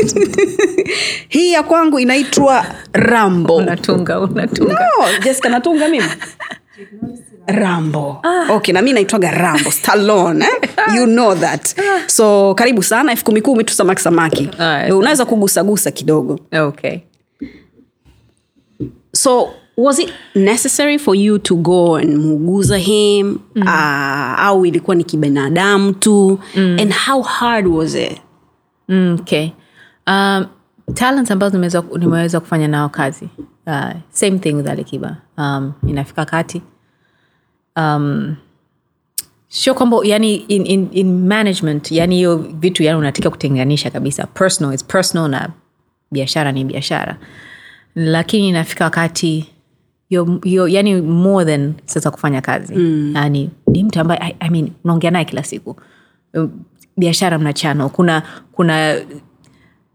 Hii 1.30 1.52
ya 1.52 1.64
kwangu 1.64 2.00
inaitwa 2.00 2.66
rambo. 2.94 3.56
Unatunga 3.56 4.20
unatunga. 4.20 4.74
No, 4.74 5.24
jessica 5.24 5.46
natunga 5.50 5.88
mimi 5.90 6.06
rambo. 7.48 8.20
Ah. 8.24 8.54
okay 8.54 8.74
na 8.74 8.82
mi 8.82 8.94
naitwaga 8.94 9.32
rambo 9.32 9.72
stalon 9.72 10.42
eh? 10.42 10.48
you 10.96 11.06
know 11.06 11.36
that. 11.36 11.76
So 12.08 12.54
karibu 12.56 12.84
sana 12.84 13.12
elfu 13.12 13.26
kumi 13.26 13.42
kumi 13.42 13.64
tu 13.64 13.74
samaki 13.74 14.02
samaki. 14.02 14.50
Ah, 14.60 14.96
unaweza 14.96 15.26
kugusagusa 15.26 15.92
kidogo. 15.92 16.40
Okay. 16.54 17.00
So 19.14 19.50
was 19.78 20.00
it 20.00 20.10
necessary 20.36 20.98
for 20.98 21.16
you 21.16 21.38
to 21.40 21.56
go 21.56 21.96
and 21.96 22.18
muuguza 22.18 22.78
him? 22.78 23.40
Mm. 23.56 23.62
uh, 23.68 24.40
au 24.46 24.66
ilikuwa 24.66 24.96
ni 24.96 25.04
kibinadamu 25.04 25.94
tu? 25.94 26.40
Mm. 26.56 26.78
and 26.80 26.94
how 26.94 27.22
hard 27.22 27.68
was 27.68 27.96
it? 27.96 28.22
Mm, 28.90 29.18
okay. 29.22 29.50
Um, 30.08 30.46
talents 30.94 31.32
ambazo 31.32 31.58
nimeweza 31.98 32.40
kufanya 32.40 32.68
nao 32.68 32.90
kazi. 32.90 33.30
Uh, 33.68 33.92
same 34.10 34.40
thing 34.40 34.54
with 34.54 34.68
alikiba. 34.68 35.18
Um, 35.38 35.74
inafika 35.88 36.26
kati 36.26 36.62
um, 37.76 38.36
sio 39.48 39.74
kwamba 39.74 39.98
yani 40.04 40.36
in, 40.36 40.66
in, 40.66 40.88
in 40.92 41.28
management 41.28 41.92
yani 41.92 42.16
hiyo 42.16 42.38
vitu 42.38 42.84
yani 42.84 43.00
unatakiwa 43.00 43.32
kutenganisha 43.32 43.90
kabisa. 43.92 44.28
Personal 44.28 44.74
is 44.74 44.84
personal 44.86 45.30
na 45.30 45.50
biashara 46.12 46.52
ni 46.52 46.66
biashara. 46.66 47.18
Lakini 47.96 48.48
inafika 48.50 48.84
wakati 48.86 49.50
you're, 50.10 50.40
you're, 50.44 50.74
yani 50.74 51.02
more 51.02 51.46
than 51.46 51.74
sasa 51.86 52.12
kufanya 52.12 52.42
kazi. 52.42 52.76
Mm. 52.76 53.12
yani 53.16 53.50
ni 53.68 53.84
mtu 53.84 54.00
ambaye 54.00 54.20
I, 54.24 54.36
I 54.40 54.50
mean, 54.50 54.72
unaongea 54.84 55.12
naye 55.12 55.26
kila 55.26 55.44
siku. 55.44 55.76
Um, 56.34 56.52
biashara 56.98 57.40
mnachano 57.40 57.90
kuna 57.90 58.24
kuna 58.52 59.02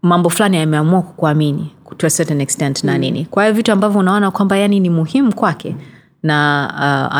mambo 0.01 0.29
fulani 0.29 0.57
yameamua 0.57 1.01
kukuamini 1.01 1.71
to 1.97 2.07
a 2.07 2.09
certain 2.09 2.41
extent 2.41 2.83
na 2.83 2.97
nini. 2.97 3.25
Kwa 3.25 3.43
hiyo 3.43 3.55
vitu 3.55 3.71
ambavyo 3.71 3.99
unaona 3.99 4.31
kwamba 4.31 4.57
yani 4.57 4.79
ni 4.79 4.89
muhimu 4.89 5.35
kwake 5.35 5.75
na 6.23 6.67
uh, 7.11 7.17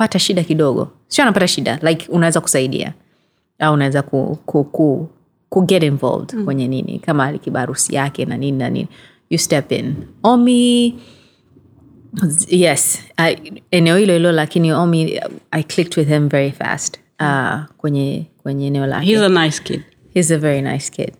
anapata 0.00 0.18
shida 0.18 0.44
kidogo. 0.44 0.88
Sio 1.08 1.22
anapata 1.24 1.48
shida 1.48 1.78
like 1.82 2.06
unaweza 2.08 2.40
kusaidia. 2.40 2.94
Au 3.58 3.74
unaweza 3.74 4.02
ku, 4.02 4.38
ku, 4.46 4.64
ku, 4.64 5.08
ku 5.48 5.62
get 5.62 5.82
involved 5.82 6.34
mm. 6.34 6.44
kwenye 6.44 6.68
nini. 6.68 6.98
Kama 6.98 7.24
alikibarusi 7.26 7.94
yake 7.94 8.24
na 8.24 8.36
nini 8.36 8.58
na 8.58 8.70
nini. 8.70 8.88
You 9.30 9.38
step 9.38 9.72
in. 9.72 9.94
Omi 10.22 10.94
yes 12.48 12.98
I, 13.16 13.62
eneo 13.70 13.96
hilo 13.96 14.12
hilo 14.12 14.32
lakini 14.32 14.72
omi 14.72 15.20
i 15.50 15.62
clicked 15.62 15.96
with 15.96 16.08
him 16.08 16.28
very 16.28 16.50
fast 16.52 16.98
uh, 17.20 17.60
kwenye 17.76 18.26
kwenye 18.42 18.66
eneo 18.66 18.86
lake. 18.86 19.06
He's 19.06 19.20
a 19.22 19.28
nice 19.28 19.62
kid. 19.62 19.82
He's 20.14 20.30
a 20.30 20.38
very 20.38 20.62
nice 20.62 20.90
kid. 20.90 21.12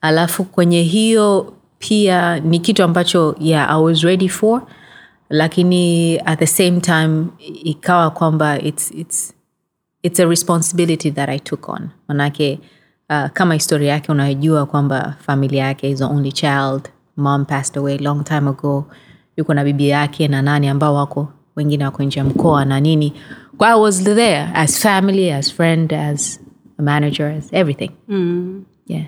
Alafu 0.00 0.44
kwenye 0.44 0.82
hiyo 0.82 1.54
pia 1.78 2.40
ni 2.40 2.58
kitu 2.58 2.82
ambacho 2.82 3.36
yeah, 3.40 3.70
i 3.70 3.82
was 3.82 4.02
ready 4.02 4.28
for 4.28 4.62
lakini 5.30 6.18
at 6.24 6.38
the 6.38 6.46
same 6.46 6.80
time 6.80 7.26
ikawa 7.64 8.10
kwamba 8.10 8.58
it's, 8.58 8.90
it's, 8.90 9.34
it's 10.02 10.20
a 10.20 10.26
responsibility 10.26 11.10
that 11.10 11.28
i 11.28 11.38
took 11.38 11.68
on. 11.68 11.90
Manake 12.08 12.60
uh, 13.10 13.28
kama 13.32 13.54
historia 13.54 13.92
yake 13.92 14.12
unayojua 14.12 14.66
kwamba 14.66 15.16
familia 15.20 15.64
yake 15.64 15.90
is 15.90 15.98
the 15.98 16.04
only 16.04 16.32
child 16.32 16.88
mom 17.16 17.44
passed 17.44 17.76
away 17.76 17.98
long 17.98 18.24
time 18.24 18.48
ago 18.48 18.84
yuko 19.36 19.54
na 19.54 19.64
bibi 19.64 19.88
yake 19.88 20.28
na 20.28 20.42
nani 20.42 20.68
ambao 20.68 20.94
wako 20.94 21.28
wengine 21.56 21.84
wako 21.84 22.02
nje 22.02 22.18
ya 22.18 22.24
mkoa 22.24 22.64
na 22.64 22.80
nini. 22.80 23.12
I 23.60 23.74
was 23.80 24.04
there 24.04 24.50
as 24.54 24.78
family 24.78 25.32
as 25.32 25.52
friend 25.52 25.92
as 25.92 26.40
a 26.78 26.82
manager 26.82 27.26
as 27.26 27.52
everything. 27.52 27.90
Mm. 28.08 28.64
yeah 28.86 29.06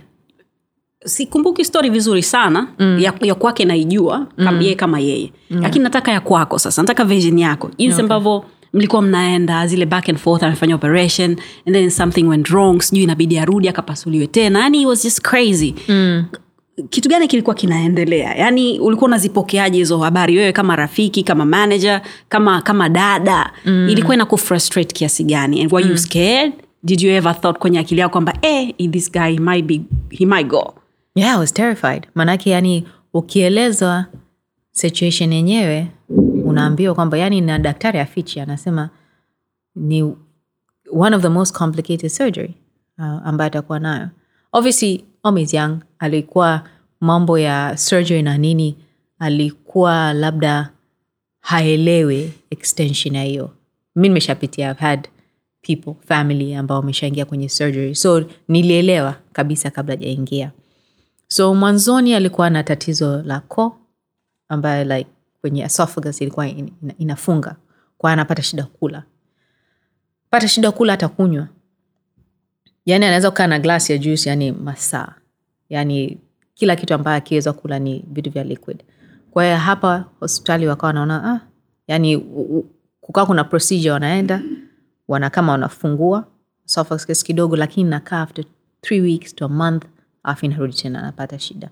sikumbuki 1.05 1.65
story 1.65 1.91
vizuri 1.91 2.23
sana 2.23 2.67
mm. 2.79 2.99
ya, 2.99 3.13
ya 3.21 3.35
kwake 3.35 3.65
naijua 3.65 4.27
mm. 4.39 4.63
yeye 4.63 4.75
kama 4.75 5.01
yeye. 5.01 5.33
Mm. 5.51 5.63
lakini 5.63 5.83
nataka 5.85 6.13
ya 6.13 6.21
kwako 6.21 6.59
sasa 6.59 6.83
nataka 6.83 7.05
vision 7.05 7.39
yako. 7.39 7.71
Jinsi 7.79 8.01
ambavyo 8.01 8.45
mlikuwa 8.73 9.03
mnaenda 9.03 9.67
zile 9.67 9.87
back 9.87 10.09
and 10.09 10.19
forth 10.19 10.43
amefanya 10.43 10.75
operation 10.75 11.31
and 11.67 11.77
then 11.77 11.91
something 11.91 12.23
went 12.23 12.49
wrong 12.49 12.81
sijui 12.83 13.05
inabidi 13.05 13.39
arudi 13.39 13.69
akapasuliwe 13.69 14.27
tena. 14.27 14.59
Yani 14.61 14.81
it 14.83 14.87
was 14.87 15.03
just 15.03 15.21
crazy. 15.21 15.75
Mm. 15.89 16.25
Kitu 16.91 17.09
gani 17.09 17.29
kilikuwa 17.29 17.55
kinaendelea? 17.55 18.35
Yaani 18.35 18.79
ulikuwa 18.81 19.09
unazipokeaje 19.09 19.79
hizo 19.79 19.99
habari? 19.99 20.37
Wewe 20.37 20.53
kama 20.53 20.77
rafiki 20.77 21.23
kama 21.23 21.45
manager 21.45 22.01
kama 22.29 22.63
kama 22.63 22.89
dada 22.89 23.53
mm. 23.65 23.89
ilikuwa 23.89 24.15
ina 24.15 24.27
kufrustrate 24.27 24.95
kiasi 24.95 25.25
gani? 25.25 25.61
And 25.63 25.73
were 25.73 25.89
you 25.89 25.99
scared? 25.99 26.53
Did 26.85 27.01
you 27.03 27.11
ever 27.11 27.41
thought 27.41 27.59
kwenye 27.59 27.79
akili 27.79 28.01
yako 28.01 28.13
kwamba 28.13 28.35
eh, 28.43 28.75
this 28.91 29.13
guy 29.13 29.21
he 29.33 29.39
might 29.39 29.65
be 29.65 29.81
he 30.11 30.27
might 30.27 30.47
go 30.47 30.75
yeah 31.15 31.35
i 31.37 31.39
was 31.39 31.53
terrified. 31.55 32.07
Maanake 32.15 32.51
yani 32.51 32.85
ukielezwa 33.15 34.07
situation 34.71 35.33
yenyewe 35.33 35.87
unaambiwa 36.45 36.95
kwamba 36.95 37.19
yani 37.19 37.41
na 37.41 37.59
daktari 37.59 37.99
afichi 37.99 38.41
anasema 38.41 38.91
ni 39.75 40.03
one 40.93 41.17
of 41.17 41.23
the 41.23 41.29
most 41.29 41.57
complicated 41.59 42.11
surgery 42.11 42.55
uh, 42.99 43.05
ambayo 43.05 43.47
atakuwa 43.47 43.79
nayo. 43.81 44.09
Obviously 44.53 45.05
omis 45.23 45.55
young. 45.55 45.79
Alikuwa 45.99 46.63
mambo 47.01 47.39
ya 47.39 47.77
surgery 47.77 48.23
na 48.23 48.39
nini 48.39 48.77
alikuwa 49.19 50.13
labda 50.13 50.71
haelewi 51.41 52.33
extension 52.51 53.15
ya 53.15 53.23
hiyo. 53.25 53.51
Mi 53.97 54.09
nimeshapitia 54.09 54.71
I've 54.71 54.81
had 54.81 55.09
people 55.63 55.95
family 56.07 56.55
ambao 56.55 56.77
wameshaingia 56.81 57.25
kwenye 57.25 57.49
surgery. 57.49 57.95
So 57.95 58.25
nilielewa 58.49 59.15
kabisa 59.33 59.71
kabla 59.71 59.97
jaingia 59.97 60.51
so 61.33 61.55
mwanzoni 61.55 62.15
alikuwa 62.15 62.51
na 62.51 62.63
tatizo 62.63 63.23
la 63.23 63.41
ko 63.41 63.77
ambayo 64.49 64.85
like 64.85 65.11
kwenye 65.41 65.63
esophagus 65.63 66.21
ilikuwa 66.21 66.49
in, 66.49 66.73
ina, 66.83 66.95
inafunga. 66.99 67.57
Kwa 67.99 68.13
anapata 68.13 68.43
shida 68.43 68.65
kula. 68.65 69.03
Pata 70.31 70.49
shida 70.49 70.73
kula 70.73 70.93
hata 70.93 71.09
kunywa 71.09 71.49
yani 72.87 73.05
anaweza 73.07 73.31
kukaa 73.31 73.47
na 73.47 73.59
glasi 73.59 73.93
ya 73.93 73.99
juice 73.99 74.29
yani 74.29 74.53
masaa. 74.53 75.15
Yani 75.69 76.19
kila 76.55 76.77
kitu 76.77 76.95
ambayo 76.95 77.17
akiweza 77.17 77.53
kula 77.53 77.79
ni 77.79 78.05
vitu 78.13 78.31
vya 78.31 78.45
liquid. 78.45 78.83
Kwa 79.31 79.45
hiyo 79.45 79.57
hapa 79.57 80.05
hospitali 80.21 80.67
wakawa 80.67 80.87
wanaona 80.89 81.25
ah, 81.33 81.41
yani 81.89 82.19
kukaa 83.01 83.27
kuna 83.27 83.45
procedure 83.45 83.91
wanaenda 83.91 84.43
wana 85.09 85.31
kama 85.31 85.53
wanafungua 85.53 86.27
esophagus 86.67 87.25
kidogo 87.25 87.57
lakini 87.57 87.91
nakaa 87.91 88.21
after 88.23 88.45
three 88.81 89.01
weeks 89.01 89.35
to 89.35 89.45
a 89.45 89.49
month 89.49 89.85
alafu 90.23 90.45
inarudi 90.47 90.73
tena 90.73 90.99
anapata 90.99 91.39
shida. 91.39 91.71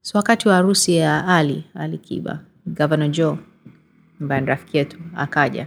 So 0.00 0.18
wakati 0.18 0.48
wa 0.48 0.54
harusi 0.54 0.96
ya 0.96 1.26
ali 1.26 1.64
ali 1.74 1.98
kiba 1.98 2.38
governor 2.66 3.08
joe 3.10 3.38
ambaye 4.20 4.40
ni 4.40 4.46
rafiki 4.46 4.76
yetu 4.76 4.98
akaja 5.16 5.66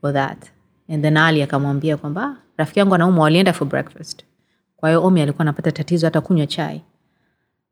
for 0.00 0.12
that. 0.12 0.50
And 0.88 1.02
then 1.02 1.16
ali 1.16 1.42
akamwambia 1.42 1.96
kwamba 1.96 2.22
"Ah, 2.24 2.36
rafiki 2.56 2.78
yangu 2.78 2.94
anaumwa 2.94 3.24
walienda 3.24 3.52
for 3.52 3.68
breakfast. 3.68 4.24
Kwa 4.76 4.88
hiyo 4.88 5.04
omi 5.04 5.20
alikuwa 5.22 5.42
anapata 5.42 5.72
tatizo 5.72 6.06
hata 6.06 6.20
kunywa 6.20 6.46
chai. 6.46 6.82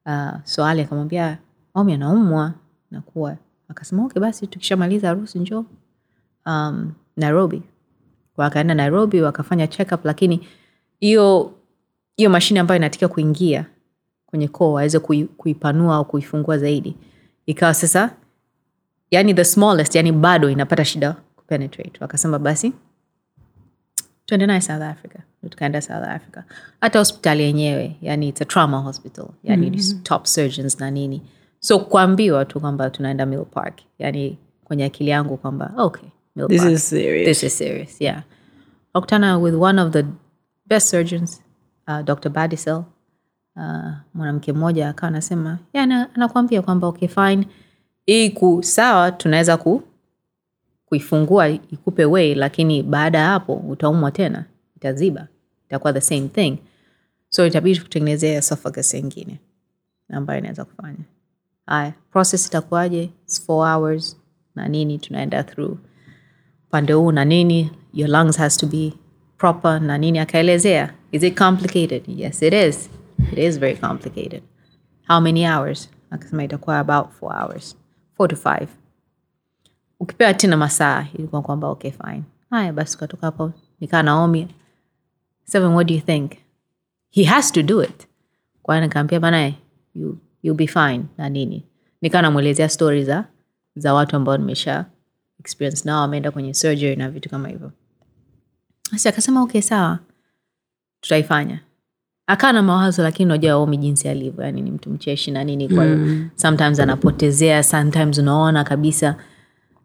Uh, 0.07 0.31
so 0.45 0.65
ali 0.65 0.83
akamwambia 0.83 1.39
omi 1.75 1.93
anaumwa 1.95 2.55
nakuwa 2.91 3.37
akasema 3.69 4.05
okay 4.05 4.21
basi 4.23 4.47
tukishamaliza 4.47 5.09
harusi 5.09 5.39
njoo 5.39 5.65
um, 6.47 6.93
nairobi. 7.17 7.63
Wakaenda 8.37 8.75
nairobi 8.75 9.21
wakafanya 9.23 9.67
check 9.67 9.93
up 9.93 10.05
lakini 10.05 10.49
hiyo 11.01 11.55
hiyo 12.19 12.31
mashine 12.31 12.61
ambayo 12.61 12.77
inatakiwa 12.77 13.09
kuingia 13.11 13.67
kwenye 14.27 14.49
koo 14.49 14.73
waweze 14.73 14.99
kui, 14.99 15.25
kuipanua 15.25 15.97
au 15.97 16.05
kuifungua 16.05 16.59
zaidi. 16.59 16.97
Ikawa 17.47 17.75
sasa 17.75 18.11
yani 19.11 19.35
the 19.35 19.45
smallest 19.45 19.95
yani 19.95 20.13
bado 20.13 20.51
inapata 20.51 20.85
shida 20.85 21.17
kupenetrate. 21.37 21.93
Wakasema 22.01 22.39
basi 22.39 22.73
tuende 24.27 24.47
naye 24.47 24.61
south 24.61 24.83
africa. 24.83 25.19
Tukaenda 25.51 25.81
south 25.81 26.05
africa. 26.09 26.43
Hata 26.81 26.99
hospitali 26.99 27.43
yenyewe 27.43 27.97
yani 28.03 28.29
it's 28.29 28.43
a 28.43 28.45
trauma 28.45 28.79
hospital. 28.79 29.27
Yani 29.45 29.71
mm-hmm. 29.71 30.03
top 30.03 30.25
surgeons 30.27 30.81
na 30.81 30.91
nini. 30.91 31.23
So 31.61 31.79
kuambiwa 31.79 32.45
tu 32.45 32.61
kwamba 32.61 32.91
tunaenda 32.91 33.27
mill 33.27 33.45
park. 33.45 33.81
Yani 33.99 34.39
kwenye 34.65 34.85
akili 34.85 35.11
yangu 35.11 35.37
kwamba 35.37 35.73
okay 35.77 36.09
mill 36.37 36.49
This 36.49 36.61
park. 36.63 36.73
is 36.73 36.89
serious. 36.89 37.27
this 37.29 37.43
is 37.43 37.59
serious 37.59 38.01
yeah. 38.01 38.23
Wakutana 38.95 39.39
with 39.39 39.55
one 39.55 39.83
of 39.83 39.93
the 39.93 40.05
best 40.67 40.89
surgeons 40.89 41.43
uh, 41.89 42.01
dr 42.01 42.29
badisel 42.31 42.83
uh, 43.57 43.91
mwanamke 44.15 44.53
mmoja 44.53 44.89
akawa 44.89 45.09
anasema 45.09 45.59
anakuambia 46.15 46.63
kwamba 46.63 46.87
okay 46.87 47.09
fine 47.09 47.47
hii 48.07 48.31
ku 48.31 48.59
sawa 48.63 49.13
tunaweza 49.13 49.57
ku 49.57 49.83
kuifungua 50.87 51.49
ikupe 51.49 52.05
way 52.05 52.35
lakini 52.35 52.83
baada 52.83 53.19
ya 53.19 53.27
hapo 53.27 53.55
utaumwa 53.55 54.11
tena 54.11 54.45
itaziba 54.77 55.29
itakuwa 55.67 55.93
the 55.93 56.01
same 56.01 56.29
thing. 56.29 56.59
So 57.31 57.47
itabidi 57.47 57.81
kutengenezea 57.81 58.39
esophagus 58.39 58.95
ingine 58.95 59.39
ambayo 60.11 60.39
inaweza 60.39 60.65
kufanya. 60.65 61.05
Haya 61.67 61.93
process 62.11 62.47
itakuwaje? 62.47 63.11
Four 63.47 63.69
hours 63.75 64.17
na 64.55 64.69
nini 64.69 64.99
tunaenda 64.99 65.43
through 65.43 65.79
upande 66.69 66.93
huu 66.93 67.13
na 67.13 67.25
nini 67.25 67.71
your 67.95 68.11
lungs 68.11 68.37
has 68.39 68.57
to 68.57 68.67
be 68.67 68.93
proper 69.39 69.81
na 69.83 69.99
nini 69.99 70.19
akaelezea 70.19 70.95
is 71.13 71.23
it 71.23 71.35
complicated? 71.39 72.03
Yes 72.07 72.43
it 72.43 72.53
is. 72.55 72.89
It 73.33 73.39
is 73.39 73.59
very 73.59 73.77
complicated. 73.77 74.43
How 75.09 75.21
many 75.21 75.47
hours? 75.47 75.89
Akasema 76.11 76.45
itakuwa 76.45 76.79
about 76.79 77.11
four 77.13 77.33
hours. 77.37 77.77
Four 78.17 78.29
to 78.29 78.37
five. 78.37 78.69
Ukipewa 80.01 80.35
tena 80.35 80.57
masaa 80.57 81.07
ilikuwa 81.19 81.43
kwamba 81.43 81.69
okay 81.69 81.91
fine. 81.91 82.23
Haya 82.51 82.73
basi 82.73 82.97
ukatoka 82.97 83.27
hapo 83.27 83.53
nikaa 83.81 84.03
naomi. 84.03 84.49
Seven 85.45 85.71
what 85.73 85.87
do 85.89 85.95
you 85.95 86.01
think? 86.01 86.33
He 87.11 87.25
has 87.25 87.53
to 87.53 87.63
do 87.63 87.83
it. 87.83 88.09
Kwa 88.63 88.75
hiyo 88.75 88.87
nikaambia 88.87 89.21
bana 89.21 89.53
you, 89.95 90.19
you'll 90.43 90.57
be 90.59 90.67
fine 90.67 91.05
na 91.19 91.29
nini? 91.29 91.65
Nikaa 92.03 92.23
namwelezea 92.23 92.69
stori 92.69 93.05
za 93.05 93.25
za 93.77 93.95
watu 93.95 94.17
ambao 94.17 94.37
nimesha 94.37 94.87
experience 95.41 95.83
nao 95.85 96.01
wameenda 96.01 96.31
kwenye 96.31 96.55
surgery 96.55 96.97
na 96.97 97.11
vitu 97.11 97.29
kama 97.31 97.49
hivyo. 97.49 97.73
Basi 98.93 99.09
akasema 99.09 99.43
okay 99.43 99.61
sawa 99.61 99.99
tutaifanya 101.01 101.61
akaa 102.27 102.53
na 102.53 102.63
mawazo 102.63 103.03
lakini 103.03 103.27
unajua 103.27 103.57
omi 103.57 103.77
jinsi 103.77 104.09
alivyo 104.09 104.45
yani 104.45 104.63
ni 104.63 104.71
mtu 104.71 104.91
mcheshi 104.91 105.31
na 105.31 105.45
nini 105.45 105.69
kwa 105.69 105.85
hiyo 105.85 105.97
mm. 105.97 106.29
sometimes 106.35 106.81
anapotezea 106.81 107.63
sometimes 107.63 108.19
unaona 108.19 108.65
kabisa 108.65 109.17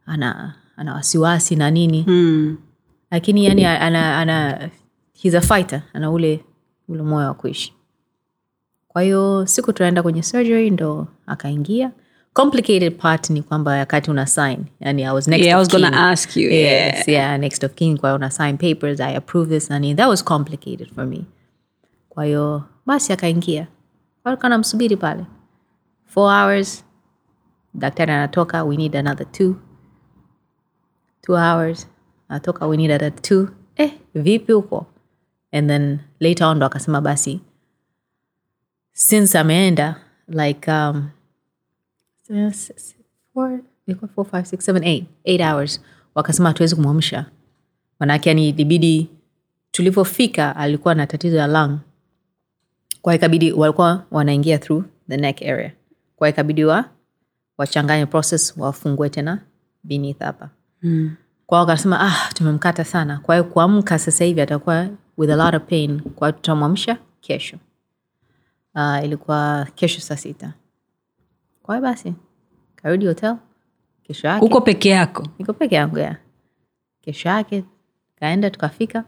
ana 0.05 0.53
ana 0.77 0.93
wasiwasi 0.93 1.55
na 1.55 1.71
nini 1.71 2.03
Mm. 2.07 2.57
lakini 3.11 3.45
yani 3.45 3.65
ana, 3.65 4.17
ana 4.17 4.69
he's 5.13 5.35
a 5.35 5.41
fighter 5.41 5.81
ana 5.93 6.11
ule 6.11 6.39
ule 6.87 7.01
moyo 7.03 7.27
wa 7.27 7.33
kuishi 7.33 7.73
kwa 8.87 9.01
hiyo 9.01 9.45
siku 9.45 9.73
tunaenda 9.73 10.03
kwenye 10.03 10.23
surgery 10.23 10.69
ndo 10.69 11.07
akaingia 11.25 11.91
complicated 12.33 12.97
part 12.97 13.29
ni 13.29 13.41
kwamba 13.41 13.71
wakati 13.71 14.11
una 14.11 14.25
sign 14.27 14.65
yani 14.79 15.03
i 15.03 15.13
was 15.13 15.27
next 15.27 15.45
Yeah, 15.45 15.57
I 15.57 15.61
of 15.61 15.67
was 15.67 15.71
gonna 15.81 15.89
kin. 15.89 15.99
ask 15.99 16.35
you, 16.37 16.49
yes, 16.49 17.07
yeah. 17.07 17.39
next 17.39 17.63
of 17.63 17.73
king 17.73 17.97
kwa 17.99 18.09
hiyo 18.09 18.15
una 18.15 18.31
sign 18.31 18.57
papers 18.57 18.99
i 18.99 19.15
approve 19.15 19.49
this 19.59 19.69
nani 19.69 19.95
that 19.95 20.09
was 20.09 20.23
complicated 20.23 20.93
for 20.95 21.05
me. 21.05 21.25
Kwa 22.09 22.25
hiyo 22.25 22.63
basi 22.85 23.13
akaingia. 23.13 23.67
Kana 24.39 24.57
msubiri 24.57 24.97
pale. 24.97 25.25
Four 26.05 26.31
hours 26.33 26.85
daktari 27.73 28.11
anatoka 28.11 28.63
we 28.63 28.77
need 28.77 28.95
another 28.95 29.31
two. 29.31 29.55
Two 31.21 31.35
hours 31.37 31.87
anatoka 32.29 32.67
we 32.67 32.77
need 32.77 32.91
another 32.91 33.21
two. 33.21 33.47
Eh 33.75 33.91
vipi 34.15 34.51
huko? 34.53 34.85
And 35.51 35.69
then 35.69 35.99
later 36.19 36.47
on 36.47 36.57
ndo 36.57 36.65
akasema 36.65 37.01
basi 37.01 37.39
since 38.93 39.37
ameenda 39.39 39.95
like 40.27 40.71
um 40.71 41.09
s- 42.29 42.71
s- 42.75 42.95
four, 43.33 43.59
ilikuwa 43.87 44.09
four, 44.11 44.25
five, 44.25 44.45
six, 44.45 44.65
seven, 44.65 44.83
eight, 44.83 45.05
eight 45.23 45.41
hours. 45.41 45.81
Wakasema 46.15 46.49
hatuwezi 46.49 46.75
kumwamsha. 46.75 47.25
Manake 47.99 48.29
yani 48.29 48.49
ilibidi 48.49 49.09
tulivyofika 49.71 50.55
alikuwa 50.55 50.95
na 50.95 51.07
tatizo 51.07 51.37
ya 51.37 51.47
lung. 51.47 51.79
Kwa 53.01 53.15
ikabidi 53.15 53.51
walikuwa 53.51 54.05
wanaingia 54.11 54.57
through 54.57 54.85
the 55.09 55.17
neck 55.17 55.41
area. 55.41 55.71
Kwa 56.15 56.29
ikabidi 56.29 56.65
wa 56.65 56.85
wachanganye 57.57 58.05
process 58.05 58.57
wafungue 58.57 59.09
tena 59.09 59.39
beneath 59.83 60.19
hapa. 60.19 60.49
Mm. 60.81 61.15
kwa 61.45 61.59
wakasema 61.59 61.99
ah 62.01 62.33
tumemkata 62.33 62.83
sana. 62.85 63.19
Kwa 63.19 63.35
hiyo 63.35 63.43
kuamka 63.43 63.99
sasa 63.99 64.25
hivi 64.25 64.41
atakuwa 64.41 64.87
with 65.17 65.29
a 65.29 65.35
lot 65.35 65.57
of 65.57 65.63
pain. 65.63 65.99
Kwa 66.01 66.27
hiyo 66.27 66.35
tutamwamsha 66.35 66.97
kesho. 67.21 67.57
Uh, 68.75 69.03
ilikuwa 69.03 69.67
kesho 69.75 70.01
saa 70.01 70.15
sita 70.17 70.53
kwa 71.63 71.75
hiyo 71.75 71.83
basi 71.89 72.13
karudi 72.75 73.05
hotel 73.07 73.35
kesho 74.03 74.27
yake. 74.27 74.45
Uko 74.45 74.61
peke 74.61 74.89
yako? 74.89 75.27
Niko 75.39 75.53
peke 75.53 75.75
yangu 75.75 75.99
ya 75.99 76.15
kesho 77.01 77.29
yake 77.29 77.63
kaenda 78.19 78.49
tukafika. 78.49 79.03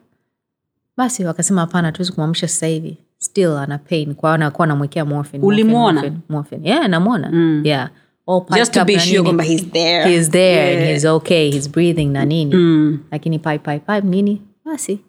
Basi 0.98 1.26
wakasema 1.26 1.62
hapana 1.62 1.92
tuwezi 1.92 2.12
kumwamsha 2.12 2.48
sasa 2.48 2.68
hivi. 2.68 2.98
Still 3.18 3.52
ana 3.58 3.78
pain 3.78 4.16
kwa 4.16 4.34
anakuwa 4.34 4.68
namwekea 4.68 5.06
morphine, 5.06 5.44
morphine, 5.44 5.64
Ulimwona? 5.64 6.02
morphine, 6.02 6.22
morphine. 6.30 6.70
yeah 6.70 6.88
namwona. 6.90 7.62
Yeah. 7.64 7.90
All 8.28 8.46
Just 8.56 8.74
to 8.74 8.86
be 8.86 8.94
na 8.94 9.00
sure 9.00 9.12
nini. 9.18 9.24
kwamba 9.24 9.44
he's 9.44 9.66
there. 9.72 10.10
He 10.10 10.16
is 10.16 10.30
there 10.30 10.78
and 10.78 10.86
he's 10.92 11.06
okay 11.06 11.52
he's 11.52 11.70
breathing 11.72 12.06
na 12.06 12.26
nini. 12.26 12.56
Mm. 12.56 13.00
lakini 13.12 13.40
pipe 13.40 13.58
pipe 13.60 13.80
pipe 13.80 14.08
nini? 14.08 14.42
Basi 14.66 15.00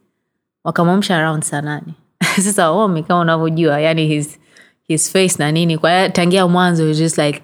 wakamwamsha 0.64 1.16
around 1.16 1.42
saa 1.42 1.60
nane. 1.60 1.94
Sasa 2.44 2.70
omi 2.70 3.02
kama 3.02 3.20
unavyojua 3.20 3.80
yani 3.80 4.06
his, 4.06 4.38
his 4.88 5.12
face 5.12 5.34
na 5.38 5.52
nini. 5.52 5.78
Kwa 5.78 5.96
hiyo 5.96 6.08
tangia 6.08 6.48
mwanzo 6.48 6.94
just 6.94 7.18
like 7.18 7.42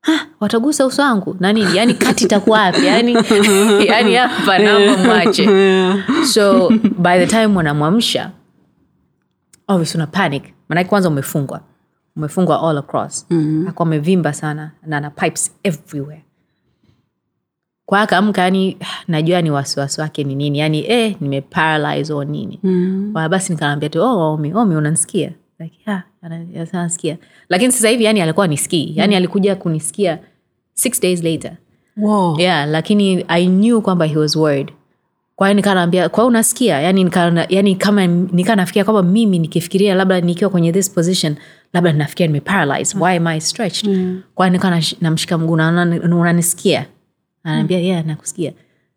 "Ha, 0.00 0.26
watagusa 0.40 0.86
uso 0.86 1.02
wangu? 1.02 1.36
Na 1.40 1.52
nini? 1.52 1.76
Yani 1.76 1.94
kati 1.94 2.24
itakuwa 2.24 2.60
wapi? 2.60 2.86
Yani 2.86 3.12
yani 3.92 4.14
hapa 4.14 4.58
naomba 4.58 4.96
mwache. 5.04 5.48
So 6.32 6.68
by 6.98 7.18
the 7.18 7.26
time 7.26 7.46
wanamwamsha 7.56 8.30
obviously 9.68 9.98
una 9.98 10.06
panic. 10.06 10.42
Maanake 10.68 10.88
kwanza 10.88 11.08
umefungwa. 11.08 11.60
Umefungwa 12.16 12.68
all 12.70 12.78
across. 12.78 13.26
Mm-hmm. 13.30 13.68
akuwa 13.68 13.86
amevimba 13.86 14.32
sana 14.32 14.70
na 14.86 14.96
ana 14.96 15.10
pipes 15.10 15.50
everywhere. 15.62 16.24
Kwa 17.86 18.00
akaamka 18.00 18.42
yani 18.42 18.76
najua 19.08 19.42
ni 19.42 19.50
wasiwasi 19.50 20.00
wake 20.00 20.24
ni 20.24 20.34
nini. 20.34 20.58
Yani 20.58 20.84
eh, 20.90 21.16
nimeparalyze 21.20 22.12
o 22.12 22.24
nini. 22.24 22.60
Mm. 22.62 23.12
basi 23.12 23.52
nikaambia 23.52 23.88
tu 23.88 24.02
oh, 24.02 24.32
omi 24.34 24.54
omi 24.54 24.76
unanisikia? 24.76 25.32
Like, 25.58 25.76
yeah, 25.86 26.02
anasikia 26.22 27.16
lakini 27.48 27.72
sasa 27.72 27.88
hivi 27.88 28.04
yani 28.04 28.20
alikuwa 28.20 28.46
nisikii 28.46 28.92
yani 28.96 29.16
alikuja 29.16 29.56
kunisikia 29.56 30.18
six 30.74 31.00
days 31.00 31.22
later. 31.22 31.52
Wow. 31.96 32.40
yeah 32.40 32.68
lakini 32.68 33.24
i 33.28 33.46
knew 33.46 33.80
kwamba 33.80 34.06
he 34.06 34.16
was 34.16 34.36
worried. 34.36 34.72
Kwa 35.36 35.48
hiyo 35.48 35.54
nikanaambia 35.56 36.08
kwao 36.08 36.26
unasikia? 36.26 36.80
Yani, 36.80 37.04
nika, 37.04 37.46
yani 37.48 37.74
kama 37.74 38.06
nikaa 38.06 38.56
nafikiria 38.56 38.84
kwamba 38.84 39.02
mimi 39.02 39.38
nikifikiria 39.38 39.94
labda 39.94 40.20
nikiwa 40.20 40.50
kwenye 40.50 40.72
this 40.72 40.90
position 40.90 41.36
labda 41.72 41.92
nafikiria 41.92 42.26
nimeparalyze 42.26 42.98
why 42.98 43.16
am 43.16 43.26
i 43.26 43.40
stretched? 43.40 43.90
Mm. 43.90 44.22
kwa 44.34 44.46
hiyo 44.46 44.52
nikaa 44.52 44.80
namshika 45.00 45.38
mguu 45.38 45.56
na 45.56 46.00
unanisikia? 46.02 46.86
Anaambia 47.44 47.78
yeah 47.78 48.06
nakusikia. 48.06 48.52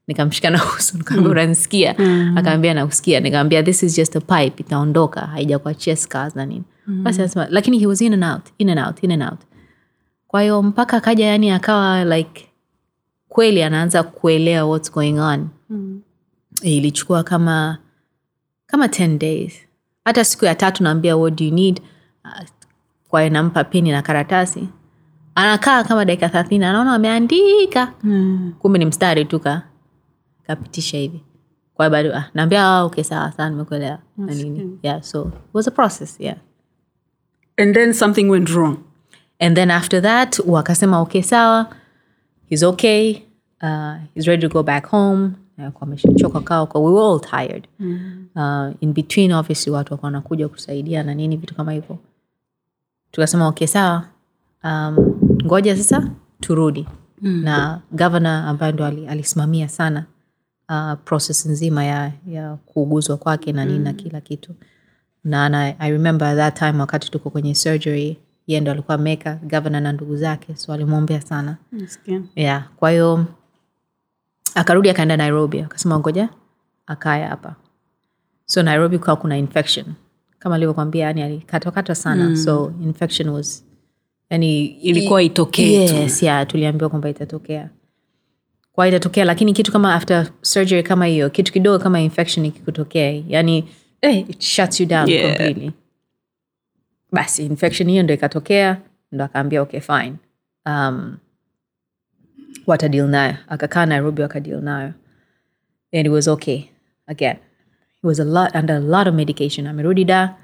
Nikamshika 0.07 0.49
na 0.49 0.61
uso 0.78 0.97
nikaambia 0.97 1.32
unanisikia? 1.32 1.95
Akaambia 2.36 2.74
nakusikia. 2.74 3.19
Nikaambia 3.19 3.63
this 3.63 3.84
is 3.84 3.95
just 3.95 4.15
a 4.15 4.19
pipe 4.21 4.63
itaondoka 4.63 5.21
haijakuachia 5.21 5.95
scars 5.95 6.36
na 6.36 6.45
nini 6.45 6.63
basi 6.88 7.19
anasema 7.21 7.47
lakini 7.49 7.79
he 7.79 7.88
was 7.88 8.01
in 8.01 8.13
and 8.13 8.23
out 8.23 8.45
in 8.57 8.69
and 8.69 8.79
out 8.79 9.03
in 9.03 9.11
and 9.11 9.23
out. 9.23 9.39
Kwa 10.27 10.41
hiyo 10.41 10.63
mpaka 10.63 10.97
akaja 10.97 11.25
yani 11.25 11.51
akawa 11.51 12.05
like 12.05 12.49
kweli 13.29 13.63
anaanza 13.63 14.03
kuelewa 14.03 14.69
what's 14.69 14.91
going 14.91 15.19
on. 15.19 15.47
Mm. 15.69 16.01
ilichukua 16.61 17.23
kama 17.23 17.77
kama 18.65 18.86
10 18.88 19.17
days. 19.17 19.53
Hata 20.05 20.23
siku 20.25 20.45
ya 20.45 20.55
tatu 20.55 20.84
naambia 20.84 21.17
what 21.17 21.38
do 21.39 21.45
you 21.45 21.51
need? 21.53 21.81
Uh, 22.25 22.45
kwa 23.09 23.29
nampa 23.29 23.63
peni 23.63 23.91
na 23.91 24.01
karatasi. 24.01 24.67
Anakaa 25.36 25.84
kama 25.84 26.05
dakika 26.05 26.29
thelathini 26.29 26.65
anaona 26.65 26.93
ameandika. 26.93 27.93
Mm. 28.03 28.53
kumbe 28.59 28.79
ni 28.79 28.86
mstari 28.86 29.25
tu 29.25 29.39
ka 29.39 29.61
kapitisha 30.47 30.97
hivi. 30.97 31.23
Kwa 31.73 31.89
bado 31.89 32.15
ah, 32.15 32.29
naambia 32.34 32.65
ah, 32.67 32.84
okay 32.84 33.03
sawa 33.03 33.31
sawa 33.31 33.49
nimekuelewa. 33.49 33.99
Na 34.17 34.34
nini. 34.34 34.79
Yeah 34.84 35.01
so 35.03 35.21
it 35.27 35.53
was 35.53 35.67
a 35.67 35.71
process 35.71 36.19
yeah 36.19 36.38
and 37.58 37.76
then 37.76 37.93
something 37.93 38.30
went 38.30 38.49
wrong. 38.49 38.84
And 39.39 39.56
then 39.58 39.72
after 39.72 40.01
that 40.01 40.39
wakasema 40.45 40.99
okay 41.01 41.22
sawa. 41.22 41.70
He's 42.49 42.64
okay. 42.64 43.24
Uh, 43.62 43.97
he's 44.14 44.28
ready 44.28 44.41
to 44.41 44.49
go 44.49 44.64
back 44.64 44.86
home. 44.88 45.36
Ameshachoka 45.60 46.76
we 46.76 46.91
were 46.91 46.99
all 47.01 47.20
tired. 47.20 47.68
Mm. 47.80 48.28
uh, 48.36 48.74
in 48.82 48.93
between 48.93 49.32
obviously 49.32 49.72
watu 49.72 49.93
wakawa 49.93 50.08
wanakuja 50.08 50.47
kusaidia 50.47 51.04
na 51.04 51.14
nini 51.14 51.38
vitu 51.38 51.56
kama 51.56 51.72
hivyo. 51.72 51.97
Tukasema 53.12 53.47
okay 53.47 53.68
sawa. 53.68 54.08
Um, 54.64 54.95
ngoja 55.45 55.78
sasa 55.78 56.10
turudi. 56.39 56.88
Mm. 57.22 57.43
na 57.43 57.82
gavana 57.91 58.47
ambaye 58.47 58.72
ndo 58.74 58.86
alisimamia 58.86 59.68
sana 59.70 60.06
uh, 60.70 60.93
process 61.06 61.45
nzima 61.45 61.86
ya, 61.86 62.12
ya 62.28 62.56
kuuguzwa 62.66 63.18
kwake 63.18 63.51
na 63.54 63.66
nini 63.66 63.80
na 63.80 63.93
kila 63.93 64.22
kitu 64.22 64.56
na, 65.24 65.45
ana, 65.45 65.80
i 65.80 65.91
remember 65.91 66.36
that 66.38 66.59
time 66.59 66.80
wakati 66.80 67.11
tuko 67.11 67.30
kwenye 67.30 67.55
surgery 67.55 68.17
ye 68.47 68.59
ndo 68.59 68.71
alikuwa 68.71 68.97
meka 68.97 69.39
governor 69.43 69.82
na 69.82 69.91
ndugu 69.91 70.15
zake 70.17 70.55
so 70.55 70.74
alimwombea 70.74 71.21
sana. 71.21 71.57
Nasikia. 71.71 72.21
yeah 72.36 72.69
kwa 72.76 72.91
hiyo 72.91 73.26
akarudi 74.55 74.89
akaenda 74.89 75.17
nairobi 75.17 75.61
akasema 75.61 75.99
ngoja 75.99 76.30
akaya 76.88 77.28
hapa. 77.28 77.55
So 78.45 78.63
nairobi 78.63 78.97
kukawa 78.99 79.17
kuna 79.17 79.38
infection. 79.38 79.86
Kama 80.39 80.55
alivyokwambia 80.55 81.05
yani 81.05 81.21
alikatwakatwa 81.21 81.95
sana. 81.95 82.30
Mm. 82.30 82.36
so 82.36 82.74
infection 82.84 83.30
was 83.30 83.65
yani 84.30 84.65
Ilikuwa 84.65 85.24
itokee 85.24 85.74
yes, 85.86 86.24
yeah, 86.24 86.47
tuliambiwa 86.47 86.89
kwamba 86.89 87.09
itatokea. 87.09 87.69
Kwa 88.71 88.88
itatokea 88.88 89.26
lakini 89.26 89.53
kitu 89.53 89.71
kama 89.71 89.95
after 89.95 90.28
surgery 90.41 90.84
kama 90.84 91.05
hiyo 91.05 91.30
kitu 91.30 91.53
kidogo 91.53 91.80
kama 91.80 92.01
infection 92.01 92.45
ikikutokea 92.45 93.24
yani 93.28 93.69
eh, 94.04 94.30
it 94.30 94.41
shuts 94.41 94.80
you 94.80 94.86
down 94.86 95.08
Yeah. 95.10 95.28
completely. 95.28 95.72
Basi 97.12 97.45
infection 97.45 97.89
hiyo 97.89 98.04
ndo 98.04 98.14
ikatokea 98.14 98.78
ndo 99.12 99.24
akaambia 99.26 99.62
okay 99.62 99.80
fine. 99.80 100.14
Um, 100.66 101.18
watadil 102.68 103.08
nayo. 103.08 103.36
Akakaa 103.47 103.86
nairobi 103.86 104.22
wakadil 104.22 104.62
nayo. 104.62 104.93
And 105.93 106.06
it 106.06 106.12
was 106.12 106.28
okay 106.28 106.64
again. 107.08 107.36
It 107.97 108.04
was 108.04 108.20
a 108.20 108.24
lot 108.24 108.56
under 108.56 108.76
a 108.76 108.80
lot 108.80 109.10
of 109.10 109.16
medication. 109.16 109.68
Amerudi 109.68 110.06
da 110.06 110.36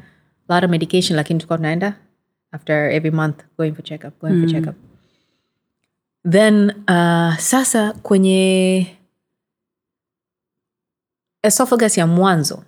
lot 0.50 0.66
of 0.66 0.72
medication 0.72 1.16
lakini 1.16 1.40
tulikuwa 1.40 1.58
tunaenda 1.58 1.94
after 2.52 2.76
every 2.92 3.12
month 3.12 3.44
going 3.58 3.72
for 3.74 3.84
checkup 3.84 4.20
going 4.22 4.40
for 4.42 4.50
checkup. 4.52 4.76
Then 6.32 6.70
uh, 6.88 7.38
sasa 7.38 7.94
kwenye 7.94 8.88
esophagus 11.44 11.98
ya 11.98 12.08
mwanzo 12.08 12.64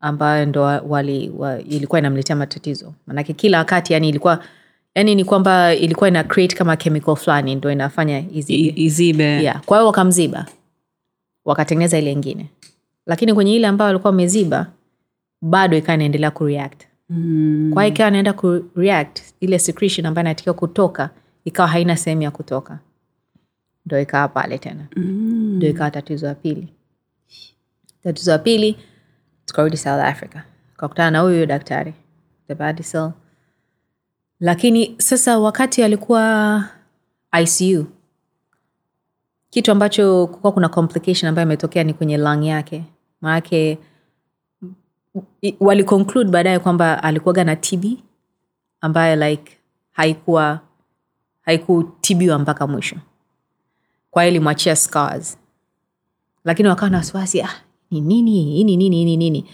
ambayo 0.00 0.46
ndo 0.46 0.62
wa- 0.62 0.80
wali, 0.88 1.32
wa, 1.36 1.58
ilikuwa 1.60 1.98
inamletea 1.98 2.36
matatizo. 2.36 2.94
Manake 3.06 3.32
kila 3.32 3.58
wakati 3.58 3.92
yani 3.92 4.08
ilikuwa 4.08 4.44
yani 4.94 5.14
ni 5.14 5.24
kwamba 5.24 5.74
ilikuwa 5.74 6.08
ina 6.08 6.24
create 6.24 6.56
kama 6.56 6.76
chemical 6.76 7.16
fulani 7.16 7.54
ndo 7.54 7.72
inafanya 7.72 8.18
hizi 8.20 8.54
I- 8.54 8.72
izibe. 8.84 9.24
Yeah. 9.24 9.62
kwa 9.64 9.76
hiyo 9.78 9.86
wakamziba. 9.86 10.46
Wakatengeneza 11.44 11.98
ile 11.98 12.12
ingine. 12.12 12.50
Lakini 13.06 13.34
kwenye 13.34 13.54
ile 13.56 13.66
ambayo 13.66 13.86
walikuwa 13.86 14.10
wameziba 14.10 14.66
bado 15.42 15.76
ikawa 15.76 15.94
inaendelea 15.94 16.30
kureact. 16.30 16.82
Mm. 17.10 17.70
kwa 17.74 17.82
hiyo 17.84 17.94
ikawa 17.94 18.08
inaenda 18.08 18.32
kureact 18.32 19.20
ile 19.40 19.58
secretion 19.58 20.06
ambayo 20.06 20.22
inatakiwa 20.26 20.54
kutoka 20.54 21.10
ikawa 21.44 21.68
haina 21.68 21.96
sehemu 21.96 22.22
ya 22.22 22.30
kutoka. 22.30 22.78
Ndo 23.86 24.00
ikawa 24.00 24.28
pale 24.28 24.58
tena. 24.58 24.86
Mm. 24.96 25.54
ndo 25.56 25.68
ikawa 25.68 25.90
tatizo 25.90 26.26
ya 26.26 26.34
pili. 26.34 26.68
Tatizo 28.02 28.30
ya 28.30 28.38
pili 28.38 28.76
tukarudi 29.48 29.76
south 29.76 30.00
africa. 30.04 30.40
Kakutana 30.76 31.10
na 31.10 31.20
huyo 31.20 31.46
daktari 31.46 31.94
Badisel. 32.58 33.10
lakini 34.40 34.94
sasa 34.98 35.38
wakati 35.38 35.82
alikuwa 35.82 36.64
icu 37.42 37.86
kitu 39.50 39.72
ambacho 39.72 40.26
kukuwa 40.26 40.52
kuna 40.52 40.68
complication 40.68 41.28
ambayo 41.28 41.46
imetokea 41.46 41.84
ni 41.84 41.94
kwenye 41.94 42.18
lung 42.18 42.44
yake. 42.44 42.84
Maanake 43.20 43.78
i- 45.42 45.56
waliconclude 45.60 46.30
baadaye 46.30 46.58
kwamba 46.58 47.02
alikuwaga 47.02 47.44
na 47.44 47.56
tb 47.56 47.84
ambayo 48.80 49.16
like 49.28 49.58
haikuwa 49.92 50.60
haikutibiwa 51.42 52.38
mpaka 52.38 52.66
mwisho. 52.66 52.96
Kwa 54.10 54.22
hiyo 54.22 54.30
ilimwachia 54.30 54.76
scars. 54.76 55.38
Lakini 56.44 56.68
wakawa 56.68 56.90
na 56.90 56.96
wasiwasi 56.98 57.42
ah, 57.42 57.54
ni 57.90 58.00
nini? 58.00 58.64
Ni 58.64 58.76
nini? 58.76 59.04
Ni 59.04 59.16
nini? 59.16 59.44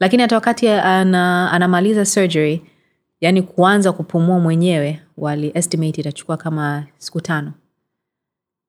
Lakini 0.00 0.22
hata 0.22 0.34
wakati 0.34 0.68
ana, 0.68 1.52
anamaliza 1.52 2.04
surgery 2.04 2.62
yani 3.20 3.42
kuanza 3.42 3.92
kupumua 3.92 4.40
mwenyewe 4.40 5.00
wali 5.16 5.50
estimate 5.54 6.00
itachukua 6.00 6.36
kama 6.36 6.86
siku 6.98 7.20
tano. 7.20 7.52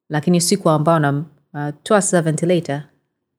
Lakini 0.09 0.41
siku 0.41 0.69
ambao 0.69 0.95
anatoa 0.95 1.97
uh, 2.13 2.19
ventilator 2.19 2.82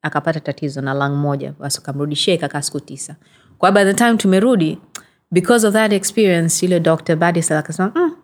akapata 0.03 0.41
tatizo 0.41 0.81
na 0.81 0.95
lang 0.95 1.17
moja 1.17 1.53
basi 1.59 1.81
ukamrudishia 1.81 2.35
ikakaa 2.35 2.63
siku 2.63 2.81
tisa. 2.81 3.17
Kwa 3.59 3.73
by 3.73 3.85
the 3.85 3.95
time 3.95 4.17
tumerudi 4.17 4.79
because 5.31 5.67
of 5.67 5.73
that 5.73 5.93
experience 5.93 6.67
yule 6.67 6.81
dr 6.81 7.17
badisel 7.17 7.57
akasema 7.57 7.93
mm, 7.95 8.17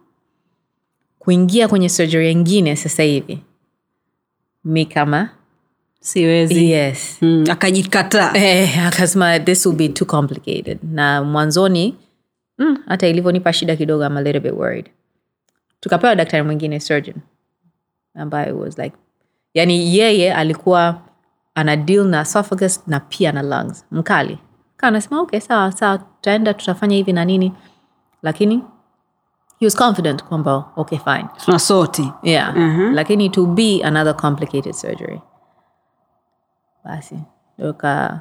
kuingia 1.19 1.69
kwenye 1.69 1.89
surgery 1.89 2.33
ingine 2.33 2.77
sasa 2.77 3.03
hivi 3.03 3.39
mi 4.65 4.87
kama 4.87 5.31
siwezi. 6.03 6.71
Yes. 6.71 7.19
Mm. 7.23 7.45
akajikataa 7.51 8.33
eh, 8.35 8.87
akasema 8.87 9.39
this 9.41 9.67
will 9.67 9.77
be 9.77 9.89
too 9.89 10.05
complicated. 10.07 10.79
Na 10.83 11.23
mwanzoni 11.23 11.97
mm, 12.59 12.79
hata 12.87 13.07
ilivyonipa 13.09 13.53
shida 13.53 13.77
kidogo 13.77 14.05
I'm 14.07 14.17
a 14.17 14.23
little 14.23 14.41
bit 14.41 14.53
worried. 14.53 14.91
Tukapewa 15.81 16.15
daktari 16.15 16.43
mwingine 16.43 16.81
surgeon 16.81 17.17
ambaye 18.15 18.53
was 18.53 18.79
like 18.79 18.97
yani 19.55 19.97
yeye 19.99 20.35
alikuwa 20.35 20.99
ana 21.55 21.77
deal 21.77 22.05
na 22.07 22.21
esophagus 22.21 22.81
na 22.87 23.01
pia 23.01 23.33
na 23.33 23.43
lungs 23.43 23.85
mkali. 23.91 24.39
Kaa 24.77 24.89
anasema 24.89 25.21
okay 25.21 25.41
sawa 25.41 25.73
sawa 25.73 25.99
tutaenda 25.99 26.55
tutafanya 26.55 26.97
hivi 26.97 27.13
na 27.13 27.25
nini. 27.25 27.53
Lakini 28.23 28.63
he 29.61 29.67
was 29.67 29.77
confident 29.77 30.25
kwamba 30.25 30.65
okay 30.77 30.99
fine. 30.99 31.27
Tuna 31.45 31.59
soti 31.59 32.13
yeah. 32.23 32.57
Lakini 32.95 33.31
to 33.31 33.47
be 33.47 33.81
another 33.85 34.17
complicated 34.17 34.73
surgery 34.75 35.21
basi 36.85 37.19
ka 37.77 38.21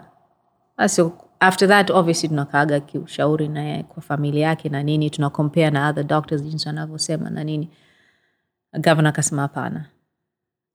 basi 0.78 1.01
after 1.39 1.68
that 1.68 1.89
obviously 1.89 2.30
tunakaaga 2.30 2.80
kiushauri 2.80 3.47
naye 3.47 3.84
kwa 3.84 4.01
familia 4.03 4.47
yake 4.47 4.70
na 4.70 4.84
nini 4.84 5.09
tuna 5.09 5.30
compare 5.30 5.70
na 5.72 5.89
other 5.89 6.03
doctors 6.03 6.43
jinsi 6.43 6.68
wanavyosema 6.68 7.30
na 7.30 7.43
nini. 7.43 7.70
Gavana 8.80 9.09
akasema 9.09 9.41
hapana. 9.41 9.89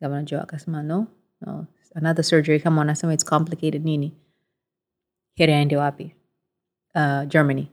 Gavana 0.01 0.22
jo 0.22 0.41
akasema 0.41 0.82
no 0.82 1.07
no. 1.41 1.66
Another 1.95 2.24
surgery 2.24 2.61
kama 2.61 2.78
wanasema 2.78 3.14
its 3.14 3.24
complicated 3.24 3.84
nini 3.84 4.12
heri 5.34 5.53
aende 5.53 5.76
wapi? 5.76 6.14
Uh, 6.95 7.24
germany. 7.28 7.68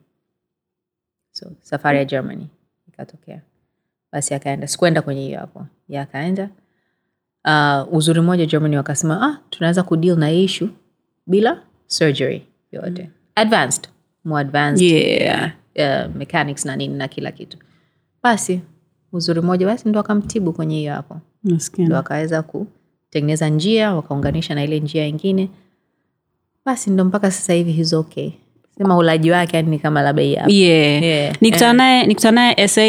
So 1.31 1.51
safari 1.61 1.97
ya 1.97 2.05
germany 2.05 2.47
ikatokea. 2.87 3.41
Basi 4.11 4.33
akaenda 4.33 4.67
sikuenda 4.67 5.01
kwenye 5.01 5.21
hiyo 5.21 5.39
hapo. 5.39 5.67
Ya 5.87 6.01
akaenda 6.01 6.49
uh, 7.45 7.93
uzuri 7.93 8.21
mmoja 8.21 8.45
germany 8.45 8.77
wakasema 8.77 9.21
ah, 9.27 9.39
tunaweza 9.49 9.83
kudeal 9.83 10.17
na 10.17 10.27
hii 10.29 10.43
issue 10.43 10.69
bila 11.27 11.61
surgery 11.87 12.45
yote. 12.71 13.09
Advanced 13.35 13.87
more 14.25 14.41
advanced 14.41 14.81
Yeah. 14.91 15.51
uh, 15.75 16.15
mechanics 16.15 16.65
na 16.65 16.75
nini 16.75 16.97
na 16.97 17.07
kila 17.07 17.31
kitu. 17.31 17.57
Basi 18.23 18.61
uzuri 19.11 19.41
mmoja 19.41 19.65
basi 19.65 19.89
ndo 19.89 19.99
akamtibu 19.99 20.53
kwenye 20.53 20.75
hiyo 20.77 20.93
hapo. 20.93 21.19
Ndo 21.87 21.97
akaweza 21.97 22.41
kutengeneza 22.41 23.49
njia 23.49 23.95
wakaunganisha 23.95 24.55
na 24.55 24.63
ile 24.63 24.79
njia 24.79 25.07
ingine. 25.07 25.49
Basi 26.65 26.89
ndo 26.89 27.05
mpaka 27.05 27.31
sasa 27.31 27.53
hivi 27.53 27.71
hizo 27.71 27.99
okay 27.99 28.31
sema 28.77 28.97
ulaji 28.97 29.31
wake 29.31 29.57
yani 29.57 29.69
ni 29.69 29.79
kama 29.79 30.01
labda 30.01 30.21
yeah. 30.21 30.51
Yeah. 30.51 31.35
nikutana 31.41 31.73
naye 31.73 32.05
nikutana 32.07 32.67
sa 32.67 32.81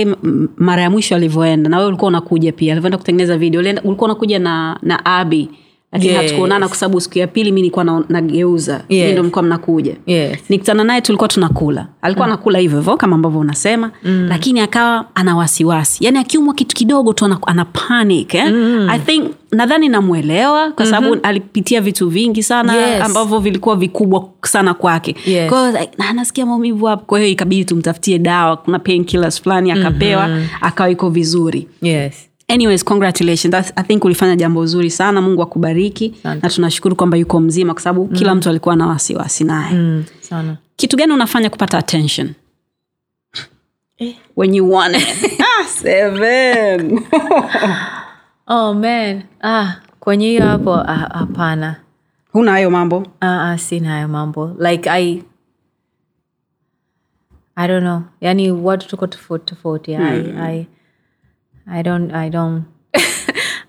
mara 0.57 0.83
ya 0.83 0.91
mwisho 0.91 1.17
alivyoenda 1.17 1.71
na 1.71 1.77
wewe 1.77 1.89
ulikuwa 1.89 2.09
unakuja 2.09 2.53
pia 2.53 2.73
alivyoenda 2.73 2.99
kutengeneza 2.99 3.39
video 3.39 3.61
ulikuwa 3.61 4.11
unakuja 4.11 4.39
na 4.39 4.79
na 4.83 5.05
abi 5.05 5.49
lakini 5.95 6.13
Yes. 6.13 6.23
hatukuonana 6.23 6.69
kwa 6.69 6.77
sababu 6.77 7.01
siku 7.01 7.19
ya 7.19 7.27
pili 7.27 7.53
mi 7.53 7.61
nilikuwa 7.61 8.05
nageuza 8.09 8.85
Yes. 8.89 9.13
ndo 9.13 9.23
mlikuwa 9.23 9.43
mnakuja 9.43 9.97
Yes. 10.07 10.39
nikutana 10.49 10.85
naye 10.85 11.01
tulikuwa 11.01 11.29
tunakula 11.29 11.87
alikuwa 12.03 12.27
anakula 12.27 12.59
hivyo 12.59 12.79
hivyo 12.79 12.97
kama 12.97 13.15
ambavyo 13.17 13.41
unasema 13.41 13.91
mm. 14.05 14.27
lakini 14.29 14.61
akawa 14.61 15.07
ana 15.15 15.37
wasiwasi 15.37 16.05
yani 16.05 16.19
akiumwa 16.19 16.55
kitu 16.55 16.77
kidogo 16.77 17.13
tu 17.13 17.25
ana 17.47 17.65
panic 17.65 18.35
eh? 18.35 18.53
mm. 18.53 18.87
i 18.91 18.99
think 18.99 19.31
nadhani 19.53 19.89
namwelewa 19.89 20.71
kwa 20.71 20.87
sababu 20.87 21.07
mm-hmm. 21.07 21.21
alipitia 21.29 21.81
vitu 21.81 22.09
vingi 22.09 22.43
sana 22.43 22.75
Yes. 22.77 23.03
ambavyo 23.03 23.39
vilikuwa 23.39 23.77
vikubwa 23.77 24.29
sana 24.43 24.75
kwake 24.75 25.17
Yes. 25.27 25.49
kwao 25.51 25.71
like, 25.71 25.91
anasikia 25.99 26.47
maumivu 26.47 26.87
hapo 26.87 27.05
kwa 27.07 27.19
hiyo 27.19 27.31
ikabidi 27.31 27.65
tumtafutie 27.65 28.19
dawa 28.19 28.57
kuna 28.57 28.79
painkillers 28.79 29.43
fulani 29.43 29.71
akapewa 29.73 30.29
mm-hmm. 30.29 30.47
akawa 30.61 30.91
iko 30.91 31.11
vizuri 31.11 31.69
yes 31.83 32.15
anyways 32.49 32.85
congratulations. 32.85 33.51
That's, 33.53 33.73
i 33.77 33.83
think 33.83 34.05
ulifanya 34.05 34.37
jambo 34.37 34.67
zuri 34.67 34.91
sana. 34.91 35.21
Mungu 35.21 35.43
akubariki. 35.43 36.15
Na 36.25 36.51
tunashukuru 36.51 36.97
kwamba 36.97 37.17
yuko 37.17 37.41
mzima 37.41 37.73
kwa 37.75 37.83
sababu 37.83 38.07
mm. 38.07 38.17
kila 38.17 38.35
mtu 38.35 38.51
alikuwa 38.51 38.77
na 38.77 38.87
wasiwasi 38.87 39.45
naye. 39.45 39.73
Mm, 39.75 40.05
sana. 40.21 40.57
Kitu 40.77 40.97
gani 40.97 41.13
unafanya 41.13 41.51
kupata 41.51 41.79
attention? 41.79 42.35
When 44.37 44.55
you 44.55 44.71
want 44.73 44.97
it. 44.97 45.41
Ah, 45.57 45.65
seven. 45.67 47.01
oh 48.49 48.75
man. 48.75 49.23
Ah, 49.43 49.77
kwenye 50.01 50.27
hiyo 50.29 50.43
hapo 50.47 50.75
ah, 50.75 51.77
huna 52.33 52.51
hayo 52.53 52.71
mambo? 52.71 53.07
Ah, 53.21 53.51
ah, 53.51 53.59
sina 53.59 53.91
hayo 53.91 54.09
mambo. 54.09 54.57
Like 54.59 54.91
i 54.91 55.23
i 57.57 57.69
don't 57.69 57.83
know. 57.83 58.03
Yani 58.21 58.51
watu 58.53 58.89
tuko 58.89 59.07
tofauti 59.07 59.45
tofauti. 59.45 59.95
I, 59.95 60.21
I, 60.41 60.67
i 61.67 61.83
don't 61.83 62.13
i 62.15 62.31
don't. 62.31 62.63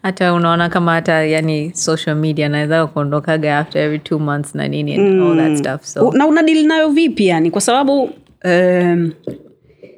Hata 0.03 0.33
unaona 0.33 0.69
kama 0.69 0.93
hata 0.93 1.25
yani 1.25 1.71
social 1.75 2.15
media 2.15 2.49
naweza 2.49 2.87
kuondokaga 2.87 3.57
after 3.59 3.81
every 3.81 3.99
two 3.99 4.19
months 4.19 4.55
na 4.55 4.67
nini 4.67 4.93
and 4.95 5.23
all 5.23 5.37
that 5.37 5.57
stuff 5.57 5.83
so. 5.83 6.11
Na 6.11 6.27
unadili 6.27 6.63
nayo 6.63 6.89
vipi 6.89 7.27
yani? 7.27 7.51
Kwa 7.51 7.61
sababu 7.61 8.09
um, 8.45 9.11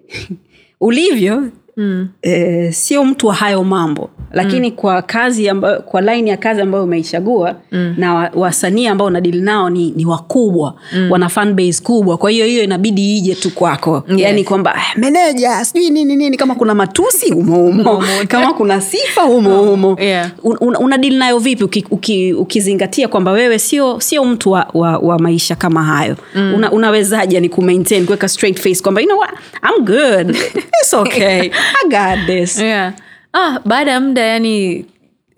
ulivyo 0.87 1.49
mm. 1.77 2.07
eh, 2.21 2.73
sio 2.73 3.03
mtu 3.05 3.27
wa 3.27 3.33
hayo 3.33 3.63
mambo 3.63 4.09
lakini 4.31 4.69
mm. 4.69 4.75
kwa 4.75 5.01
kazi 5.01 5.49
amba, 5.49 5.75
kwa 5.79 6.01
line 6.01 6.29
ya 6.29 6.37
kazi 6.37 6.61
ambayo 6.61 6.83
umeichagua 6.83 7.55
mm. 7.71 7.95
na 7.97 8.31
wasanii 8.35 8.87
ambao 8.87 9.07
unadili 9.07 9.41
nao 9.41 9.69
ni, 9.69 9.91
ni 9.91 10.05
wakubwa 10.05 10.75
mm. 10.93 11.11
wana 11.11 11.29
fan 11.29 11.53
base 11.53 11.83
kubwa 11.83 12.17
kwa 12.17 12.31
hiyo 12.31 12.45
hiyo 12.45 12.63
inabidi 12.63 13.17
ije 13.17 13.35
tu 13.35 13.51
kwako 13.51 14.03
yes. 14.09 14.19
yani 14.19 14.43
kwamba 14.43 14.75
"Ah, 14.75 14.99
meneja 14.99 15.65
sijui 15.65 15.89
nini 15.89 16.15
nini 16.15 16.37
kama 16.37 16.55
kuna 16.55 16.75
matusi 16.75 17.33
umoumo 17.33 18.03
kama 18.27 18.53
kuna 18.53 18.81
sifa 18.81 19.23
umoumo 19.25 19.97
Yeah. 19.99 20.31
un, 20.43 20.57
un, 20.61 20.75
unadili 20.75 21.17
nayo 21.17 21.39
vipi 21.39 21.63
uki, 21.63 21.85
uki, 21.91 22.33
ukizingatia 22.33 23.07
kwamba 23.07 23.31
wewe 23.31 23.59
sio 23.59 23.99
sio 23.99 24.25
mtu 24.25 24.51
wa, 24.51 24.67
wa, 24.73 24.97
wa 24.97 25.19
maisha 25.19 25.55
kama 25.55 25.83
hayo 25.83 26.15
mm. 26.35 26.53
una, 26.53 26.71
unawezaje 26.71 27.39
ni 27.39 27.49
kumaintain 27.49 28.05
kuweka 28.05 28.27
straight 28.27 28.59
face 28.59 28.81
kwamba 28.83 29.01
you 29.01 29.07
know 29.07 29.19
what 29.19 29.31
I'm 29.63 29.85
good 29.85 30.35
it's 30.81 30.93
okay 30.93 31.49
I 31.83 31.89
got 31.89 32.25
this. 32.27 32.59
Yeah. 32.59 32.93
ah, 33.33 33.59
baada 33.65 33.91
ya 33.91 33.99
muda 33.99 34.21
yani 34.21 34.85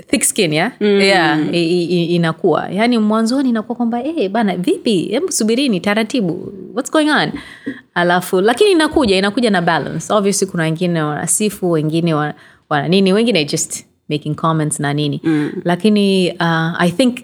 thick 0.08 0.24
skin 0.24 0.54
ya 0.54 0.72
mm. 0.80 1.02
yeah, 1.02 1.40
i, 1.54 1.64
i, 1.64 1.84
i- 1.84 2.06
inakuwa. 2.16 2.70
Yani 2.70 2.98
mwanzoni 2.98 3.50
inakuwa 3.50 3.76
kwamba 3.76 3.98
hey, 3.98 4.30
bana 4.30 4.58
vipi? 4.58 4.98
Hebu 5.04 5.32
subirini 5.32 5.80
taratibu. 5.80 6.54
What's 6.74 6.92
going 6.92 7.10
on? 7.10 7.32
Alafu 7.94 8.42
lakini 8.42 8.72
inakuja 8.72 9.18
inakuja 9.18 9.50
na 9.50 9.62
balance. 9.62 10.14
Obviously 10.14 10.48
kuna 10.48 10.64
wengine 10.64 11.02
wanasifu 11.02 11.72
wengine 11.72 12.14
wana, 12.14 12.34
wana 12.70 12.88
nini 12.88 13.14
wengine 13.14 13.46
just 13.46 13.86
making 14.10 14.36
comments 14.36 14.80
na 14.80 14.94
nini. 14.94 15.22
Mm. 15.24 15.52
lakini 15.64 16.32
uh, 16.32 16.82
i 16.82 16.92
think 16.92 17.18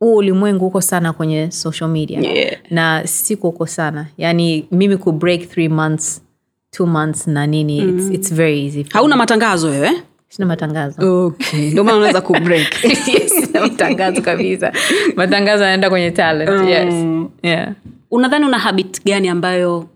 huu 0.00 0.16
ulimwengu 0.16 0.66
uko 0.66 0.80
sana 0.80 1.12
kwenye 1.12 1.50
social 1.50 1.90
media. 1.90 2.20
Yeah. 2.20 2.56
na 2.70 3.02
siku 3.06 3.48
uko 3.48 3.66
sana. 3.66 4.06
Yani 4.18 4.66
mimi 4.70 4.96
ku 4.96 5.12
break 5.12 5.48
three 5.50 5.68
months 5.68 6.22
two 6.70 6.86
months 6.86 7.26
na 7.26 7.46
nini 7.46 7.82
mm. 7.82 7.98
it's, 7.98 8.10
it's 8.14 8.34
very 8.34 8.66
easy 8.66 8.86
hauna 8.92 9.16
matangazo 9.16 9.68
wewe? 9.68 10.02
Sina 10.30 10.46
matangazo. 10.46 11.26
Okay. 11.26 11.70
ndio 11.70 11.84
maana 11.84 11.96
unaweza 11.98 12.20
kubreak 12.20 12.84
yes, 13.08 13.30
sina 13.32 13.60
matangazo 13.60 14.22
kabisa. 14.22 14.72
Matangazo 15.16 15.62
yanaenda 15.64 15.90
kwenye 15.90 16.10
talent 16.10 16.68
yes. 16.68 16.94
Yeah. 17.42 17.72
Unadhani 18.10 18.44
una 18.44 18.58
habit 18.58 19.04
gani 19.04 19.28
ambayo 19.28 19.88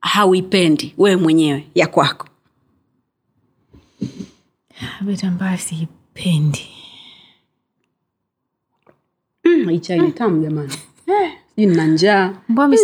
hauipendi 0.00 0.94
wewe 0.98 1.16
mwenyewe 1.16 1.66
ya 1.74 1.86
kwako? 1.86 2.26
Habit 4.98 5.24
ambayo 5.24 5.58
siipendi. 5.58 6.68
Mm, 9.44 9.68
hii 9.68 9.98
ni 9.98 10.12
tamu 10.12 10.42
jamani. 10.42 10.70
Sijui 10.70 11.66
nina 11.66 11.86
njaa. 11.86 12.34
Mbona 12.48 12.76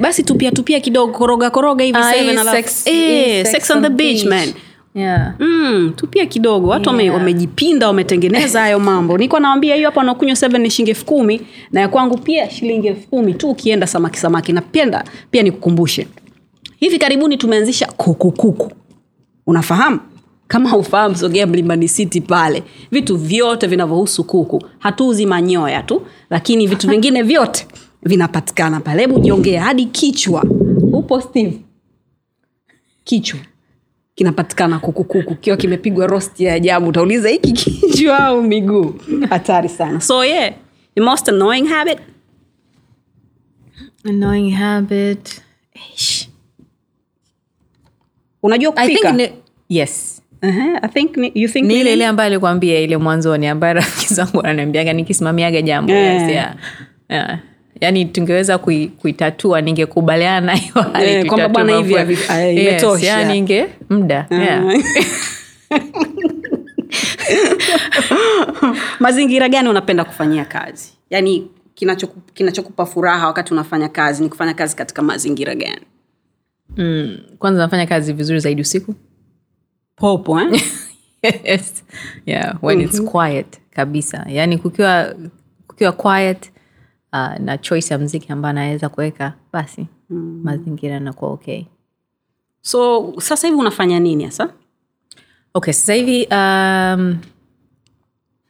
Eh, 0.00 0.02
basi 0.02 0.22
tupia 0.22 0.50
tupia 0.50 0.80
kidogo 0.80 1.12
koroga 1.12 1.50
koroga 1.50 1.84
hivi 1.84 1.98
Ah, 1.98 2.12
seven 2.12 2.36
sex- 2.36 2.88
eh, 2.90 3.44
hii 3.44 3.44
sex 3.44 3.70
on 3.70 3.82
the 3.82 3.88
beach 3.88 4.24
man. 4.24 4.48
Yeah. 4.94 5.34
Mm, 5.40 5.92
tupia 5.96 6.26
kidogo. 6.26 6.68
Watu 6.68 7.00
Yeah. 7.00 7.14
wamejipinda 7.14 7.86
wametengeneza 7.86 8.60
hayo 8.60 8.78
mambo. 8.80 9.16
Nilikuwa 9.18 9.40
nawambia 9.40 9.74
hiyo 9.74 9.88
hapa 9.88 10.02
nakunywa 10.02 10.36
7 10.36 10.58
ni 10.58 10.70
shilingi 10.70 10.90
elfu 10.90 11.04
kumi 11.04 11.40
na 11.72 11.80
ya 11.80 11.88
kwangu 11.88 12.18
pia 12.18 12.50
shilingi 12.50 12.86
elfu 12.88 13.08
kumi 13.08 13.34
tu 13.34 13.50
ukienda 13.50 13.86
samaki 13.86 14.18
samaki. 14.18 14.52
Napenda 14.52 15.04
pia 15.30 15.42
nikukumbushe. 15.42 16.06
Hivi 16.76 16.98
karibuni 16.98 17.36
tumeanzisha 17.36 17.86
kukukuku 17.86 18.72
unafahamu? 19.46 20.00
Kama 20.48 20.76
ufahamu 20.76 21.16
sogea 21.16 21.46
mlimani 21.46 21.88
city 21.88 22.20
pale. 22.20 22.62
Vitu 22.90 23.16
vyote 23.16 23.66
vinavyohusu 23.66 24.24
kuku. 24.24 24.62
Hatuuzi 24.78 25.26
manyoya 25.26 25.82
tu 25.82 26.02
lakini 26.30 26.66
vitu 26.66 26.88
vingine 26.88 27.22
vyote 27.32 27.66
vinapatikana 28.02 28.80
pale. 28.80 29.00
Hebu 29.00 29.18
jiongea 29.20 29.62
hadi 29.62 29.84
kichwa. 29.86 30.44
Upo 30.92 31.20
steve? 31.20 31.58
Kichwa. 33.04 33.40
Kinapatikana 34.14 34.78
kukukuku 34.78 35.34
kiwa 35.34 35.56
kimepigwa 35.56 36.06
rost 36.06 36.40
ya 36.40 36.54
ajabu. 36.54 36.88
Utauliza 36.88 37.28
hiki 37.28 37.52
kichwa 37.52 38.18
au 38.18 38.42
miguu? 38.42 38.94
Hatari 39.30 39.68
sana. 39.68 40.00
So 40.00 40.24
yeah. 40.24 40.54
The 40.94 41.00
most 41.00 41.28
annoying 41.28 41.66
habit? 41.66 41.98
Annoying 44.04 44.50
habit. 44.50 45.42
Eish. 45.74 46.28
unajua 48.42 48.72
kupika? 48.72 49.12
ni, 49.12 49.28
yes. 49.68 50.22
Uh-huh. 50.42 50.78
I 50.82 50.88
think 50.88 51.16
ni, 51.16 51.32
you 51.34 51.48
think 51.48 51.66
ni 51.66 51.74
ni 51.74 51.80
ile 51.80 51.92
ile 51.92 52.06
ambayo 52.06 52.26
alikwambia 52.26 52.78
ile 52.80 52.96
mwanzoni 52.96 53.46
ambayo 53.46 53.74
rafiki 53.74 54.14
zangu 54.14 54.40
ananiambiaga 54.40 54.92
nikisimamiaga 54.92 55.62
jambo. 55.62 55.92
Yeah. 55.92 56.22
yes, 56.22 56.30
yeah. 56.30 56.56
Yeah. 57.08 57.38
Yaani 57.80 58.04
tungeweza 58.04 58.58
kui, 58.58 58.88
kuitatua 58.88 59.60
ningekubaliana 59.60 60.40
na 60.46 60.52
yeah, 60.52 61.02
Eh, 61.02 61.26
kwamba 61.26 61.48
bwana 61.48 61.76
hivi 61.76 61.92
imetosha 62.52 63.06
yes, 63.06 63.14
ah, 63.14 63.20
yani 63.20 63.38
inge 63.38 63.66
muda 63.90 64.26
yeah. 64.30 64.64
mazingira 69.00 69.48
gani 69.48 69.68
unapenda 69.68 70.04
kufanyia 70.04 70.44
kazi 70.44 70.92
yaani 71.10 71.48
kinachoku- 71.74 72.32
kinachokupa 72.34 72.86
furaha 72.86 73.26
wakati 73.26 73.52
unafanya 73.54 73.88
kazi 73.88 74.22
ni 74.22 74.28
kufanya 74.28 74.54
kazi 74.54 74.76
katika 74.76 75.02
mazingira 75.02 75.54
gani 75.54 75.82
mm. 76.76 77.18
kwanza 77.38 77.60
nafanya 77.62 77.86
kazi 77.86 78.12
vizuri 78.12 78.40
zaidi 78.40 78.62
usiku 78.62 78.94
popo 79.96 80.40
eh? 80.40 80.62
yes. 81.44 81.84
yeah, 82.26 82.64
when 82.64 82.80
it's 82.80 83.02
quiet 83.02 83.60
kabisa 83.70 84.26
yaani 84.28 84.58
kukiwa 84.58 85.14
kukiwa 85.66 85.92
quiet 85.92 86.52
uh, 87.12 87.38
na 87.38 87.58
choice 87.58 87.94
ya 87.94 87.98
mziki 87.98 88.32
ambayo 88.32 88.50
anaweza 88.50 88.88
kuweka 88.88 89.32
basi 89.52 89.86
mm. 90.10 90.40
mazingira 90.44 90.94
yanakuwa 90.94 91.30
okay. 91.30 91.64
So 92.62 93.12
sasa 93.20 93.46
hivi 93.48 93.60
unafanya 93.60 94.00
nini 94.00 94.24
hasa? 94.24 94.48
Okay 95.54 95.72
sasa 95.74 95.94
hivi 95.94 96.26
um, 96.30 97.18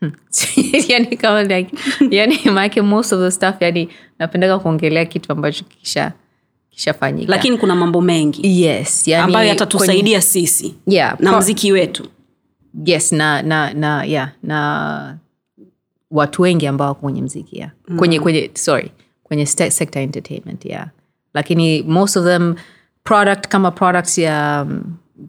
hmm, 0.01 0.13
yani 0.89 1.17
kama 1.17 1.43
like, 1.43 1.77
yani 2.11 2.39
maake 2.55 2.83
most 2.83 3.13
of 3.13 3.21
the 3.21 3.31
stuff 3.31 3.55
yani 3.61 3.89
napendaga 4.19 4.59
kuongelea 4.59 5.05
kitu 5.05 5.33
ambacho 5.33 5.65
kisha 5.65 6.13
kishafanyika. 6.71 7.31
Lakini 7.33 7.59
kuna 7.59 7.75
mambo 7.75 8.01
mengi. 8.01 8.63
Yes 8.63 9.09
yani 9.09 9.25
ambayo 9.25 9.49
yatatusaidia 9.49 10.21
sisi 10.21 10.75
yeah, 10.87 11.21
na 11.21 11.31
pro- 11.31 11.39
mziki 11.39 11.73
wetu. 11.73 12.07
Yes 12.85 13.13
na 13.13 13.43
na 13.43 13.75
na 13.75 14.05
yeah 14.05 14.33
na 14.43 15.19
watu 16.11 16.43
wengi 16.43 16.67
ambao 16.67 16.89
wako 16.89 17.01
kwenye 17.01 17.23
mziki 17.23 17.59
yeah. 17.59 17.71
kwenye 17.97 18.21
kwenye 18.21 18.51
sorry 18.55 18.93
kwenye 19.23 19.47
sector 19.47 20.03
entertainment 20.03 20.65
yeah 20.65 20.89
lakini 21.35 21.83
most 21.83 22.17
of 22.17 22.25
them 22.25 22.55
product 23.05 23.49
kama 23.49 23.71
products 23.71 24.19
ya 24.19 24.67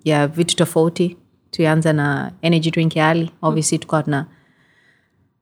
ya 0.04 0.28
vitu 0.28 0.56
tofauti 0.56 1.18
tuanza 1.52 1.94
na 1.94 2.32
energy 2.42 2.72
drink 2.72 2.96
ya 2.96 3.10
ali 3.10 3.32
obviously 3.42 3.80
tukawa 3.80 4.04
tuna 4.04 4.26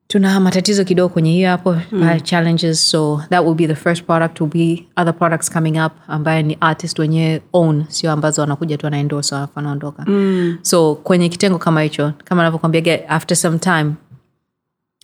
tuna 0.07 0.39
matatizo 0.39 0.83
kidogo 0.83 1.13
kwenye 1.13 1.31
hiyo 1.31 1.49
hapo 1.49 1.75
mm. 1.91 2.19
challenges 2.19 2.89
so 2.91 3.21
that 3.29 3.45
will 3.45 3.55
be 3.55 3.67
the 3.67 3.75
first 3.75 4.03
product 4.03 4.41
will 4.41 4.49
be 4.49 4.87
other 4.97 5.17
products 5.17 5.51
coming 5.51 5.79
up 5.85 5.91
ambaye 6.07 6.43
ni 6.43 6.57
artist 6.59 6.99
wenyewe 6.99 7.41
own 7.53 7.85
sio 7.87 8.11
ambazo 8.11 8.41
wanakuja 8.41 8.77
tu 8.77 8.85
wanaendosa 8.85 9.37
alafu 9.37 9.53
wanaondoka 9.55 10.05
mm. 10.07 10.57
so 10.61 10.95
kwenye 10.95 11.29
kitengo 11.29 11.57
kama 11.57 11.81
hicho 11.81 12.13
kama 12.23 12.41
anavyokwambia 12.41 13.09
after 13.09 13.37
some 13.37 13.57
time 13.59 13.91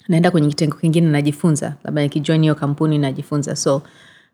naenda 0.08 0.32
kwenye 0.32 0.48
kitengo 0.50 0.78
kingine 0.78 1.08
najifunza 1.08 1.76
labda 1.84 2.02
nikijoin 2.02 2.42
hiyo 2.42 2.56
kampuni 2.56 2.98
najifunza 2.98 3.56
so 3.56 3.82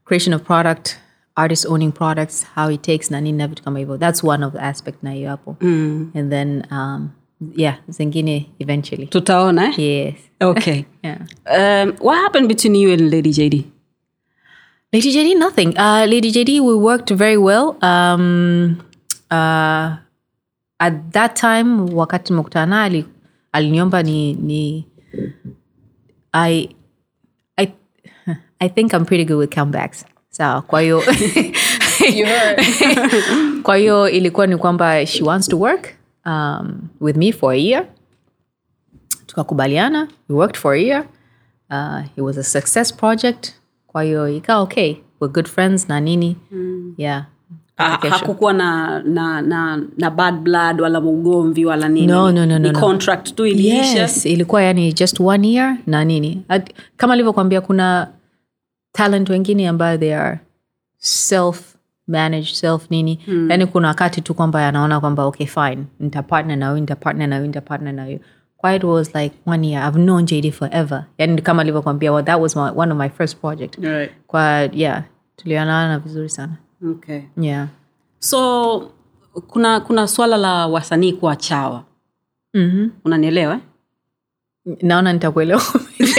creation 0.05 0.33
of 0.33 0.41
product 0.41 0.89
artist 1.35 1.65
owning 1.65 1.91
products 1.91 2.47
how 2.55 2.71
it 2.71 2.81
takes 2.81 3.11
na 3.11 3.21
nini 3.21 3.37
na 3.37 3.47
vitu 3.47 3.63
kama 3.63 3.79
hivyo 3.79 3.97
that's 3.97 4.23
one 4.23 4.45
of 4.45 4.53
the 4.53 4.59
aspect 4.59 5.03
na 5.03 5.11
hiyo 5.11 5.29
hapo 5.29 5.57
mm. 5.61 6.11
and 6.15 6.29
then 6.31 6.63
um, 6.71 7.09
yeah 7.55 7.77
zingine 7.87 8.49
eventually 8.59 9.07
tutaona 9.07 9.65
eh? 9.67 9.79
yes 9.79 10.15
okay 10.39 10.83
yeah 11.03 11.17
um, 11.45 11.93
what 12.07 12.21
happened 12.21 12.47
between 12.47 12.75
you 12.75 12.91
and 12.93 13.01
lady 13.01 13.29
jd 13.31 13.65
Lady 14.93 15.11
JD, 15.13 15.37
nothing. 15.39 15.67
Uh, 15.77 16.03
Lady 16.05 16.31
JD, 16.31 16.59
we 16.59 16.73
worked 16.75 17.11
very 17.15 17.37
well. 17.37 17.77
Um, 17.81 18.75
uh, 19.31 19.95
at 20.79 21.11
that 21.13 21.35
time, 21.39 21.95
wakati 21.95 22.33
mekutana 22.33 22.83
ali- 22.83 23.05
aliniomba 23.51 24.03
ni, 24.03 24.33
ni 24.33 24.85
I, 26.33 26.69
I, 27.57 27.73
I 28.61 28.67
think 28.67 28.93
I'm 28.93 29.05
pretty 29.05 29.25
good 29.25 29.37
with 29.37 29.49
comebacks. 29.49 30.05
Sawa, 30.29 30.61
kwa 30.61 30.81
hiyo 30.81 31.01
kwa 33.63 33.75
hiyo 33.75 34.09
ilikuwa 34.09 34.47
ni 34.47 34.57
kwamba 34.57 35.05
she 35.05 35.23
wants 35.23 35.47
to 35.47 35.59
work 35.59 35.95
um, 36.25 36.89
with 36.99 37.17
me 37.17 37.31
for 37.31 37.53
a 37.53 37.57
year. 37.57 37.85
Tukakubaliana 39.25 40.07
we 40.29 40.35
worked 40.35 40.57
for 40.57 40.73
a 40.73 40.79
year. 40.79 41.07
Uh, 41.69 42.01
it 42.15 42.21
was 42.21 42.37
a 42.37 42.43
success 42.43 42.93
project. 42.93 43.53
Kwa 43.87 44.03
hiyo 44.03 44.29
ikawa 44.29 44.61
okay. 44.61 44.95
We're 45.19 45.33
good 45.33 45.47
friends 45.47 45.89
na 45.89 45.99
nini. 45.99 46.37
Yeah 46.97 47.25
Kesho. 48.01 48.15
hakukuwa 48.15 48.53
na 48.53 48.99
na, 49.03 49.41
na 49.41 49.81
na 49.97 50.09
bad 50.09 50.35
blood 50.35 50.81
wala 50.81 50.99
ugomvi 50.99 51.65
wala 51.65 51.89
nini? 51.89 52.07
No, 52.07 52.31
no, 52.31 52.45
no, 52.45 52.59
ni 52.59 52.71
contract 52.71 53.29
no. 53.29 53.35
tu 53.35 53.45
iliisha? 53.45 53.99
Yes 53.99 54.25
ilikuwa 54.25 54.61
yani 54.63 54.93
just 54.93 55.19
one 55.19 55.47
year 55.53 55.77
na 55.87 56.05
nini? 56.05 56.43
At- 56.49 56.73
kama 56.97 57.13
alivyokwambia 57.13 57.61
kuna 57.61 58.07
talent 58.91 59.29
wengine 59.29 59.67
ambayo 59.67 59.97
they 59.97 60.15
are 60.15 60.39
self 60.97 61.75
manage 62.07 62.45
self 62.53 62.89
nini. 62.91 63.19
Mm. 63.27 63.51
yani 63.51 63.65
kuna 63.65 63.87
wakati 63.87 64.21
tu 64.21 64.33
kwamba 64.33 64.67
anaona 64.67 64.99
kwamba 64.99 65.25
okay 65.25 65.47
fine 65.47 65.83
nitapartner 65.99 66.57
na 66.57 66.69
huyu 66.69 66.81
nitapartner 66.81 67.27
na 67.27 67.35
huyu 67.35 67.47
nitapartner 67.47 67.93
na 67.93 68.05
huyu. 68.05 68.19
It 68.75 68.83
was 68.83 69.15
like 69.15 69.35
one 69.45 69.67
year. 69.67 69.81
I've 69.87 69.97
known 69.97 70.25
jd 70.25 70.51
forever. 70.51 71.05
Yani 71.17 71.41
kama 71.41 71.61
alivyokwambia 71.61 72.11
well, 72.11 72.25
that 72.25 72.39
was 72.41 72.55
my, 72.55 72.69
one 72.75 72.91
of 72.91 72.97
my 72.97 73.09
first 73.09 73.37
project. 73.37 73.77
Right. 73.83 74.11
kwa 74.27 74.69
yeah 74.73 75.03
tulionana 75.35 75.99
vizuri 75.99 76.29
sana 76.29 76.53
Okay. 76.89 77.21
yeah. 77.37 77.67
So 78.19 78.91
kuna 79.47 79.79
kuna 79.79 80.07
swala 80.07 80.37
la 80.37 80.67
wasanii 80.67 81.13
kuwa 81.13 81.35
chawa. 81.35 81.83
Mm-hmm. 82.53 82.91
unanielewa? 83.05 83.59
Naona 84.81 85.13
nitakuelewa. 85.13 85.61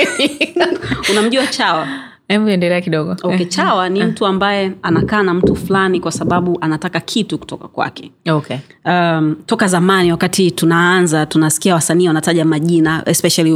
Unamjua 1.13 1.47
chawa 1.47 2.12
hebu 2.33 2.49
endelea 2.49 2.80
kidogo 2.80 3.16
okay, 3.22 3.47
chawa 3.47 3.89
ni 3.89 4.05
mtu 4.05 4.26
ambaye 4.26 4.72
anakaa 4.83 5.22
na 5.22 5.35
mtu 5.35 5.57
fulani 5.57 6.01
kwa 6.01 6.12
sababu 6.12 6.59
anataka 6.61 7.01
kitu 7.01 7.39
kutoka 7.39 7.68
kwake 7.68 8.11
okay 8.30 8.57
um, 8.85 9.37
toka 9.47 9.68
zamani 9.68 10.11
wakati 10.11 10.51
tunaanza 10.51 11.26
tunasikia 11.26 11.74
wasanii 11.74 12.07
wanataja 12.09 12.45
majina 12.45 13.03
especially 13.07 13.53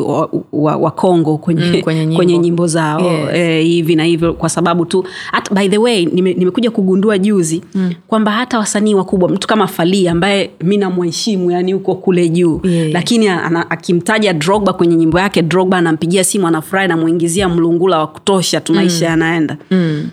wakongo 0.52 1.30
wa, 1.30 1.36
wa 1.36 1.38
kwenye, 1.38 1.64
Mm, 1.66 1.80
kwenye 1.82 2.00
nyimbo. 2.00 2.16
kwenye 2.16 2.38
nyimbo 2.38 2.66
zao 2.66 3.00
Yes. 3.00 3.28
eh, 3.34 3.64
hivi 3.64 3.96
na 3.96 4.04
hivyo 4.04 4.32
kwa 4.34 4.48
sababu 4.48 4.84
tu 4.86 5.04
at, 5.32 5.52
by 5.54 5.68
the 5.68 5.78
way 5.78 6.04
nime, 6.04 6.34
nimekuja 6.34 6.70
kugundua 6.70 7.18
juzi 7.18 7.62
mm. 7.74 7.92
kwamba 8.06 8.32
hata 8.32 8.58
wasanii 8.58 8.94
wakubwa 8.94 9.28
mtu 9.28 9.48
kama 9.48 9.66
falii 9.66 10.08
ambaye 10.08 10.50
mi 10.62 10.76
namwheshimu 10.76 11.50
yani 11.50 11.72
huko 11.72 11.94
kule 11.94 12.28
juu 12.28 12.60
yes. 12.64 12.92
lakini 12.92 13.28
ana, 13.28 13.70
akimtaja 13.70 14.32
Drogba 14.32 14.72
kwenye 14.72 14.96
nyimbo 14.96 15.18
yake 15.20 15.42
Drogba 15.42 15.78
anampigia 15.78 16.24
simu 16.24 16.46
anafurahi 16.46 16.88
namwingizia 16.88 17.48
mlungula 17.48 17.98
wa 17.98 18.06
kutosha 18.06 18.60
tu 18.66 18.74
maisha 18.74 19.06
yanaenda 19.06 19.56
mm. 19.70 20.10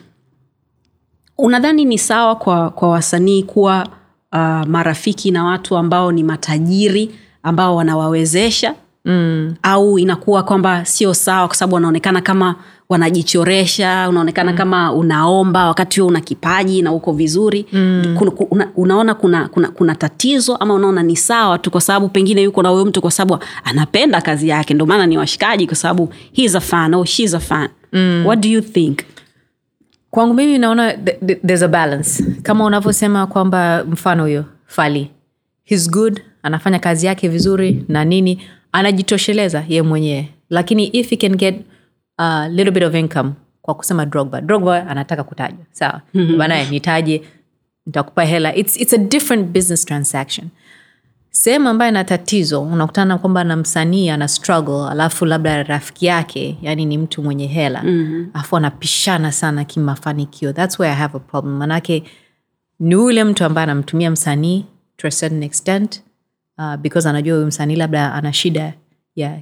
unadhani 1.37 1.85
ni 1.85 1.97
sawa 1.97 2.35
kwa, 2.35 2.69
kwa 2.69 2.89
wasanii 2.89 3.43
kuwa 3.43 3.87
uh, 4.33 4.39
marafiki 4.67 5.31
na 5.31 5.43
watu 5.45 5.77
ambao 5.77 6.11
ni 6.11 6.23
matajiri 6.23 7.11
ambao 7.43 7.75
wanawawezesha 7.75 8.75
Mm. 9.05 9.53
au 9.63 9.99
inakuwa 9.99 10.43
kwamba 10.43 10.85
sio 10.85 11.13
sawa 11.13 11.47
kwa 11.47 11.55
sababu 11.55 11.75
wanaonekana 11.75 12.21
kama 12.21 12.55
wanajichoresha 12.89 14.09
unaonekana 14.09 14.51
mm. 14.51 14.57
kama 14.57 14.93
unaomba 14.93 15.67
wakati 15.67 15.99
huo 16.01 16.09
una 16.09 16.21
kipaji 16.21 16.81
na 16.81 16.91
uko 16.91 17.11
vizuri 17.13 17.65
mm. 17.73 18.15
kuna, 18.17 18.31
una, 18.49 18.67
unaona 18.75 19.13
kuna, 19.13 19.47
kuna, 19.47 19.69
kuna 19.71 19.95
tatizo 19.95 20.55
ama 20.55 20.73
unaona 20.73 21.03
ni 21.03 21.15
sawa 21.15 21.57
tu 21.59 21.71
kwa 21.71 21.81
sababu 21.81 22.09
pengine 22.09 22.41
yuko 22.41 22.63
na 22.63 22.69
huyo 22.69 22.85
mtu 22.85 23.01
kwa 23.01 23.11
sababu 23.11 23.43
anapenda 23.63 24.21
kazi 24.21 24.49
yake 24.49 24.73
ndio 24.73 24.85
maana 24.85 25.05
ni 25.05 25.17
washikaji 25.17 25.67
kwa 25.67 25.75
sababu 25.75 26.09
he's 26.33 26.55
a 26.55 26.59
fan 26.59 26.93
oh, 26.93 27.05
she's 27.05 27.33
a 27.33 27.39
fan 27.39 27.69
mm. 27.93 28.25
what 28.25 28.39
do 28.39 28.49
you 28.49 28.61
think? 28.61 28.99
Kwangu 30.11 30.33
mimi 30.33 30.57
naona 30.57 30.93
th- 30.93 31.19
th- 31.25 31.39
there's 31.45 31.63
a 31.63 31.67
balance. 31.67 32.23
Kama 32.43 32.65
unavyosema 32.65 33.27
kwamba 33.27 33.83
mfano 33.91 34.23
huyo 34.23 34.45
fali 34.65 35.11
hes 35.63 35.91
good 35.91 36.21
anafanya 36.43 36.79
kazi 36.79 37.05
yake 37.05 37.27
vizuri 37.27 37.85
na 37.87 38.05
nini 38.05 38.41
anajitosheleza 38.71 39.63
ye 39.69 39.81
mwenyewe. 39.81 40.29
Lakini 40.49 40.87
if 40.87 41.09
he 41.09 41.17
can 41.17 41.35
get 41.35 41.55
a 42.17 42.47
little 42.49 42.71
bit 42.71 42.83
of 42.83 42.95
income 42.95 43.31
kwa 43.61 43.73
kusema 43.75 44.05
drogba 44.05 44.41
drogba 44.41 44.87
anataka 44.87 45.23
kutajwa. 45.23 45.65
Sawa. 45.71 46.01
Mm-hmm. 46.13 46.37
banaye 46.37 46.69
nitaje 46.69 47.21
nitakupa 47.85 48.23
hela. 48.25 48.55
It's, 48.55 48.81
it's 48.81 48.93
a 48.93 48.97
different 48.97 49.47
business 49.51 49.85
transaction 49.85 50.47
sehemu 51.35 51.69
ambayo 51.69 51.91
ina 51.91 52.03
tatizo 52.03 52.61
unakutana 52.61 53.17
kwamba 53.17 53.43
na 53.43 53.55
msanii 53.55 54.09
ana 54.09 54.27
struggle 54.27 54.89
alafu 54.91 55.25
labda 55.25 55.63
rafiki 55.63 56.05
yake 56.05 56.57
yani 56.61 56.85
ni 56.85 56.97
mtu 56.97 57.23
mwenye 57.23 57.47
hela 57.47 57.83
mm-hmm. 57.83 58.29
alafu 58.33 58.57
anapishana 58.57 59.31
sana 59.31 59.65
kimafanikio. 59.65 60.53
Thats 60.53 60.79
where 60.79 60.93
i 60.93 60.97
have 60.97 61.17
a 61.17 61.19
problem. 61.19 61.57
Manake 61.57 62.03
ni 62.79 62.95
ule 62.95 63.23
mtu 63.23 63.45
ambaye 63.45 63.63
anamtumia 63.63 64.11
msanii 64.11 64.65
to 64.97 65.07
a 65.07 65.11
certain 65.11 65.43
extent 65.43 66.03
uh, 66.57 66.75
because 66.75 67.09
anajua 67.09 67.35
huyu 67.35 67.47
msanii 67.47 67.75
labda 67.75 68.13
ana 68.13 68.33
shida 68.33 68.73
ya 69.15 69.39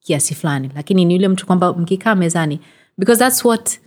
kiasi 0.00 0.34
fulani. 0.34 0.70
Lakini 0.74 1.04
ni 1.04 1.14
yule 1.14 1.28
mtu 1.28 1.46
kwamba 1.46 1.72
mkikaa 1.72 2.14
mezani 2.14 2.60
because 2.98 3.18
thats 3.18 3.44
what 3.44 3.80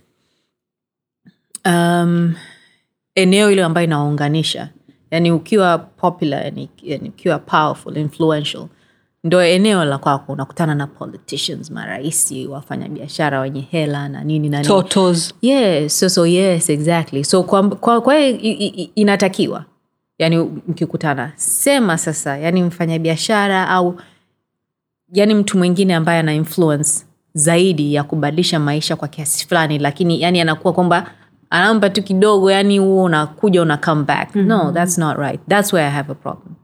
um, 1.66 2.34
eneo 3.14 3.50
ile 3.50 3.64
ambayo 3.64 3.84
inaunganisha 3.86 4.68
yani 5.14 5.32
ukiwa 5.32 5.78
popular 5.78 6.44
yani, 6.44 6.68
yani 6.82 7.08
ukiwa 7.08 7.38
powerful 7.38 7.96
influential 7.96 8.66
ndo 9.24 9.42
eneo 9.42 9.84
la 9.84 9.98
kwako 9.98 10.32
unakutana 10.32 10.74
na 10.74 10.86
politicians 10.86 11.70
marahisi 11.70 12.46
wafanyabiashara 12.46 13.40
wenye 13.40 13.60
hela 13.60 14.08
na 14.08 14.24
nini 14.24 14.48
na 14.48 14.62
totos 14.64 15.34
yes 15.42 15.98
so, 16.00 16.08
so 16.08 16.26
yes 16.26 16.70
exactly. 16.70 17.24
So 17.24 17.42
kwa, 17.42 17.70
kwa, 18.00 18.20
inatakiwa 18.94 19.64
yani 20.18 20.38
mkikutana. 20.68 21.32
Sema 21.36 21.98
sasa 21.98 22.38
yani 22.38 22.62
mfanyabiashara 22.62 23.68
au 23.68 24.00
yani 25.12 25.34
mtu 25.34 25.58
mwingine 25.58 25.94
ambaye 25.94 26.18
ana 26.20 26.34
influence 26.34 27.06
zaidi 27.34 27.94
ya 27.94 28.04
kubadilisha 28.04 28.60
maisha 28.60 28.96
kwa 28.96 29.08
kiasi 29.08 29.46
fulani 29.46 29.78
lakini 29.78 30.22
yani 30.22 30.40
anakuwa 30.40 30.72
kwamba 30.72 31.10
anampa 31.54 31.90
tu 31.90 32.02
kidogo 32.02 32.50
yani 32.50 32.78
huo 32.78 33.04
unakuja 33.04 33.62
una 33.62 33.76
come 33.76 34.02
back. 34.04 34.34
Mm-hmm. 34.34 34.48
no 34.48 34.72
that's 34.72 34.98
not 34.98 35.16
right. 35.18 35.40
That's 35.48 35.72
where 35.72 35.88
i 35.88 35.92
have 35.92 36.12
a 36.12 36.14
problem. 36.14 36.54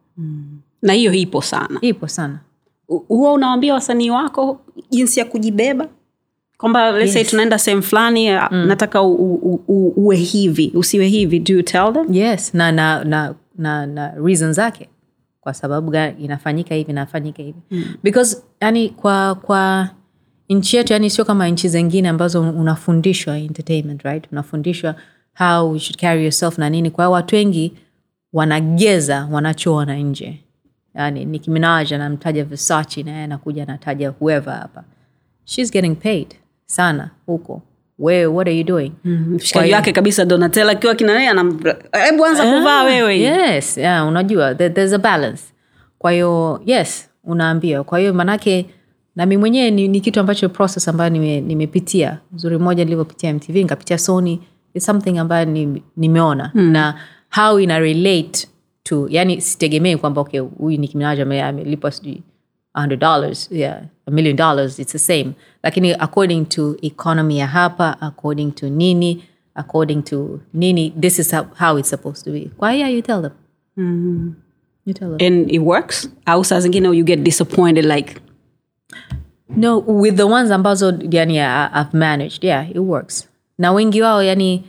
Na 0.82 0.92
hiyo 0.92 1.12
ipo 1.12 1.42
sana. 1.42 1.78
Ipo 1.80 2.08
sana. 2.08 2.38
Huwa 3.08 3.32
unawambia 3.32 3.74
wasanii 3.74 4.10
wako 4.10 4.60
jinsi 4.90 5.20
ya 5.20 5.26
kujibeba? 5.26 5.88
Kwamba 6.58 6.92
say 7.06 7.18
Yes. 7.20 7.30
tunaenda 7.30 7.58
sehemu 7.58 7.82
fulani 7.82 8.30
mm. 8.32 8.66
nataka 8.66 9.02
u, 9.02 9.14
u, 9.34 9.60
u, 9.68 9.88
uwe 9.96 10.16
hivi 10.16 10.72
usiwe 10.74 11.06
hivi 11.06 11.38
do 11.40 11.54
you 11.54 11.62
tell 11.62 11.92
them? 11.92 12.06
Yes 12.14 12.54
na 12.54 12.72
na 12.72 13.04
na 13.04 13.34
na, 13.58 13.86
na 13.86 14.10
reason 14.24 14.52
zake. 14.52 14.88
Kwa 15.40 15.54
sababu 15.54 15.90
gani? 15.90 16.24
Inafanyika 16.24 16.74
hivi 16.74 16.90
inafanyika 16.90 17.42
hivi. 17.42 17.58
Mm. 17.70 17.84
because 18.02 18.42
yani 18.60 18.88
kwa 18.88 19.34
kwa 19.34 19.88
nchi 20.50 20.76
yetu 20.76 20.92
yani 20.92 21.10
sio 21.10 21.24
kama 21.24 21.48
nchi 21.48 21.68
zingine 21.68 22.08
ambazo 22.08 22.40
unafundishwa 22.40 23.38
entertainment 23.38 24.02
right? 24.02 24.24
Unafundishwa 24.32 24.94
how 25.38 25.72
you 25.72 25.78
should 25.78 26.00
carry 26.00 26.22
yourself 26.22 26.58
na 26.58 26.70
nini. 26.70 26.90
Kwa 26.90 27.04
hiyo 27.04 27.12
watu 27.12 27.34
wengi 27.36 27.72
wanageza 28.32 29.28
wanachoona 29.30 29.96
nje. 29.96 30.40
Yani 30.94 31.24
Nicki 31.24 31.50
Minaj 31.50 31.92
anamtaja 31.92 32.44
Versace 32.44 33.02
naye 33.02 33.24
anakuja 33.24 33.62
anataja 33.62 34.10
whoever 34.20 34.54
hapa. 34.54 34.84
She's 35.44 35.72
getting 35.72 35.94
paid 35.94 36.26
sana 36.66 37.10
huko. 37.26 37.62
Wewe 37.98 38.26
what 38.26 38.48
are 38.48 38.58
you 38.58 38.64
doing? 38.64 38.90
Kwa 39.02 39.10
mshikaji 39.10 39.64
hiyo- 39.64 39.76
wake 39.76 39.92
kabisa 39.92 40.24
donatela 40.24 40.72
akiwa 40.72 40.94
kina 40.94 41.14
naye 41.14 41.28
hebu 42.06 42.24
anza 42.26 42.42
kuvaa 42.56 42.82
wewe 42.82 43.18
yes 43.20 43.78
yeah, 43.78 44.08
unajua 44.08 44.54
there, 44.54 44.74
there's 44.74 44.92
a 44.92 44.98
balance. 44.98 45.42
Kwa 45.98 46.12
hiyo 46.12 46.62
yes 46.66 47.10
unaambia 47.24 47.82
kwa 47.84 47.98
hiyo 47.98 48.14
manake 48.14 48.66
nami 49.20 49.36
mwenyewe 49.36 49.70
ni, 49.70 49.88
ni 49.88 50.00
kitu 50.00 50.20
ambacho 50.20 50.48
process 50.48 50.88
ambayo 50.88 51.10
nime- 51.10 51.40
nimepitia. 51.40 52.18
Zuri 52.36 52.58
moja 52.58 52.84
nilivyopitia 52.84 53.34
mtv 53.34 53.56
nikapitia 53.56 53.98
sony 53.98 54.40
is 54.74 54.84
something 54.84 55.18
ambayo 55.18 55.44
ni- 55.44 55.82
nimeona. 55.96 56.50
Mm. 56.54 56.62
na 56.70 56.94
how 57.36 57.60
ina 57.60 57.78
relate 57.78 58.48
to 58.82 59.06
yani 59.10 59.40
sitegemei 59.40 59.96
kwamba 59.96 60.20
okay 60.20 60.40
huyu 60.40 60.78
ni 60.80 60.88
kiminaja 60.88 61.22
amelipwa 61.48 61.90
sijui 61.90 62.22
$100 62.74 63.48
yeah 63.56 63.82
a 64.06 64.10
million 64.10 64.36
dollars 64.36 64.78
it's 64.78 64.92
the 64.92 64.98
same. 64.98 65.30
Lakini 65.62 65.92
according 65.92 66.44
to 66.44 66.76
economy 66.82 67.38
ya 67.38 67.46
hapa 67.46 68.00
according 68.00 68.52
to 68.52 68.68
nini 68.68 69.24
according 69.54 70.02
to 70.02 70.40
nini 70.54 70.90
this 71.00 71.18
is 71.18 71.34
how, 71.34 71.44
how 71.58 71.78
it's 71.78 71.90
supposed 71.90 72.24
to 72.24 72.32
be. 72.32 72.50
Kwa 72.56 72.72
hiyo 72.72 72.88
you 72.88 73.02
tell 73.02 73.22
them. 73.22 73.32
You 74.86 74.94
tell 74.94 75.16
them. 75.18 75.26
And 75.26 75.50
it 75.52 75.60
works? 75.62 76.10
Au 76.26 76.44
saa 76.44 76.60
zingine 76.60 76.88
you 76.88 77.04
get 77.04 77.20
disappointed 77.22 77.84
like 77.84 78.14
no 79.56 79.78
with 79.78 80.16
the 80.16 80.22
ones 80.22 80.50
ambazo 80.50 80.94
yani 81.10 81.38
i've 81.80 81.98
managed 81.98 82.44
yeah 82.44 82.70
it 82.70 82.76
works 82.76 83.28
na 83.58 83.72
wengi 83.72 84.02
wao 84.02 84.22
yani 84.22 84.64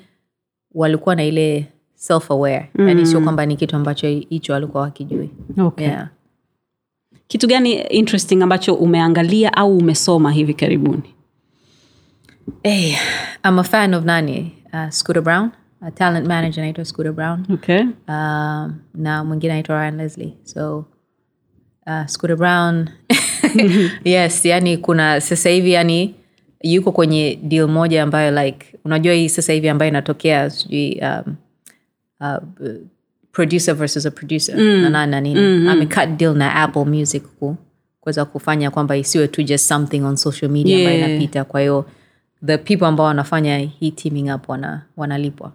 walikuwa 0.74 1.16
na 1.16 1.24
ile 1.24 1.68
self 1.96 2.32
aware 2.32 2.70
mm. 2.76 2.88
yani 2.88 3.06
sio 3.06 3.22
kwamba 3.22 3.46
ni 3.46 3.56
kitu 3.56 3.76
ambacho 3.76 4.08
hicho 4.08 4.54
walikuwa 4.54 4.84
wakijui 4.84 5.30
okay. 5.58 5.88
yeah. 5.88 6.08
kitu 7.28 7.48
gani 7.48 7.74
interesting 7.74 8.42
ambacho 8.42 8.74
umeangalia 8.74 9.54
au 9.54 9.78
umesoma 9.78 10.32
hivi 10.32 10.54
karibuni 10.54 11.16
hey, 12.64 12.96
i'm 13.46 13.60
a 13.60 13.64
fan 13.64 13.94
of 13.94 14.06
nani 14.06 14.56
uh, 14.74 14.90
scooter 14.90 15.24
brown 15.24 15.52
a 15.82 15.92
talent 15.92 16.28
manager 16.28 16.62
anaitwa 16.64 16.86
scooter 16.86 17.14
brown 17.14 17.46
okay. 17.54 17.82
uh, 17.82 18.72
na 18.94 19.24
mwingine 19.26 19.54
anaitwa 19.54 19.80
ryan 19.82 19.98
leslie 19.98 20.34
so 20.44 20.86
uh, 21.88 22.06
scooter 22.06 22.38
brown 22.38 22.90
yes 24.04 24.46
yani 24.46 24.78
kuna 24.78 25.22
sasa 25.22 25.50
hivi 25.50 25.72
yani 25.72 26.16
yuko 26.64 26.92
kwenye 26.92 27.40
deal 27.44 27.68
moja 27.68 28.04
ambayo 28.04 28.44
like 28.44 28.66
unajua 28.86 29.14
hii 29.14 29.30
sasa 29.30 29.54
hivi 29.54 29.70
ambayo 29.70 29.90
inatokea 29.90 30.50
sijui 30.50 31.02
um, 31.02 31.36
uh, 32.20 32.38
producer 33.32 33.76
versus 33.76 34.06
a 34.06 34.12
producer 34.12 34.58
mm. 34.58 34.82
nanani 34.82 35.12
na 35.12 35.22
nini 35.22 35.40
mm-hmm. 35.40 35.68
amecut 35.68 36.18
deal 36.18 36.36
na 36.36 36.56
apple 36.56 36.86
music 36.86 37.24
ku 37.40 37.56
kuweza 38.02 38.26
kufanya 38.26 38.72
kwamba 38.72 38.98
isiwe 38.98 39.28
tu 39.28 39.44
just 39.44 39.68
something 39.68 40.02
on 40.02 40.16
social 40.16 40.52
media 40.52 40.78
ambayo 40.78 40.98
inapita 40.98 41.44
kwa 41.44 41.62
hiyo 41.62 41.86
the 42.46 42.58
people 42.58 42.86
ambao 42.86 43.06
wanafanya 43.06 43.58
hii 43.58 43.92
teaming 43.92 44.32
up 44.34 44.50
wana, 44.50 44.82
wanalipwa 44.98 45.52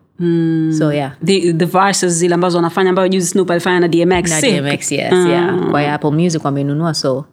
so 0.78 0.92
yeah 0.92 1.12
the, 1.24 1.52
the 1.52 1.64
verses 1.64 2.12
zile 2.12 2.34
ambazo 2.34 2.58
wanafanya 2.58 2.90
ambayo 2.90 3.08
juzi 3.08 3.26
snoop 3.26 3.50
alifanya 3.50 3.80
na 3.80 3.88
dmx 3.88 4.30
na? 4.30 4.40
DMX, 4.40 4.92
yes, 4.92 5.12
yeah. 5.12 5.70
kwa 5.70 5.92
apple 5.92 6.10
music 6.10 6.44
wamenunua 6.44 6.94
so 6.94 7.24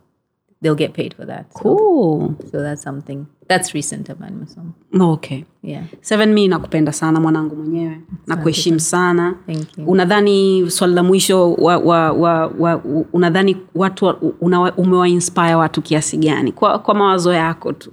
they'll 0.64 0.76
get 0.78 0.94
paid 0.94 1.14
for 1.16 1.26
that 1.28 1.46
so, 1.54 1.60
Cool. 1.60 2.36
so 2.52 2.62
that's 2.64 2.82
something. 2.84 3.26
That's 3.48 3.74
recent 3.76 4.10
about 4.10 4.32
Muslim. 4.32 4.74
okay. 5.02 5.46
Yeah. 5.62 5.84
Seven 6.02 6.34
mi 6.34 6.48
nakupenda 6.48 6.92
sana 6.94 7.20
mwanangu 7.20 7.56
mwenyewe. 7.56 7.98
Na 8.28 8.36
kuheshimu 8.38 8.80
sana. 8.80 9.36
Thank 9.46 9.78
you. 9.78 9.86
unadhani 9.86 10.72
swali 10.72 10.94
la 10.94 11.04
mwisho 11.04 11.54
wa, 11.54 11.78
wa, 11.78 12.12
wa, 12.12 12.48
wa, 12.60 12.82
unadhani 13.14 13.58
watu 13.76 14.08
una, 14.42 14.74
umewainspire 14.76 15.56
watu 15.56 15.82
kiasi 15.82 16.18
gani? 16.18 16.52
Kwa, 16.52 16.80
kwa 16.80 16.96
mawazo 16.96 17.34
yako 17.34 17.74
tu. 17.74 17.92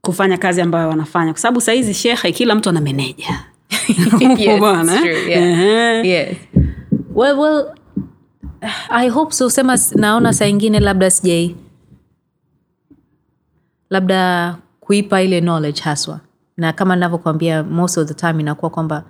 Kufanya 0.00 0.38
kazi 0.38 0.60
ambayo 0.60 0.88
wanafanya. 0.88 1.32
Kwa 1.32 1.40
sababu 1.40 1.60
sahizi 1.60 1.94
shekhe 1.94 2.32
kila 2.32 2.54
mtu 2.54 2.68
ana 2.68 2.80
meneja. 2.80 3.44
Yes, 4.38 4.58
Bwana, 4.60 5.00
yeah. 5.06 6.06
Yes. 6.06 6.36
Well 7.14 7.38
well 7.38 7.66
i 8.90 9.08
hope 9.08 9.32
so. 9.32 9.50
Sema 9.50 9.78
naona 9.94 10.32
saa 10.32 10.46
ingine 10.46 10.80
labda 10.80 11.10
sijai. 11.10 11.56
Labda 13.90 14.56
kuipa 14.80 15.22
ile 15.22 15.40
knowledge 15.40 15.80
haswa. 15.82 16.20
Na 16.56 16.72
kama 16.72 16.96
navyokwambia 16.96 17.62
most 17.62 17.98
of 17.98 18.08
the 18.08 18.14
time 18.14 18.40
inakuwa 18.40 18.70
kwamba 18.70 19.04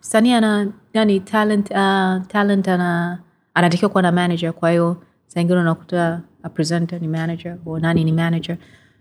msanii 0.00 0.32
ana 0.32 0.68
yani 0.94 1.20
talent 1.20 1.70
uh, 1.70 2.26
talent 2.26 2.68
ana 2.68 3.18
anatakiwa 3.54 3.88
kuwa 3.90 4.02
na 4.02 4.12
manager. 4.12 4.52
Kwa 4.52 4.70
hiyo 4.70 4.96
saa 5.26 5.40
ingine 5.40 5.58
unakuta 5.60 6.20
a 6.42 6.48
presenter 6.48 7.00
ni 7.00 7.08
manager 7.08 7.58
o 7.66 7.78
nani 7.78 8.04
ni 8.04 8.12
manager. 8.12 8.56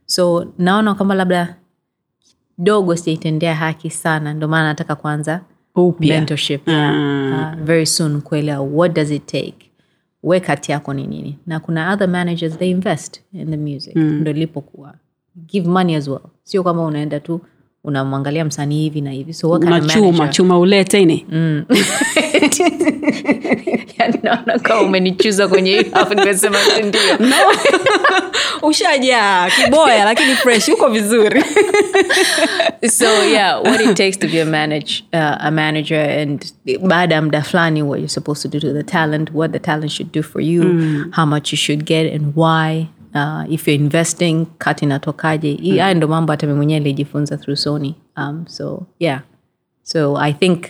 So 0.05 0.47
naona 0.57 0.95
kwamba 0.95 1.15
labda 1.15 1.55
kidogo 2.55 2.95
sijaitendea 2.95 3.55
haki 3.55 3.89
sana. 3.89 4.33
Ndio 4.33 4.47
maana 4.47 4.67
nataka 4.67 4.95
kwanza 4.95 5.41
Upya. 5.77 6.15
mentorship 6.15 6.67
yeah. 6.67 7.53
uh, 7.59 7.63
very 7.65 7.85
soon 7.85 8.21
kuelewa 8.21 8.59
what 8.61 8.93
does 8.95 9.11
it 9.11 9.25
take 9.25 9.71
we 10.23 10.39
kati 10.39 10.71
yako 10.71 10.93
ni 10.93 11.07
nini 11.07 11.37
na 11.47 11.59
kuna 11.59 11.93
other 11.93 12.09
managers 12.09 12.57
they 12.57 12.69
invest 12.69 13.21
in 13.33 13.49
the 13.51 13.57
music 13.57 13.95
mm. 13.95 14.19
ndo 14.21 14.31
lipokuwa 14.33 14.93
give 15.47 15.69
money 15.69 15.95
as 15.95 16.07
well 16.07 16.21
sio 16.43 16.63
kwamba 16.63 16.83
unaenda 16.83 17.19
tu 17.19 17.41
unamwangalia 17.83 18.45
msanii 18.45 18.83
hivi 18.83 19.01
na 19.01 19.11
hivi. 19.11 19.33
So 19.33 19.49
what 19.49 19.63
unachuma 19.63 20.27
chuma 20.27 20.59
ulete 20.59 21.01
ini. 21.01 21.25
Yani 23.99 24.19
naona 24.23 24.59
kama 24.59 24.81
umenichuza 24.81 25.47
kwenye 25.47 25.69
hiyo 25.69 25.85
alafu 25.91 26.13
nimesema 26.13 26.57
ndio. 26.87 27.01
Ushajaa 28.69 29.49
kiboya 29.49 30.05
lakini 30.05 30.35
fresh 30.35 30.69
uko 30.69 30.89
vizuri. 30.89 31.43
So 32.89 33.05
yeah 33.23 33.63
what 33.63 33.81
it 33.81 33.97
takes 33.97 34.19
to 34.19 34.27
be 34.27 34.41
a 34.41 34.45
manage 34.45 35.03
uh, 35.13 35.35
a 35.39 35.51
manager 35.51 35.99
and 35.99 36.45
baada 36.81 37.15
ya 37.15 37.21
muda 37.21 37.41
fulani 37.41 37.81
what 37.83 37.99
you're 37.99 38.13
supposed 38.13 38.41
to 38.51 38.59
do 38.59 38.67
to 38.67 38.73
the 38.73 38.83
talent 38.83 39.31
what 39.33 39.51
the 39.51 39.59
talent 39.59 39.91
should 39.91 40.11
do 40.11 40.23
for 40.23 40.41
you 40.41 40.63
how 41.11 41.25
much 41.25 41.51
you 41.51 41.57
should 41.57 41.83
get 41.85 42.13
and 42.13 42.33
why 42.35 42.87
uh, 43.17 43.53
if 43.53 43.67
you're 43.67 43.83
investing 43.83 44.45
kati 44.57 44.85
inatokaje? 44.85 45.57
Mm. 45.63 45.77
haya 45.77 45.93
ndo 45.93 46.07
mambo 46.07 46.31
hata 46.31 46.47
mi 46.47 46.53
mwenyewe 46.53 46.79
nilijifunza 46.79 47.37
through 47.37 47.57
sony. 47.57 47.95
Um, 48.17 48.43
so 48.47 48.83
yeah. 48.99 49.21
So 49.83 50.17
i 50.17 50.33
think 50.33 50.63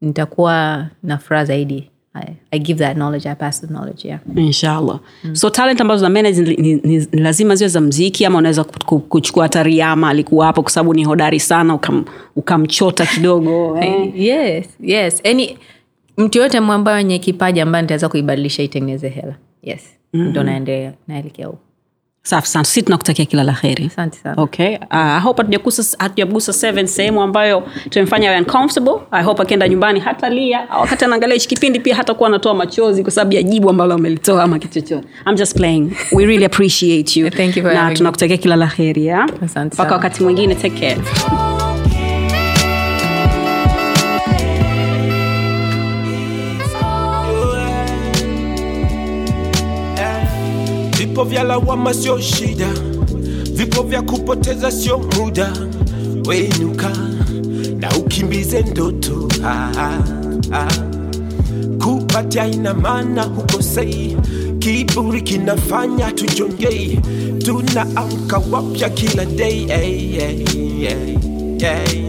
nitakuwa 0.00 0.86
na 1.02 1.18
furaha 1.18 1.44
zaidi. 1.44 1.88
I, 2.14 2.24
I 2.50 2.58
give 2.58 2.78
that 2.84 2.94
knowledge 2.96 3.28
i 3.28 3.34
pass 3.34 3.60
the 3.60 3.66
knowledge 3.66 4.08
yeah. 4.08 4.20
Inshallah. 4.36 5.00
So 5.32 5.50
talent 5.50 5.80
ambazo 5.80 6.10
manage 6.10 6.40
ni, 6.42 6.56
ni, 6.56 6.74
ni, 6.74 7.06
ni 7.12 7.20
lazima 7.20 7.54
ziwe 7.54 7.68
za 7.68 7.80
mziki 7.80 8.24
ama 8.24 8.38
unaweza 8.38 8.64
ku- 8.64 8.84
ku- 8.86 8.98
kuchukua 9.00 9.42
hata 9.42 9.62
riama 9.62 10.08
alikuwa 10.08 10.46
hapo 10.46 10.62
kwa 10.62 10.70
sababu 10.70 10.94
ni 10.94 11.04
hodari 11.04 11.40
sana 11.40 11.74
ukam, 11.74 12.04
ukamchota 12.36 13.06
kidogo 13.06 13.78
eh. 13.82 14.12
yes 14.14 14.66
yes. 14.80 15.20
Yani 15.24 15.58
mtu 16.16 16.38
yoyote 16.38 16.58
ambaye 16.58 16.96
wenye 16.96 17.18
kipaji 17.18 17.60
ambaye 17.60 17.82
nitaweza 17.82 18.08
kuibadilisha 18.08 18.62
itengeneze 18.62 19.08
hela 19.08 19.34
yes. 19.62 19.80
Ndo 20.12 20.42
naendelea 20.42 20.92
naelekea 21.08 21.46
huko. 21.46 21.58
Safi 22.24 22.48
sana. 22.48 22.64
Si 22.64 22.82
tunakutakia 22.82 23.24
kila 23.24 23.42
la 23.44 23.52
heri 23.52 23.84
asante 23.86 24.18
sana. 24.18 24.42
Okay. 24.42 24.76
Uh, 24.76 24.96
I 24.96 25.20
hope 25.20 25.42
hatujagusa 25.98 26.52
seven 26.52 26.86
sehemu 26.86 27.22
ambayo 27.22 27.62
tumemfanya 27.90 28.30
awe 28.30 28.38
uncomfortable. 28.38 28.94
I 29.10 29.24
hope 29.24 29.42
akienda 29.42 29.68
nyumbani 29.68 30.00
hata 30.00 30.30
lia 30.30 30.66
wakati 30.80 31.04
anaangalia 31.04 31.34
hichi 31.34 31.48
kipindi 31.48 31.80
pia 31.80 31.96
hatakuwa 31.96 32.28
anatoa 32.28 32.54
machozi 32.54 33.02
kwa 33.02 33.12
sababu 33.12 33.34
ya 33.34 33.42
jibu 33.42 33.70
ambalo 33.70 33.94
amelitoa 33.94 34.42
ama 34.42 34.58
kitu 34.58 34.80
chochote 34.80 35.08
i'm 35.26 35.34
just 35.36 35.56
playing. 35.56 35.90
We 36.12 36.24
really 36.26 36.44
appreciate 36.44 37.20
you. 37.20 37.30
Thank 37.30 37.56
you 37.56 37.62
for 37.62 37.74
na 37.74 37.94
tunakutakia 37.94 38.36
kila 38.36 38.56
la 38.56 38.66
heri 38.66 39.12
mpaka 39.74 39.94
wakati 39.94 40.22
mwingine. 40.22 40.54
Take 40.54 40.80
care 40.80 41.71
Vipo 51.12 51.24
vya 51.24 51.42
lawama 51.44 51.94
sio 51.94 52.20
shida, 52.20 52.68
vipo 53.52 53.82
vya 53.82 54.02
kupoteza 54.02 54.70
sio 54.70 54.98
muda. 54.98 55.52
Wenuka 56.26 56.90
na 57.80 57.90
ukimbize 57.98 58.62
ndoto 58.62 59.28
ah, 59.44 59.70
ah, 59.78 59.98
ah. 60.52 60.72
Kupatia 61.84 62.46
ina 62.46 62.74
maana 62.74 63.22
hukosei, 63.22 64.16
kiburi 64.58 65.22
kinafanya 65.22 66.12
tujongei, 66.12 67.00
tunaamka 67.44 68.42
wapya 68.50 68.88
kila 68.90 69.24
day 69.24 69.66
hey, 69.66 70.08
hey, 70.08 70.44
hey, 70.80 71.16
hey. 71.58 72.04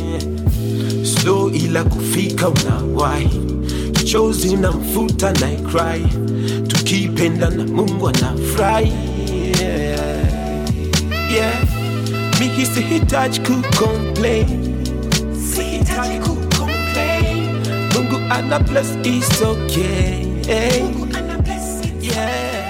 slow 1.04 1.50
ila 1.50 1.84
kufika 1.84 2.50
unawahi 2.50 3.30
chozi 4.04 4.56
na 4.58 4.72
mfuta 4.72 5.32
na 5.32 5.48
cry 5.72 6.02
to 6.68 6.78
keep 6.84 7.14
tukipenda 7.16 7.50
na 7.50 7.64
mungu 7.64 8.08
anafurahi 8.10 8.94
yeah. 9.62 10.20
yeah. 11.34 11.54
mimi 12.40 12.66
sihitaji 12.66 13.40
kucomplain 13.40 14.48
sihitaji 15.56 16.20
kucomplain 16.20 17.48
mungu 17.94 18.20
ana 18.30 18.60
bless 18.60 18.88
is 19.04 19.42
okay 19.42 20.26
mungu 20.84 21.08
ana 21.18 21.38
bless 21.38 21.82
yeah. 22.02 22.63